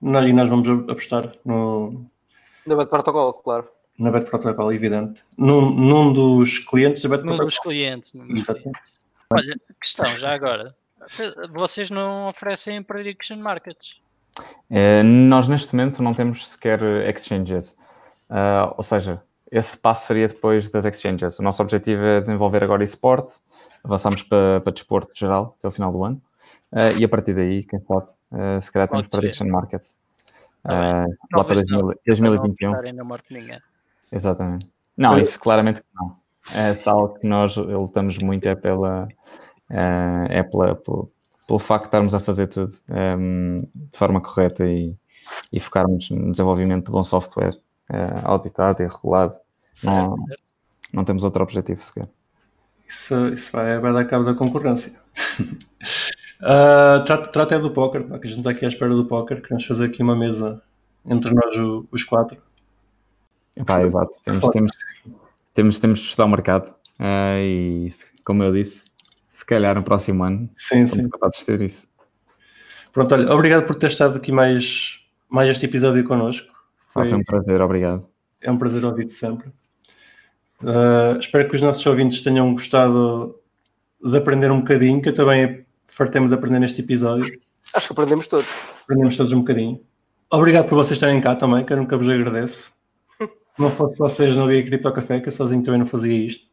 Nós, 0.00 0.26
e 0.26 0.32
nós 0.32 0.48
vamos 0.48 0.68
apostar 0.90 1.32
no, 1.44 2.04
Ainda 2.66 2.76
bate 2.76 2.90
protocolo, 2.90 3.32
claro. 3.34 3.68
na 3.98 4.10
Bet 4.10 4.28
Protocol, 4.28 4.72
evidente. 4.72 5.22
Num, 5.36 5.70
num 5.70 6.12
dos 6.12 6.58
clientes 6.58 7.02
da 7.02 7.08
Bet 7.08 7.20
Num 7.24 7.36
Protocol. 7.36 7.46
dos 7.46 7.58
clientes. 7.58 8.14
num 8.14 8.26
dos 8.26 8.38
Exatamente. 8.38 8.64
clientes. 8.72 8.98
Olha, 9.32 9.60
questão 9.80 10.18
já 10.18 10.32
agora. 10.34 10.74
Vocês 11.52 11.90
não 11.90 12.28
oferecem 12.28 12.82
prediction 12.82 13.36
markets? 13.36 14.00
Eh, 14.70 15.02
nós 15.02 15.48
neste 15.48 15.74
momento 15.74 16.02
não 16.02 16.14
temos 16.14 16.48
sequer 16.52 16.80
exchanges, 17.08 17.76
Ah, 18.30 18.72
ou 18.78 18.82
seja, 18.82 19.22
esse 19.50 19.76
passo 19.76 20.06
seria 20.06 20.26
depois 20.26 20.70
das 20.70 20.84
exchanges. 20.86 21.38
O 21.38 21.42
nosso 21.42 21.60
objetivo 21.62 22.02
é 22.02 22.18
desenvolver 22.20 22.64
agora 22.64 22.82
esporte, 22.82 23.34
avançamos 23.84 24.22
para, 24.22 24.60
para 24.62 24.72
desporto 24.72 25.12
geral 25.14 25.54
até 25.58 25.68
o 25.68 25.70
final 25.70 25.92
do 25.92 26.02
ano 26.02 26.22
Ah, 26.72 26.92
e 26.92 27.04
a 27.04 27.08
partir 27.08 27.34
daí, 27.34 27.62
quem 27.64 27.78
sabe, 27.80 28.06
ah, 28.32 28.58
se 28.60 28.72
calhar 28.72 28.88
temos 28.88 29.06
prediction 29.08 29.46
markets. 29.48 29.96
Ah, 30.64 31.06
lá 31.34 31.44
para 31.44 31.56
Talvez 31.56 31.64
não, 31.66 31.80
2000 31.80 31.96
Para 32.04 32.14
não 32.14 32.30
2021. 32.30 32.66
estarem 32.68 32.92
na 32.92 33.04
morte 33.04 33.28
de 33.28 33.40
ninguém. 33.40 33.60
Exatamente. 34.10 34.70
Não, 34.96 35.18
isso 35.18 35.38
claramente 35.40 35.80
que 35.80 35.88
não. 35.94 36.16
É 36.54 36.74
tal 36.74 37.14
que 37.14 37.26
nós 37.26 37.56
lutamos 37.56 38.18
muito 38.18 38.46
é 38.46 38.54
pela 38.54 39.08
eh, 39.70 40.26
é 40.28 40.42
pela, 40.42 40.74
pelo, 40.74 41.10
pelo 41.46 41.58
facto 41.58 41.84
de 41.84 41.88
estarmos 41.88 42.14
a 42.14 42.20
fazer 42.20 42.48
tudo 42.48 42.70
ehm, 42.90 43.62
de 43.74 43.98
forma 43.98 44.20
correta 44.20 44.66
e, 44.66 44.96
e 45.52 45.60
focarmos 45.60 46.10
no 46.10 46.30
desenvolvimento 46.32 46.86
de 46.86 46.92
bom 46.92 47.02
software 47.02 47.56
eh, 47.90 48.20
auditado 48.24 48.82
e 48.82 48.86
regulado. 48.86 49.36
Certo, 49.72 50.10
Não. 50.10 50.26
certo. 50.26 50.42
Não 50.92 51.04
temos 51.04 51.24
outro 51.24 51.42
objetivo 51.42 51.80
sequer. 51.80 52.08
Isso, 52.86 53.28
isso 53.28 53.50
vai, 53.52 53.78
vai 53.78 53.92
dar 53.92 54.04
cabo 54.04 54.24
da 54.24 54.34
concorrência. 54.34 54.92
Ah, 56.42 57.02
trata, 57.06 57.28
trata 57.30 57.54
é 57.54 57.58
do 57.58 57.70
póquer, 57.70 58.04
que 58.04 58.26
a 58.26 58.30
gente 58.30 58.38
está 58.38 58.50
aqui 58.50 58.64
à 58.64 58.68
espera 58.68 58.94
do 58.94 59.04
póquer. 59.06 59.40
Queremos 59.40 59.64
fazer 59.64 59.84
aqui 59.86 60.02
uma 60.02 60.16
mesa 60.16 60.60
entre 61.06 61.32
nós 61.34 61.56
o- 61.56 61.86
os 61.90 62.02
quatro. 62.04 62.36
Epá, 63.56 63.82
exato. 63.82 64.12
Temos, 64.24 64.50
temos, 64.50 64.72
temos, 65.54 65.78
temos 65.78 65.98
de 66.00 66.06
estudar 66.06 66.24
o 66.24 66.28
mercado 66.28 66.74
eh, 66.98 67.40
e, 67.44 67.88
como 68.24 68.42
eu 68.42 68.52
disse, 68.52 68.90
se 69.28 69.44
calhar 69.44 69.74
no 69.74 69.82
próximo 69.82 70.24
ano 70.24 70.48
Sim, 70.56 70.86
sim. 70.86 71.06
de 71.08 71.44
ter 71.44 71.60
isso. 71.60 71.86
Pronto, 72.92 73.14
olha, 73.14 73.32
obrigado 73.32 73.64
por 73.66 73.76
ter 73.76 73.86
estado 73.88 74.16
aqui 74.16 74.32
mais, 74.32 75.00
mais 75.28 75.48
este 75.50 75.66
episódio 75.66 76.02
connosco. 76.04 76.48
Foi, 76.88 77.02
Foi, 77.04 77.08
foi 77.10 77.18
um 77.18 77.24
prazer, 77.24 77.60
obrigado. 77.62 78.06
é 78.40 78.50
um 78.50 78.58
prazer 78.58 78.84
ouvir-te 78.84 79.12
sempre. 79.14 79.50
Ah, 80.64 81.16
espero 81.20 81.48
que 81.48 81.54
os 81.54 81.60
nossos 81.62 81.84
ouvintes 81.86 82.20
tenham 82.22 82.52
gostado 82.52 83.38
de 84.02 84.16
aprender 84.16 84.50
um 84.50 84.58
bocadinho, 84.60 85.00
que 85.00 85.08
eu 85.10 85.14
também 85.14 85.64
fartei-me 85.94 86.28
de 86.28 86.34
aprender 86.34 86.58
neste 86.58 86.80
episódio. 86.80 87.40
Acho 87.74 87.86
que 87.88 87.92
aprendemos 87.92 88.26
todos. 88.26 88.46
Aprendemos 88.82 89.16
todos 89.16 89.32
um 89.32 89.38
bocadinho. 89.40 89.80
Obrigado 90.30 90.68
por 90.68 90.76
vocês 90.76 90.92
estarem 90.96 91.20
cá 91.20 91.34
também, 91.36 91.64
que 91.64 91.72
eu 91.72 91.76
nunca 91.76 91.96
vos 91.96 92.08
agradeço. 92.08 92.72
Se 93.18 93.60
não 93.60 93.70
fosse 93.70 93.98
vocês, 93.98 94.34
não 94.36 94.44
havia 94.44 94.62
Cripto 94.62 94.90
Café, 94.92 95.20
que 95.20 95.28
eu 95.28 95.32
sozinho 95.32 95.62
também 95.62 95.78
não 95.78 95.86
fazia 95.86 96.14
isto. 96.26 96.46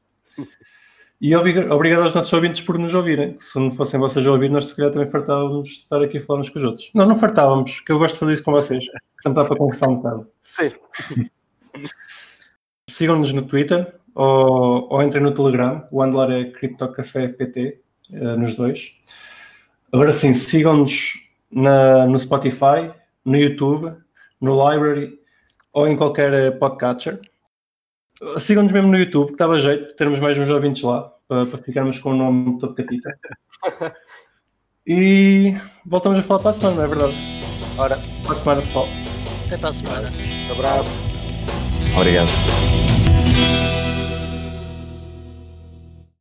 E 1.21 1.35
obriga- 1.35 1.73
obrigado 1.73 2.03
aos 2.03 2.13
nossos 2.13 2.31
ouvintes 2.31 2.61
por 2.61 2.77
nos 2.77 2.93
ouvirem. 2.93 3.37
Se 3.39 3.57
não 3.59 3.71
fossem 3.71 3.99
vocês 3.99 4.25
a 4.25 4.31
ouvir, 4.31 4.49
nós 4.49 4.65
se 4.65 4.75
calhar 4.75 4.91
também 4.91 5.09
fartávamos 5.09 5.67
de 5.69 5.75
estar 5.75 6.01
aqui 6.01 6.17
a 6.17 6.21
falar 6.21 6.41
uns 6.41 6.49
com 6.49 6.59
os 6.59 6.63
outros. 6.65 6.91
Não, 6.93 7.05
não 7.05 7.15
fartávamos, 7.15 7.79
que 7.81 7.91
eu 7.91 7.99
gosto 7.99 8.13
de 8.15 8.19
fazer 8.19 8.33
isso 8.33 8.43
com 8.43 8.51
vocês. 8.51 8.85
Sempre 9.21 9.41
dá 9.41 9.45
para 9.45 9.57
conversar 9.57 9.87
um 9.89 9.95
bocado. 9.97 10.27
Sim. 10.51 10.71
Sigam-nos 12.89 13.33
no 13.33 13.43
Twitter 13.43 13.93
ou, 14.15 14.87
ou 14.91 15.03
entrem 15.03 15.23
no 15.23 15.33
Telegram. 15.33 15.87
O 15.91 16.01
handler 16.03 16.31
é 16.31 16.51
CryptoCafé 16.51 17.27
PT, 17.29 17.81
eh, 18.11 18.35
nos 18.35 18.55
dois. 18.55 18.98
Agora 19.91 20.13
sim, 20.13 20.33
sigam-nos 20.33 21.13
no 21.51 22.19
Spotify, 22.19 22.91
no 23.25 23.37
YouTube, 23.37 23.95
no 24.39 24.71
Library 24.71 25.19
ou 25.73 25.87
em 25.87 25.95
qualquer 25.95 26.33
eh, 26.33 26.51
podcatcher. 26.51 27.19
Sigam-nos 28.37 28.71
mesmo 28.71 28.89
no 28.89 28.97
YouTube, 28.97 29.27
que 29.27 29.33
estava 29.33 29.59
jeito 29.59 29.87
de 29.87 29.95
termos 29.95 30.19
mais 30.19 30.37
uns 30.37 30.49
ouvintes 30.49 30.83
lá, 30.83 31.11
para, 31.27 31.45
para 31.45 31.59
ficarmos 31.59 31.99
com 31.99 32.11
o 32.11 32.15
nome 32.15 32.59
todo 32.59 32.75
catita. 32.75 33.17
E 34.91 35.55
voltamos 35.85 36.17
a 36.17 36.23
falar 36.23 36.39
para 36.39 36.49
a 36.49 36.53
semana, 36.53 36.77
não 36.77 36.83
é 36.83 36.87
verdade? 36.87 37.13
Ora, 37.77 37.95
para 38.23 38.31
a 38.31 38.35
semana, 38.35 38.61
pessoal. 38.63 38.87
Até 39.45 39.57
para 39.57 39.69
a 39.69 39.73
semana. 39.73 40.09
Um 40.47 40.51
abraço. 40.51 40.91
Obrigado. 41.95 42.68